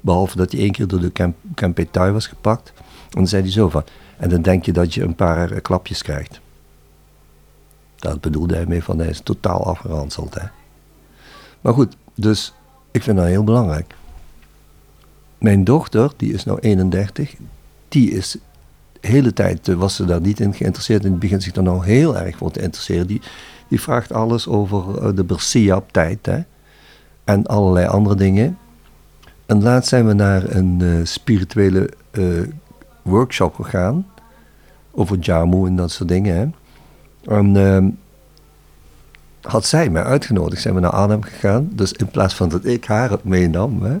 Behalve 0.00 0.36
dat 0.36 0.52
hij 0.52 0.60
één 0.60 0.72
keer 0.72 0.86
door 0.86 1.00
de 1.00 1.12
Camp, 1.54 1.78
was 1.94 2.26
gepakt. 2.26 2.72
En 2.76 2.84
dan 3.10 3.26
zei 3.26 3.42
hij 3.42 3.50
zo 3.50 3.68
van. 3.68 3.84
En 4.16 4.28
dan 4.28 4.42
denk 4.42 4.64
je 4.64 4.72
dat 4.72 4.94
je 4.94 5.02
een 5.02 5.14
paar 5.14 5.50
eh, 5.50 5.62
klapjes 5.62 6.02
krijgt. 6.02 6.40
Dat 7.96 8.20
bedoelde 8.20 8.54
hij 8.54 8.66
mee 8.66 8.82
van 8.82 8.98
hij 8.98 9.08
is 9.08 9.20
totaal 9.20 9.64
afgeranseld. 9.66 10.36
Maar 11.60 11.72
goed, 11.72 11.96
dus 12.14 12.54
ik 12.90 13.02
vind 13.02 13.16
dat 13.16 13.26
heel 13.26 13.44
belangrijk. 13.44 13.94
Mijn 15.38 15.64
dochter, 15.64 16.12
die 16.16 16.32
is 16.32 16.44
nou 16.44 16.58
31, 16.58 17.34
die 17.88 18.10
is 18.10 18.36
hele 19.00 19.32
tijd 19.32 19.68
eh, 19.68 19.74
was 19.74 19.94
ze 19.94 20.04
daar 20.04 20.20
niet 20.20 20.40
in 20.40 20.54
geïnteresseerd. 20.54 21.04
En 21.04 21.18
begint 21.18 21.42
zich 21.42 21.54
er 21.54 21.62
nou 21.62 21.84
heel 21.84 22.16
erg 22.16 22.36
voor 22.36 22.50
te 22.50 22.62
interesseren. 22.62 23.06
Die, 23.06 23.20
die 23.68 23.80
vraagt 23.80 24.12
alles 24.12 24.48
over 24.48 25.02
eh, 25.02 25.14
de 25.14 25.24
Bersiap-tijd. 25.24 26.26
Hè 26.26 26.40
en 27.28 27.46
allerlei 27.46 27.86
andere 27.86 28.14
dingen. 28.14 28.58
En 29.46 29.62
laatst 29.62 29.88
zijn 29.88 30.06
we 30.06 30.12
naar 30.12 30.50
een 30.50 30.78
eh, 30.80 30.88
spirituele 31.02 31.90
workshop 33.02 33.54
gegaan. 33.54 34.06
Over 34.90 35.18
Jamu 35.18 35.66
en 35.66 35.76
dat 35.76 35.90
soort 35.90 36.08
dingen. 36.08 36.54
En 37.24 37.56
ehm, 37.56 37.88
had 39.40 39.64
zij 39.64 39.90
mij 39.90 40.02
uitgenodigd. 40.02 40.62
Zijn 40.62 40.74
we 40.74 40.80
naar 40.80 40.90
Arnhem 40.90 41.22
gegaan. 41.22 41.68
Dus 41.72 41.92
in 41.92 42.08
plaats 42.08 42.34
van 42.34 42.48
dat 42.48 42.64
ik 42.64 42.84
haar 42.84 43.10
het 43.10 43.24
meenam, 43.24 43.82
hè, 43.82 43.96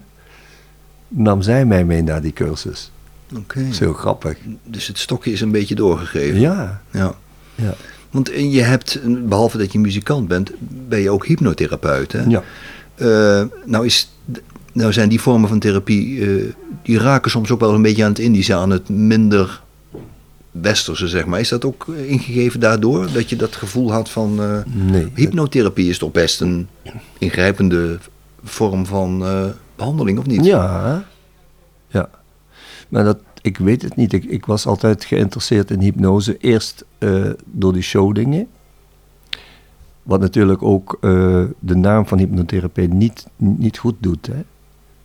nam 1.08 1.42
zij 1.42 1.64
mij 1.64 1.84
mee 1.84 2.02
naar 2.02 2.20
die 2.20 2.32
cursus. 2.32 2.92
Oké. 3.36 3.60
Dat 3.62 3.72
is 3.72 3.78
heel 3.78 3.92
grappig. 3.92 4.36
Dus 4.64 4.86
het 4.86 4.98
stokje 4.98 5.32
is 5.32 5.40
een 5.40 5.50
beetje 5.50 5.74
doorgegeven. 5.74 6.40
Ja, 6.40 6.80
ja. 6.90 7.14
ja. 7.54 7.74
Want 8.10 8.30
eh, 8.30 8.52
je 8.52 8.60
hebt, 8.62 9.00
behalve 9.28 9.58
dat 9.58 9.72
je 9.72 9.78
muzikant 9.78 10.28
bent, 10.28 10.50
ben 10.88 10.98
je 11.00 11.10
ook 11.10 11.26
hypnotherapeut. 11.26 12.12
Hè? 12.12 12.22
ja. 12.22 12.42
Eh, 12.94 13.42
nou, 13.64 13.86
is, 13.86 14.12
nou 14.72 14.92
zijn 14.92 15.08
die 15.08 15.20
vormen 15.20 15.48
van 15.48 15.58
therapie, 15.58 16.20
eh, 16.26 16.44
die 16.82 16.98
raken 16.98 17.30
soms 17.30 17.50
ook 17.50 17.60
wel 17.60 17.74
een 17.74 17.82
beetje 17.82 18.02
aan 18.04 18.10
het 18.10 18.18
Indische, 18.18 18.54
aan 18.54 18.70
het 18.70 18.88
minder 18.88 19.62
westerse, 20.50 21.08
zeg 21.08 21.26
maar. 21.26 21.40
Is 21.40 21.48
dat 21.48 21.64
ook 21.64 21.86
eh, 21.88 22.10
ingegeven 22.10 22.60
daardoor, 22.60 23.12
dat 23.12 23.28
je 23.28 23.36
dat 23.36 23.56
gevoel 23.56 23.92
had 23.92 24.08
van... 24.10 24.42
eh, 24.42 24.58
Nee. 24.74 25.10
hypnotherapie 25.14 25.88
is 25.88 25.98
toch 25.98 26.12
best 26.12 26.40
een 26.40 26.68
ingrijpende 27.18 27.98
vorm 28.44 28.86
van 28.86 29.24
eh, 29.24 29.44
behandeling, 29.76 30.18
of 30.18 30.26
niet? 30.26 30.44
Ja, 30.44 31.04
ja. 31.88 32.10
Maar 32.88 33.04
dat, 33.04 33.18
ik 33.42 33.58
weet 33.58 33.82
het 33.82 33.96
niet. 33.96 34.12
Ik, 34.12 34.24
ik 34.24 34.46
was 34.46 34.66
altijd 34.66 35.04
geïnteresseerd 35.04 35.70
in 35.70 35.80
hypnose. 35.80 36.38
Eerst 36.38 36.84
eh, 36.98 37.30
door 37.44 37.72
die 37.72 37.82
showdingen. 37.82 38.46
Wat 40.02 40.20
natuurlijk 40.20 40.62
ook 40.62 40.98
eh, 41.00 41.44
de 41.58 41.76
naam 41.76 42.06
van 42.06 42.18
hypnotherapie 42.18 42.88
niet, 42.88 43.26
niet 43.36 43.78
goed 43.78 43.96
doet. 44.00 44.26
Hè? 44.26 44.42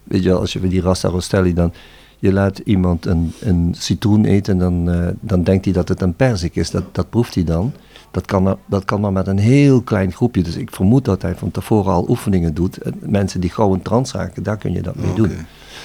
Weet 0.03 0.23
je 0.23 0.33
als 0.33 0.53
je 0.53 0.59
met 0.59 0.69
die 0.69 0.81
Rasta 0.81 1.09
Rostelli 1.09 1.53
dan... 1.53 1.73
Je 2.23 2.33
laat 2.33 2.57
iemand 2.57 3.05
een, 3.05 3.33
een 3.39 3.75
citroen 3.77 4.25
eten 4.25 4.53
en 4.53 4.59
dan, 4.59 4.89
eh, 4.89 5.07
dan 5.19 5.43
denkt 5.43 5.65
hij 5.65 5.73
dat 5.73 5.87
het 5.87 6.01
een 6.01 6.15
perzik 6.15 6.55
is. 6.55 6.71
Dat, 6.71 6.83
dat 6.91 7.09
proeft 7.09 7.35
hij 7.35 7.43
dan. 7.43 7.73
Dat 8.11 8.25
kan, 8.25 8.43
maar, 8.43 8.55
dat 8.65 8.85
kan 8.85 9.01
maar 9.01 9.11
met 9.11 9.27
een 9.27 9.37
heel 9.37 9.81
klein 9.81 10.11
groepje. 10.11 10.43
Dus 10.43 10.55
ik 10.55 10.71
vermoed 10.71 11.05
dat 11.05 11.21
hij 11.21 11.35
van 11.35 11.51
tevoren 11.51 11.93
al 11.93 12.05
oefeningen 12.09 12.53
doet. 12.53 12.77
En 12.77 12.93
Mensen 12.99 13.41
die 13.41 13.49
gauw 13.49 13.73
een 13.73 13.81
trance 13.81 14.17
raken, 14.17 14.43
daar 14.43 14.57
kun 14.57 14.73
je 14.73 14.81
dat 14.81 14.95
mee 14.95 15.13
doen. 15.13 15.31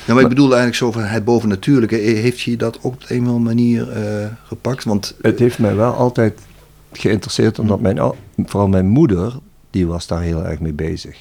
Ja, 0.07 0.15
maar 0.15 0.23
ik 0.23 0.29
bedoel 0.29 0.47
eigenlijk 0.47 0.77
zo 0.77 0.93
van 0.93 1.03
het 1.03 1.25
bovennatuurlijke. 1.25 1.97
Heeft 1.97 2.41
je 2.41 2.57
dat 2.57 2.79
op 2.81 2.95
een 3.09 3.21
of 3.21 3.27
andere 3.27 3.39
manier 3.39 3.91
eh, 3.91 4.27
gepakt? 4.45 4.85
Want 4.85 5.15
Het 5.23 5.39
heeft 5.39 5.59
mij 5.59 5.75
wel 5.75 5.93
altijd 5.93 6.41
geïnteresseerd, 6.93 7.59
omdat 7.59 7.81
mijn, 7.81 8.13
vooral 8.37 8.69
mijn 8.69 8.89
moeder, 8.89 9.39
die 9.71 9.87
was 9.87 10.07
daar 10.07 10.23
heel 10.23 10.45
erg 10.45 10.61
mee 10.61 10.73
bezig. 10.73 11.19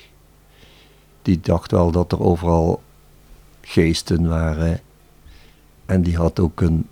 Die 1.22 1.40
dacht 1.42 1.72
wel 1.72 1.92
dat 1.92 2.12
er 2.12 2.22
overal 2.22 2.82
geesten 3.62 4.28
waren. 4.28 4.80
En 5.88 6.02
die 6.02 6.18
had 6.18 6.40
ook 6.40 6.62
een, 6.62 6.88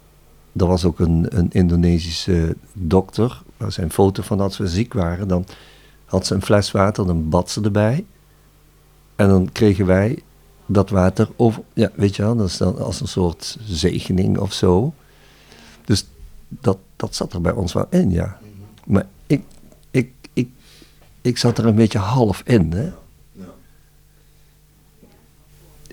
er 0.56 0.66
was 0.66 0.86
ook 0.86 1.00
een, 1.00 1.26
een 1.30 1.50
Indonesische 1.52 2.56
dokter, 2.74 3.42
waar 3.58 3.76
een 3.78 3.92
foto 3.92 4.24
van 4.24 4.40
als 4.40 4.58
we 4.58 4.68
ziek 4.68 4.94
waren. 4.94 5.28
Dan 5.28 5.46
had 6.06 6.26
ze 6.26 6.34
een 6.34 6.42
fles 6.42 6.72
water, 6.72 7.06
dan 7.06 7.30
bad 7.30 7.50
ze 7.50 7.62
erbij. 7.62 8.06
En 9.16 9.28
dan 9.28 9.52
kregen 9.52 9.86
wij 9.86 10.24
dat 10.66 10.90
water 10.90 11.30
over, 11.36 11.64
ja, 11.74 11.92
weet 11.96 12.16
je 12.16 12.22
wel, 12.22 12.36
dat 12.36 12.48
is 12.48 12.58
dan 12.58 12.78
als 12.78 13.02
een 13.02 13.08
soort 13.08 13.58
zegening 13.66 14.38
of 14.38 14.54
zo. 14.54 14.94
Dus 15.86 16.08
dat, 16.48 16.78
dat 16.96 17.16
zat 17.16 17.34
er 17.34 17.42
bij 17.42 17.52
ons 17.52 17.74
wel 17.74 17.88
in, 17.90 18.12
ja. 18.12 18.40
Maar 18.86 19.06
ik, 19.28 19.44
ik, 19.92 20.12
ik, 20.34 20.50
ik 21.22 21.38
zat 21.38 21.58
er 21.58 21.66
een 21.66 21.76
beetje 21.76 22.00
half 22.00 22.42
in, 22.46 22.72
hè. 22.72 22.92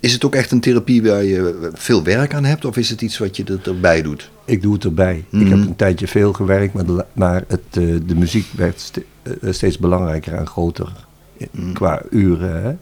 Is 0.02 0.12
het 0.12 0.24
ook 0.24 0.34
echt 0.34 0.50
een 0.50 0.60
therapie 0.60 1.02
waar 1.02 1.24
je 1.24 1.70
veel 1.72 2.02
werk 2.02 2.34
aan 2.34 2.44
hebt? 2.44 2.64
Of 2.64 2.76
is 2.76 2.90
het 2.90 3.00
iets 3.02 3.18
wat 3.18 3.36
je 3.36 3.44
er, 3.44 3.60
erbij 3.68 4.02
doet? 4.02 4.30
Ik 4.44 4.62
doe 4.62 4.72
het 4.74 4.84
erbij. 4.84 5.24
Ik 5.30 5.48
heb 5.48 5.58
een 5.58 5.76
tijdje 5.76 6.08
veel 6.08 6.32
gewerkt, 6.32 6.74
maar 6.74 6.86
de, 6.86 7.04
maar 7.12 7.44
het, 7.48 7.60
eh, 7.70 7.82
de 8.06 8.14
muziek 8.14 8.46
werd 8.56 8.80
ste- 8.80 9.04
eh, 9.22 9.52
steeds 9.52 9.78
belangrijker 9.78 10.32
en 10.34 10.46
groter 10.46 10.92
eh, 11.38 11.46
qua 11.72 12.02
uren. 12.10 12.62
Hè? 12.62 12.72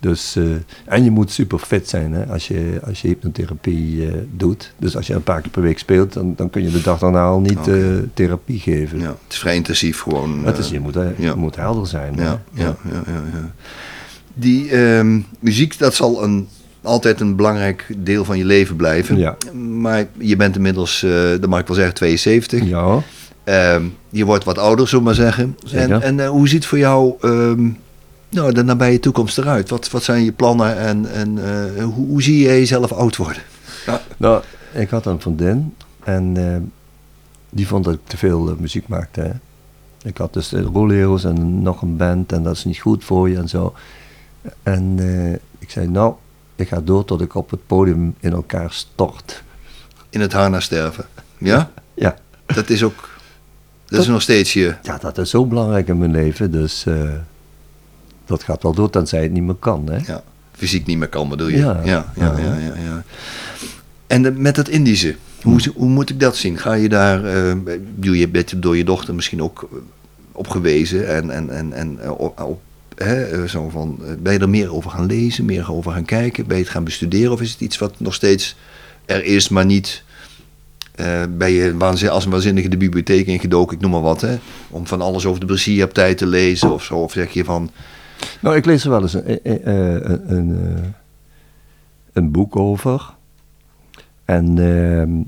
Dus, 0.00 0.36
eh, 0.36 0.44
en 0.84 1.04
je 1.04 1.10
moet 1.10 1.30
super 1.30 1.58
fit 1.58 1.88
zijn 1.88 2.12
hè, 2.12 2.26
als, 2.26 2.48
je, 2.48 2.80
als 2.86 3.02
je 3.02 3.08
hypnotherapie 3.08 4.06
eh, 4.06 4.12
doet. 4.36 4.72
Dus 4.78 4.96
als 4.96 5.06
je 5.06 5.14
een 5.14 5.22
paar 5.22 5.40
keer 5.40 5.50
per 5.50 5.62
week 5.62 5.78
speelt, 5.78 6.12
dan, 6.12 6.34
dan 6.36 6.50
kun 6.50 6.62
je 6.62 6.70
de 6.70 6.80
dag 6.82 6.98
daarna 6.98 7.24
al 7.24 7.40
niet 7.40 7.68
eh, 7.68 7.84
therapie 8.14 8.58
geven. 8.58 8.98
Ja, 9.00 9.06
het 9.06 9.32
is 9.32 9.38
vrij 9.38 9.54
intensief 9.54 10.00
gewoon. 10.00 10.44
Het 10.44 10.58
is, 10.58 10.66
eh, 10.66 10.72
je, 10.72 10.80
moet, 10.80 10.96
ja. 11.18 11.34
moet 11.34 11.56
helder 11.56 11.86
zijn. 11.86 12.14
ja, 12.16 12.42
ja, 12.52 12.76
ja, 12.90 13.02
ja. 13.06 13.52
Die 14.34 14.70
ehm, 14.70 15.20
muziek, 15.38 15.78
dat 15.78 15.94
zal 15.94 16.24
een, 16.24 16.48
altijd 16.82 17.20
een 17.20 17.36
belangrijk 17.36 17.86
deel 17.96 18.24
van 18.24 18.38
je 18.38 18.44
leven 18.44 18.76
blijven. 18.76 19.18
Ja. 19.18 19.36
Maar 19.52 20.06
je 20.18 20.36
bent 20.36 20.56
inmiddels, 20.56 21.02
eh 21.02 21.10
dat 21.30 21.46
mag 21.46 21.60
ik 21.60 21.66
wel 21.66 21.76
zeggen, 21.76 21.94
72. 21.94 22.64
Ja. 22.64 23.02
Ehm, 23.44 23.84
je 24.10 24.24
wordt 24.24 24.44
wat 24.44 24.58
ouder, 24.58 24.88
zullen 24.88 25.04
we 25.04 25.10
maar 25.10 25.20
zeggen. 25.20 25.56
Zeker. 25.64 25.90
En, 25.90 26.02
en 26.02 26.20
eh, 26.20 26.28
hoe 26.28 26.48
ziet 26.48 26.66
voor 26.66 26.78
jou 26.78 27.14
ehm, 27.20 27.68
nou, 28.28 28.52
de 28.52 28.62
nabije 28.62 29.00
toekomst 29.00 29.38
eruit? 29.38 29.70
Wat, 29.70 29.90
wat 29.90 30.02
zijn 30.02 30.24
je 30.24 30.32
plannen 30.32 30.78
en, 30.78 31.12
en 31.12 31.38
eh, 31.44 31.84
hoe, 31.84 32.06
hoe 32.06 32.22
zie 32.22 32.38
je 32.38 32.48
jezelf 32.48 32.92
oud 32.92 33.16
worden? 33.16 33.42
Nou, 34.16 34.42
ik 34.72 34.90
had 34.90 35.06
een 35.06 35.20
vriendin 35.20 35.74
en 36.04 36.36
eh, 36.36 36.56
die 37.50 37.66
vond 37.66 37.84
dat 37.84 37.94
ik 37.94 38.00
te 38.04 38.16
veel 38.16 38.56
muziek 38.58 38.88
maakte. 38.88 39.20
Hè. 39.20 39.30
Ik 40.08 40.16
had 40.16 40.32
dus 40.32 40.48
de 40.48 41.20
en 41.24 41.62
nog 41.62 41.82
een 41.82 41.96
band 41.96 42.32
en 42.32 42.42
dat 42.42 42.56
is 42.56 42.64
niet 42.64 42.80
goed 42.80 43.04
voor 43.04 43.28
je 43.28 43.36
en 43.36 43.48
zo. 43.48 43.74
En 44.62 44.94
eh, 44.98 45.32
ik 45.58 45.70
zei, 45.70 45.88
nou, 45.88 46.14
ik 46.56 46.68
ga 46.68 46.80
door 46.80 47.04
tot 47.04 47.20
ik 47.20 47.34
op 47.34 47.50
het 47.50 47.66
podium 47.66 48.14
in 48.20 48.32
elkaar 48.32 48.72
stort. 48.72 49.42
In 50.10 50.20
het 50.20 50.32
harnas 50.32 50.64
sterven. 50.64 51.04
Ja? 51.38 51.70
Ja, 51.94 52.16
Dat 52.46 52.70
is 52.70 52.82
ook, 52.82 53.08
dat 53.84 53.98
is 54.00 54.04
Dat- 54.04 54.14
nog 54.14 54.22
steeds 54.22 54.52
je... 54.52 54.74
ja 54.82 54.98
dat 54.98 55.18
is 55.18 55.30
zo 55.30 55.46
belangrijk 55.46 55.88
in 55.88 55.98
mijn 55.98 56.10
leven, 56.10 56.50
dus 56.50 56.86
eh, 56.86 57.10
dat 58.24 58.42
gaat 58.42 58.62
wel 58.62 58.72
door 58.74 58.90
tenzij 58.90 59.22
het 59.22 59.32
niet 59.32 59.42
meer 59.42 59.54
kan. 59.54 59.88
Hè. 59.90 59.98
Ja, 60.12 60.22
fysiek 60.52 60.86
niet 60.86 60.98
meer 60.98 61.08
kan, 61.08 61.28
bedoel 61.28 61.48
je? 61.48 61.56
Ja. 61.56 61.80
ja, 61.84 62.12
ja, 62.16 62.36
Ja. 62.38 62.56
ja. 62.84 63.02
En 64.06 64.22
de- 64.22 64.30
met 64.30 64.56
het 64.56 64.68
Indische, 64.68 65.16
hoe, 65.42 65.60
hoe 65.74 65.88
moet 65.88 66.10
ik 66.10 66.20
dat 66.20 66.36
zien? 66.36 66.58
Ga 66.58 66.72
je 66.72 66.88
daar, 66.88 67.20
bedoel, 67.64 68.14
je 68.14 68.28
bent 68.28 68.62
door 68.62 68.76
je 68.76 68.84
dochter 68.84 69.14
misschien 69.14 69.42
ook 69.42 69.68
op 70.32 70.48
gewezen 70.48 71.08
en, 71.08 71.30
en, 71.30 71.50
en, 71.50 71.72
en 71.72 72.10
op, 72.10 72.60
hè, 73.02 73.24
eh, 73.24 73.48
zo 73.48 73.68
van, 73.68 73.98
eh, 74.02 74.12
ben 74.18 74.32
je 74.32 74.38
er 74.38 74.48
meer 74.48 74.74
over 74.74 74.90
gaan 74.90 75.06
lezen, 75.06 75.44
meer 75.44 75.72
over 75.72 75.92
gaan 75.92 76.04
kijken? 76.04 76.46
Ben 76.46 76.56
je 76.56 76.62
het 76.62 76.72
gaan 76.72 76.84
bestuderen 76.84 77.32
of 77.32 77.40
is 77.40 77.50
het 77.50 77.60
iets 77.60 77.78
wat 77.78 78.00
nog 78.00 78.14
steeds 78.14 78.56
er 79.04 79.24
is, 79.24 79.48
maar 79.48 79.64
niet... 79.66 80.04
eh, 80.94 81.22
ben 81.36 81.50
je 81.50 81.74
als 82.10 82.24
een 82.24 82.30
waanzinnige 82.30 82.68
de 82.68 82.76
bibliotheek 82.76 83.26
ingedoken, 83.26 83.76
ik 83.76 83.82
noem 83.82 83.90
maar 83.90 84.00
wat, 84.00 84.20
hè? 84.20 84.38
Om 84.70 84.86
van 84.86 85.00
alles 85.00 85.26
over 85.26 85.40
de 85.40 85.46
Brazilië-tijd 85.46 86.18
te 86.18 86.26
lezen 86.26 86.72
of 86.72 86.82
zo. 86.82 86.94
Of 86.94 87.12
zeg 87.12 87.30
je 87.32 87.44
van, 87.44 87.70
Nou, 88.40 88.56
ik 88.56 88.64
lees 88.64 88.84
er 88.84 88.90
wel 88.90 89.02
eens 89.02 89.14
een, 89.14 89.40
een, 89.42 90.36
een, 90.36 90.94
een 92.12 92.30
boek 92.30 92.56
over. 92.56 93.14
En 94.24 94.58
ehm, 94.58 95.20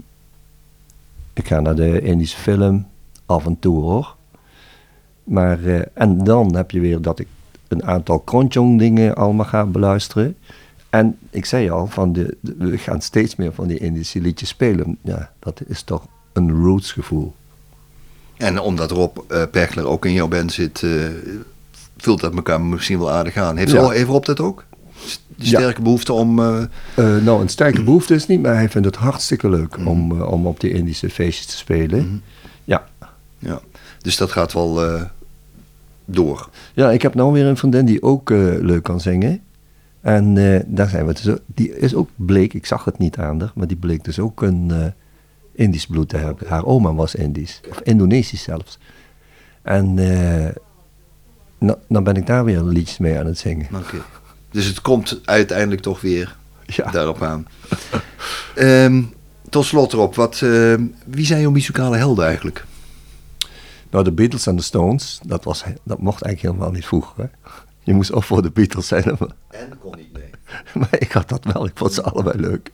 ik 1.33 1.47
ga 1.47 1.61
naar 1.61 1.75
de 1.77 2.01
Indische 2.01 2.39
film 2.39 2.87
af 3.27 3.47
en 3.47 3.59
toe 3.59 3.81
hoor. 3.83 4.17
Maar, 5.25 5.59
en 5.95 6.25
dan 6.25 6.57
heb 6.57 6.71
je 6.71 6.81
weer 6.81 7.01
dat 7.01 7.19
ik 7.19 7.27
een 7.69 7.85
aantal 7.85 8.19
Kronjong 8.19 8.79
dingen 8.79 9.15
allemaal 9.15 9.47
ga 9.47 9.67
beluisteren. 9.67 10.37
En 10.91 11.17
ik 11.31 11.45
zei 11.45 11.71
al, 11.71 11.87
van 11.87 12.13
de, 12.13 12.37
de- 12.41 12.55
we 12.59 12.79
gaan 12.79 13.01
steeds 13.01 13.37
meer 13.37 13.53
van 13.53 13.67
die 13.67 13.79
Indische 13.79 14.21
liedjes 14.21 14.49
spelen. 14.49 14.99
Ja, 15.03 15.31
dat 15.39 15.61
is 15.67 15.83
toch 15.83 16.07
een 16.33 16.51
roots 16.65 16.93
gevoel. 16.93 17.35
En 18.37 18.61
omdat 18.61 18.91
Rob 18.91 19.19
Perkler 19.51 19.87
ook 19.87 20.05
in 20.07 20.13
jouw 20.13 20.29
band 20.29 20.53
zit, 20.53 20.83
eh, 20.83 20.91
vult 21.97 22.21
dat 22.21 22.35
elkaar 22.35 22.61
misschien 22.61 22.99
wel 22.99 23.11
aardig 23.11 23.37
aan. 23.37 23.57
Heeft, 23.57 23.71
Ja. 23.73 23.89
Heeft 23.89 24.09
Rob 24.09 24.25
dat 24.25 24.41
ook? 24.41 24.65
Ja. 25.37 25.59
sterke 25.59 25.83
behoefte 25.83 26.13
om... 26.13 26.39
eh, 26.39 26.63
nou, 26.97 27.41
een 27.41 27.49
sterke 27.49 27.83
behoefte 27.83 28.15
is 28.15 28.27
niet, 28.27 28.43
maar 28.43 28.55
hij 28.55 28.69
vindt 28.69 28.87
het 28.87 28.97
hartstikke 28.97 29.49
leuk 29.49 29.77
om, 29.87 30.13
eh, 30.21 30.31
om 30.33 30.47
op 30.47 30.61
die 30.61 30.73
Indische 30.73 31.11
feestjes 31.11 31.47
te 31.47 31.57
spelen. 31.57 32.23
Ja. 32.65 32.87
ja. 33.39 33.61
Dus 34.01 34.17
dat 34.17 34.33
gaat 34.33 34.53
wel 34.53 34.81
door. 36.05 36.49
ja, 36.75 36.91
ik 36.91 37.03
heb 37.03 37.15
nou 37.15 37.33
weer 37.33 37.47
een 37.47 37.57
vriendin 37.57 37.85
die 37.85 38.03
ook 38.03 38.31
eh, 38.31 38.39
leuk 38.61 38.83
kan 38.83 39.01
zingen. 39.01 39.41
En 40.01 40.37
eh, 40.55 40.61
daar 40.67 40.89
zijn 40.89 41.07
we 41.07 41.13
dus, 41.13 41.37
die 41.47 41.79
is 41.79 41.95
ook 41.95 42.09
bleek, 42.17 42.55
ik 42.55 42.67
zag 42.67 42.85
het 42.85 42.99
niet 42.99 43.17
aan 43.17 43.41
haar, 43.41 43.53
maar 43.55 43.67
die 43.67 43.77
bleek 43.77 44.05
dus 44.05 44.19
ook 44.19 44.43
een 44.43 44.71
eh, 44.71 44.87
Indisch 45.53 45.87
bloed 45.87 46.09
te 46.09 46.17
hebben. 46.17 46.49
Haar 46.49 46.65
oma 46.65 46.95
was 46.95 47.15
Indisch, 47.15 47.61
of 47.71 47.81
Indonesisch 47.81 48.43
zelfs. 48.43 48.79
En 49.63 49.95
nou, 51.59 51.79
dan 51.89 52.05
ben 52.05 52.17
ik 52.17 52.27
daar 52.27 52.45
weer 52.45 52.63
liedjes 52.63 52.99
mee 52.99 53.19
aan 53.19 53.27
het 53.27 53.39
zingen. 53.39 53.67
Oké. 53.75 53.97
Dus 54.51 54.67
het 54.67 54.81
komt 54.81 55.21
uiteindelijk 55.25 55.83
toch 55.83 56.01
weer 56.01 56.37
Ja. 56.67 56.91
daarop 56.91 57.23
aan. 57.23 57.47
Ehm, 58.55 59.03
tot 59.49 59.65
slot 59.65 59.93
Rob, 59.93 60.15
wat, 60.15 60.39
wie 61.07 61.27
zijn 61.27 61.41
jouw 61.41 61.51
muzikale 61.51 61.97
helden 61.97 62.27
eigenlijk? 62.27 62.65
Nou, 63.95 64.07
de 64.07 64.13
Beatles 64.13 64.47
en 64.47 64.57
de 64.57 64.63
Stones, 64.63 65.21
dat, 65.27 65.45
was, 65.45 65.65
dat 65.85 65.99
mocht 65.99 66.23
eigenlijk 66.23 66.55
helemaal 66.55 66.75
niet 66.75 66.87
vroeger. 66.87 67.13
Hè? 67.25 67.51
Je 67.83 67.95
moest 67.95 68.13
of 68.13 68.27
voor 68.27 68.43
de 68.43 68.51
Beatles 68.51 68.87
zijn, 68.87 69.13
of- 69.13 69.21
En 69.51 69.79
kon 69.81 69.97
niet, 69.97 70.13
nee. 70.13 70.31
maar 70.81 70.89
ik 70.99 71.13
had 71.13 71.29
dat 71.29 71.45
wel. 71.45 71.67
Ik 71.67 71.73
vond 71.75 71.93
ze 71.93 72.03
allebei 72.03 72.41
leuk. 72.41 72.71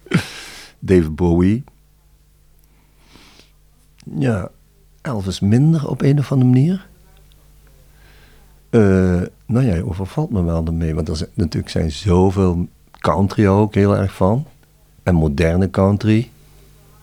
David 0.79 1.17
Bowie. 1.17 1.65
Ja, 4.19 4.49
Elvis 5.03 5.41
minder 5.41 5.89
op 5.89 6.03
een 6.03 6.19
of 6.19 6.33
andere 6.33 6.51
manier. 6.51 6.87
Eh, 8.71 8.81
nou 9.47 9.67
ja, 9.67 9.75
je 9.75 9.87
overvalt 9.89 10.31
me 10.31 10.43
wel 10.43 10.65
ermee. 10.67 10.95
Want 10.95 11.09
er 11.09 11.17
zijn, 11.17 11.31
natuurlijk 11.35 11.73
zijn 11.73 11.93
zoveel 11.93 12.69
country 12.99 13.47
ook 13.47 13.75
heel 13.75 13.97
erg 13.97 14.15
van. 14.15 14.47
En 15.03 15.15
moderne 15.15 15.71
country. 15.71 16.31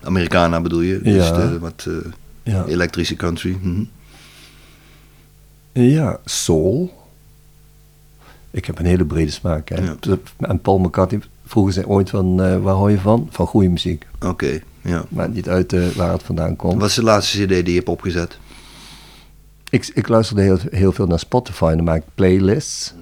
Americana 0.04 0.62
bedoel 0.62 0.82
je? 0.82 1.02
Dus 1.02 1.28
Ja. 1.28 1.48
de, 1.50 1.60
wat 1.60 1.86
eh, 1.88 2.12
Ja, 2.44 2.66
elektrische 2.66 3.16
country. 3.16 3.58
mhm. 3.62 3.84
Ja 5.84 6.20
soul. 6.26 6.94
Ik 8.52 8.66
heb 8.66 8.80
een 8.80 8.86
hele 8.86 9.06
brede 9.06 9.32
smaak. 9.32 9.70
Hè. 9.70 9.76
Ja. 9.76 9.96
En 10.40 10.60
Paul 10.62 10.80
McCartney 10.80 11.22
vroegen 11.46 11.74
ze 11.74 11.88
ooit 11.88 12.10
van, 12.10 12.42
eh, 12.42 12.58
waar 12.62 12.74
hou 12.76 12.92
je 12.92 13.00
van? 13.00 13.28
Van 13.32 13.48
goede 13.48 13.70
muziek. 13.70 14.06
Oké, 14.26 14.60
ja. 14.82 15.06
Maar 15.10 15.30
niet 15.30 15.50
uit 15.50 15.74
eh, 15.74 15.88
waar 15.88 16.12
het 16.12 16.24
vandaan 16.24 16.56
komt. 16.56 16.80
Wat 16.80 16.90
is 16.90 16.96
de 16.96 17.04
laatste 17.04 17.44
cd 17.46 17.50
die 17.50 17.64
je 17.70 17.74
hebt 17.76 17.90
opgezet? 17.90 18.38
Ik, 19.70 19.92
ik 19.94 20.08
luisterde 20.08 20.42
heel, 20.42 20.58
heel 20.70 20.92
veel 20.92 21.08
naar 21.08 21.20
Spotify 21.20 21.68
en 21.72 21.76
dan 21.76 21.86
maak 21.86 21.98
ik 21.98 22.08
playlists. 22.16 22.94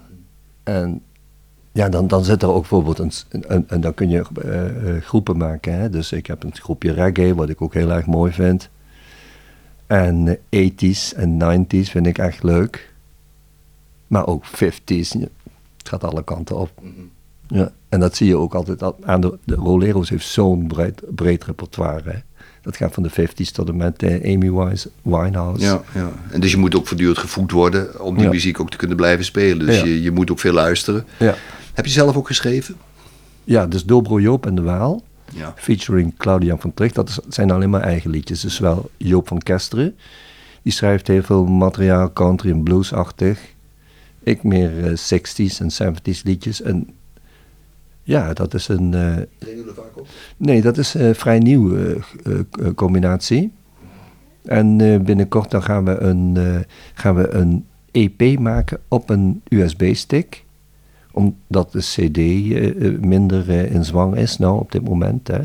En 0.64 1.02
ja, 1.72 1.90
dan, 1.90 2.08
dan 2.08 2.24
zit 2.24 2.42
er 2.42 2.50
ook 2.50 2.60
bijvoorbeeld 2.60 3.00
een, 3.00 3.12
een- 3.68 3.82
dan 3.82 3.94
kun 3.94 4.10
je 4.10 4.22
eh, 4.42 5.02
groepen 5.04 5.38
maken. 5.38 5.74
Hè? 5.80 5.90
Dus 5.90 6.12
ik 6.12 6.28
heb 6.28 6.44
een 6.44 6.56
groepje 6.56 6.92
reggae, 6.92 7.36
wat 7.36 7.50
ik 7.50 7.62
ook 7.62 7.74
heel 7.74 7.92
erg 7.92 8.06
mooi 8.06 8.32
vind. 8.32 8.70
En 9.88 10.40
eh, 10.50 10.70
80s 10.72 11.16
en 11.16 11.40
90s 11.66 11.90
vind 11.90 12.06
ik 12.08 12.18
echt 12.18 12.44
leuk. 12.44 12.94
Maar 14.08 14.28
ook 14.28 14.46
50s. 14.48 15.10
Het 15.78 15.90
gaat 15.90 16.04
alle 16.04 16.24
kanten 16.24 16.58
op. 16.58 16.70
Ja, 17.48 17.72
en 17.90 18.00
dat 18.00 18.16
zie 18.16 18.28
je 18.28 18.38
ook 18.38 18.54
altijd 18.56 18.84
al- 18.84 18.98
aan 19.04 19.22
de, 19.22 19.38
de 19.44 19.56
Rolero's 19.56 20.10
heeft 20.10 20.28
zo'n 20.28 20.68
breed, 20.68 21.02
breed 21.16 21.44
repertoire. 21.44 22.10
Hè. 22.10 22.18
Dat 22.62 22.78
gaat 22.78 22.94
van 22.94 23.04
de 23.04 23.12
50s 23.12 23.52
tot 23.54 23.70
en 23.70 23.78
met 23.78 24.04
eh, 24.04 24.34
Amy 24.34 24.52
Winehouse. 25.02 25.64
Ja, 25.66 25.82
ja. 25.94 26.12
En 26.32 26.42
dus 26.42 26.52
je 26.52 26.58
moet 26.58 26.76
ook 26.76 26.88
voortdurend 26.88 27.18
gevoed 27.18 27.52
worden 27.52 28.02
om 28.02 28.16
die 28.16 28.24
Ja. 28.24 28.30
muziek 28.30 28.60
ook 28.60 28.70
te 28.70 28.78
kunnen 28.78 28.98
blijven 28.98 29.26
spelen. 29.26 29.66
Dus 29.66 29.78
Ja. 29.80 29.86
je, 29.86 30.02
je 30.02 30.12
moet 30.12 30.32
ook 30.32 30.40
veel 30.40 30.54
luisteren. 30.54 31.06
Ja. 31.20 31.36
Heb 31.74 31.86
je 31.86 31.92
zelf 31.92 32.16
ook 32.16 32.28
geschreven? 32.28 32.76
ja, 33.44 33.68
dus 33.68 33.86
Dobro 33.86 34.20
Joop 34.20 34.46
en 34.46 34.56
de 34.56 34.62
Waal, 34.62 35.04
Ja. 35.38 35.54
featuring 35.56 36.18
Claudia 36.18 36.58
van 36.58 36.74
Tricht. 36.74 36.96
Dat 36.96 37.24
zijn 37.30 37.52
alleen 37.52 37.70
maar 37.70 37.82
eigen 37.82 38.10
liedjes. 38.10 38.42
Dus 38.42 38.60
wel 38.60 38.90
Joop 38.98 39.28
van 39.28 39.38
Kesteren. 39.38 39.96
Die 40.62 40.74
schrijft 40.74 41.08
heel 41.08 41.24
veel 41.24 41.46
materiaal, 41.46 42.14
country 42.14 42.50
en 42.52 42.64
bluesachtig. 42.64 43.54
Ik 44.24 44.44
meer 44.44 44.84
eh, 44.86 44.92
60s 44.92 45.58
en 45.60 45.96
70s 45.96 46.22
liedjes. 46.24 46.62
En 46.62 46.88
ja, 48.04 48.34
dat 48.34 48.54
is 48.54 48.68
een... 48.68 48.94
eh, 48.94 49.16
jullie 49.40 49.64
vaak 49.76 49.98
op? 49.98 50.08
Nee, 50.38 50.62
dat 50.62 50.78
is 50.78 50.94
een 50.94 51.16
vrij 51.16 51.40
nieuwe 51.40 52.04
eh, 52.24 52.32
eh, 52.34 52.40
eh, 52.68 52.74
combinatie. 52.76 53.52
En 54.44 54.82
eh, 54.82 55.00
binnenkort 55.00 55.52
dan 55.52 55.64
gaan, 55.64 55.86
we 55.86 55.98
een, 56.00 56.38
eh, 56.38 56.60
gaan 56.94 57.16
we 57.16 57.30
een 57.30 57.66
EP 57.92 58.40
maken 58.40 58.80
op 58.88 59.10
een 59.10 59.42
USB-stick. 59.50 60.45
Omdat 61.16 61.72
de 61.72 61.80
CD 61.80 62.18
eh, 62.18 62.88
eh, 62.88 63.00
minder 63.00 63.50
eh, 63.50 63.74
in 63.74 63.86
zwang 63.86 64.16
is 64.16 64.38
nou 64.38 64.60
op 64.60 64.72
dit 64.72 64.84
moment. 64.84 65.28
Hè. 65.28 65.42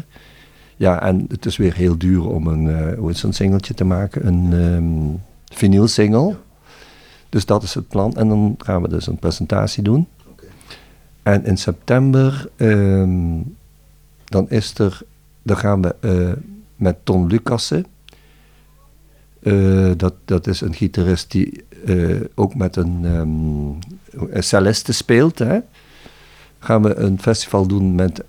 Ja, 0.77 1.03
en 1.03 1.25
het 1.29 1.47
is 1.47 1.57
weer 1.57 1.75
heel 1.75 1.99
duur 1.99 2.29
om 2.29 2.47
een, 2.47 2.95
hoe 2.95 3.11
is 3.11 3.23
een 3.23 3.33
singeltje 3.33 3.75
te 3.75 3.85
maken. 3.85 4.27
Een 4.27 4.53
ehm 4.53 5.19
vinyl 5.57 5.89
single. 5.89 6.37
Dus 7.29 7.47
dat 7.47 7.63
is 7.63 7.75
het 7.75 7.89
plan. 7.89 8.17
En 8.17 8.29
dan 8.29 8.55
gaan 8.59 8.83
we 8.83 8.89
dus 8.89 9.07
een 9.07 9.19
presentatie 9.19 9.83
doen. 9.83 10.07
En 11.23 11.45
in 11.45 11.57
september, 11.57 12.49
ehm, 12.57 13.41
dan 14.25 14.51
is 14.51 14.79
er, 14.79 15.03
dan 15.43 15.57
gaan 15.57 15.83
we 15.83 16.37
met 16.77 16.97
Ton 17.05 17.27
Lucassen. 17.27 17.87
Eh, 19.41 19.91
dat, 19.97 20.15
dat 20.25 20.47
is 20.47 20.61
een 20.61 20.75
gitarist 20.75 21.31
die 21.31 21.65
eh, 21.87 22.21
ook 22.35 22.55
met 22.55 22.77
een, 22.77 23.01
ehm 23.05 24.29
een 24.31 24.43
celliste 24.43 24.93
speelt. 24.93 25.39
Hè? 25.39 25.59
Gaan 26.59 26.83
we 26.83 26.95
een 26.95 27.21
festival 27.21 27.67
doen 27.67 27.95
met, 27.95 28.25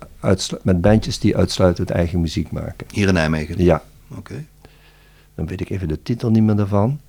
met 0.62 0.82
bandjes 0.82 1.20
die 1.20 1.38
uitsluitend 1.38 1.90
eigen 1.90 2.22
muziek 2.22 2.52
maken. 2.52 2.88
Hier 2.92 3.08
in 3.08 3.14
Nijmegen? 3.14 3.64
Ja, 3.64 3.82
Oké. 4.18 4.46
dan 5.36 5.48
weet 5.48 5.62
ik 5.62 5.70
even 5.70 5.88
de 5.88 6.02
titel 6.04 6.30
niet 6.30 6.44
meer 6.44 6.56
daarvan. 6.56 7.00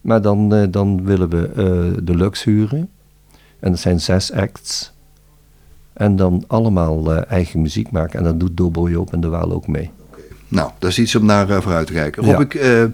Maar 0.00 0.22
dan, 0.22 0.54
eh, 0.54 0.66
dan 0.70 1.04
willen 1.04 1.28
we 1.28 1.50
de 2.04 2.14
Lux 2.14 2.44
huren. 2.44 2.90
En 3.60 3.70
dat 3.70 3.80
zijn 3.80 4.00
zes 4.00 4.32
acts. 4.32 4.92
En 5.92 6.16
dan 6.16 6.44
allemaal 6.46 7.14
eigen 7.14 7.60
muziek 7.60 7.90
maken. 7.90 8.18
En 8.18 8.24
dan 8.24 8.38
doet 8.38 8.56
Dobro 8.56 8.88
Joop 8.88 9.12
en 9.12 9.20
de 9.20 9.28
Waal 9.28 9.52
ook 9.52 9.66
mee. 9.66 9.90
Nou, 10.48 10.70
dat 10.78 10.90
is 10.90 10.98
iets 10.98 11.14
om 11.14 11.24
naar 11.24 11.50
eh, 11.50 11.60
vooruit 11.60 11.86
te 11.86 11.92
kijken. 11.92 12.24
Rob, 12.24 12.32
Ja. 12.34 12.40
ik, 12.40 12.54
eh, 12.54 12.84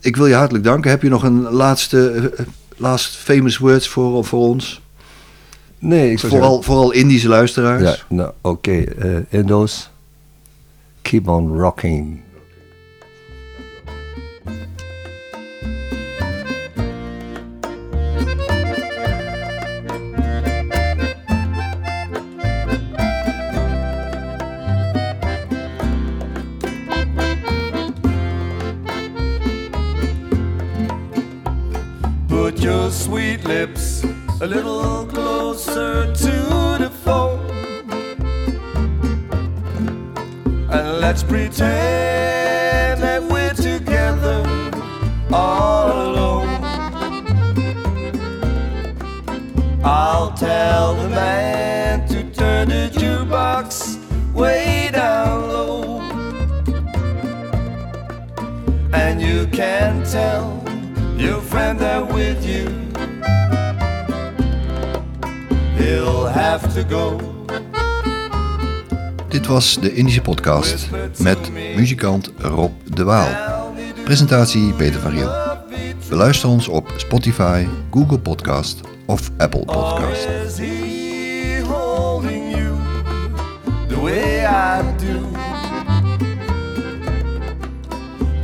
ik 0.00 0.16
wil 0.16 0.26
je 0.26 0.34
hartelijk 0.34 0.64
danken. 0.64 0.90
Heb 0.90 1.02
je 1.02 1.08
nog 1.08 1.22
een 1.22 1.40
laatste, 1.40 2.30
eh, 2.36 2.46
last 2.76 3.16
famous 3.16 3.58
words 3.58 3.88
voor, 3.88 4.24
voor 4.24 4.40
ons? 4.40 4.80
Nee, 5.78 6.10
ik 6.10 6.18
Vooral, 6.18 6.62
vooral 6.62 6.92
Indische 6.92 7.28
luisteraars. 7.28 7.82
Ja, 7.82 7.96
nou 8.08 8.32
oké. 8.40 8.84
Indo's. 9.28 9.90
Keep 11.02 11.28
on 11.28 11.58
rocking. 11.58 12.20
A 34.38 34.46
little 34.46 35.06
closer 35.06 36.12
to 36.12 36.30
the 36.78 36.90
phone. 37.04 37.40
And 40.70 41.00
let's 41.00 41.22
pretend 41.22 43.02
that 43.02 43.22
we're 43.22 43.54
together 43.54 44.44
all 45.32 45.90
alone. 45.90 46.48
I'll 49.82 50.32
tell 50.32 50.96
the 50.96 51.08
man 51.08 52.06
to 52.08 52.30
turn 52.34 52.68
the 52.68 52.90
jukebox 52.92 54.34
way 54.34 54.90
down 54.92 55.48
low. 55.48 56.00
And 58.92 59.22
you 59.22 59.46
can 59.46 60.04
tell 60.04 60.62
your 61.16 61.40
friend 61.40 61.78
that 61.78 62.06
with 62.06 62.44
you 62.44 62.85
he'll 65.86 66.28
have 66.28 66.74
to 66.74 66.84
go. 66.88 67.20
Dit 69.28 69.46
was 69.46 69.78
de 69.80 69.94
Indische 69.94 70.20
podcast 70.20 70.88
met 71.18 71.38
muzikant 71.76 72.30
Rob 72.38 72.72
de 72.94 73.04
Waal. 73.04 73.28
Presentatie 74.04 74.72
Peter 74.72 75.00
van 75.00 75.10
Riel. 75.10 75.30
Beluister 76.08 76.48
ons 76.48 76.68
op 76.68 76.92
Spotify, 76.96 77.66
Google 77.90 78.18
Podcast 78.18 78.80
of 79.06 79.30
Apple 79.38 79.64
Podcast. 79.64 80.26
Or 80.26 80.44
is 80.46 80.58
he 80.58 81.62
holding 81.68 82.56
you 82.56 82.76
the 83.88 84.00
way 84.00 84.44
I 84.44 84.82
do? 84.96 85.20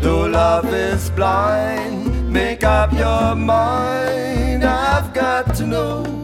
Though 0.01 0.31
love 0.31 0.93
is 0.93 1.11
blind, 1.15 2.31
make 2.31 2.67
up 2.67 2.93
your 2.93 3.37
mind. 3.37 4.65
I've 4.65 5.13
got 5.13 5.55
to 5.57 5.65
know. 5.65 6.22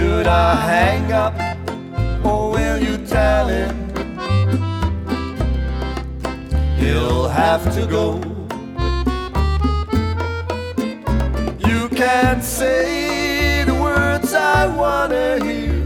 Should 0.00 0.26
I 0.28 0.54
hang 0.54 1.12
up 1.12 1.34
or 2.24 2.52
will 2.52 2.78
you 2.82 2.96
tell 3.06 3.48
him? 3.48 3.74
He'll 6.78 7.28
have 7.28 7.62
to 7.74 7.86
go. 7.86 8.06
You 11.68 11.90
can't 11.90 12.42
say 12.42 13.64
the 13.64 13.74
words 13.74 14.32
I 14.32 14.74
wanna 14.74 15.44
hear 15.44 15.84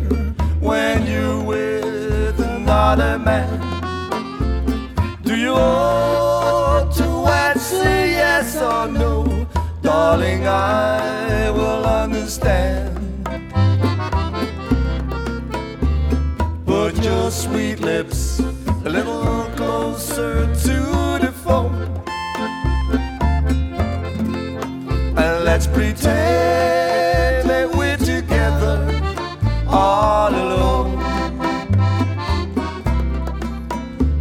when 0.60 1.04
you're 1.08 1.42
with 1.42 2.38
another 2.38 3.18
man. 3.18 3.50
Do 5.24 5.34
you 5.36 5.54
ought 5.54 6.94
to 7.00 7.08
answer 7.48 8.06
yes 8.20 8.62
or 8.62 8.86
no? 8.86 9.48
Darling, 9.82 10.46
I 10.46 11.50
will 11.50 11.84
understand. 11.84 12.93
Your 17.04 17.30
sweet 17.30 17.80
lips 17.80 18.40
a 18.40 18.88
little 18.88 19.44
closer 19.56 20.46
to 20.46 20.78
the 21.20 21.30
phone. 21.44 21.74
And 25.14 25.44
let's 25.44 25.66
pretend 25.66 27.46
that 27.50 27.70
we're 27.76 27.98
together 27.98 28.78
all 29.68 30.30
alone. 30.30 30.96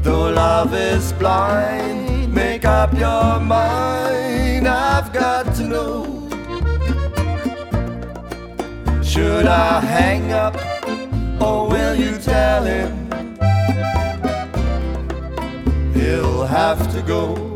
Though 0.01 0.31
love 0.31 0.73
is 0.73 1.13
blind, 1.13 2.33
make 2.33 2.65
up 2.65 2.91
your 2.91 3.39
mind. 3.39 4.67
I've 4.67 5.13
got 5.13 5.55
to 5.55 5.63
know. 5.63 6.29
Should 9.01 9.45
I 9.47 9.79
hang 9.79 10.33
up 10.33 10.62
tell 12.23 12.63
him? 12.63 12.91
He'll 15.93 16.45
have 16.45 16.91
to 16.93 17.01
go. 17.01 17.52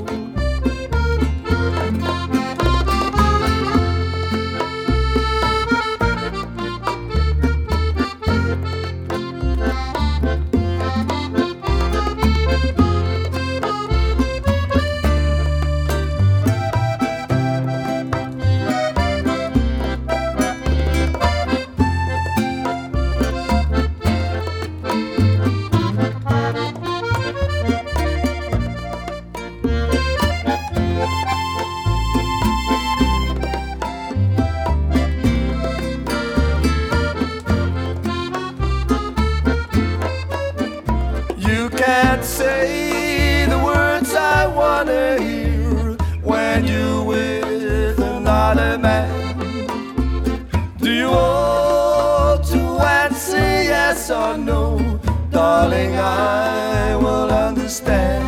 Darling, 55.78 56.00
I 56.00 56.96
will 56.96 57.32
understand. 57.32 58.26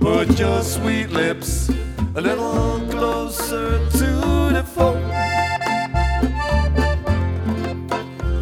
Put 0.00 0.38
your 0.38 0.62
sweet 0.62 1.10
lips 1.10 1.68
a 2.14 2.20
little 2.20 2.80
closer 2.88 3.78
to 3.90 4.10
the 4.56 4.64
phone. 4.74 5.10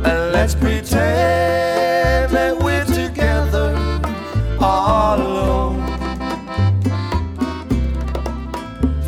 And 0.05 0.33
let's 0.33 0.55
pretend 0.55 2.31
that 2.33 2.57
we're 2.63 2.85
together 2.85 3.75
all 4.61 5.21
alone. 5.21 5.81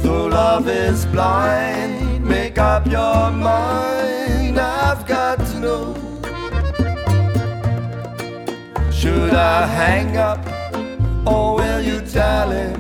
Though 0.03 0.27
love 0.27 0.69
is 0.69 1.07
blind, 1.07 2.25
make 2.25 2.59
up 2.59 2.87
your 2.87 3.31
mind. 3.31 3.68
I 9.39 9.67
hang 9.67 10.17
up 10.17 10.45
or 11.25 11.55
will 11.55 11.81
you 11.81 12.01
tell 12.01 12.51
him? 12.51 12.75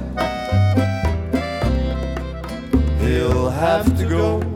He'll 2.99 3.49
have 3.49 3.97
to 3.97 4.05
go. 4.09 4.48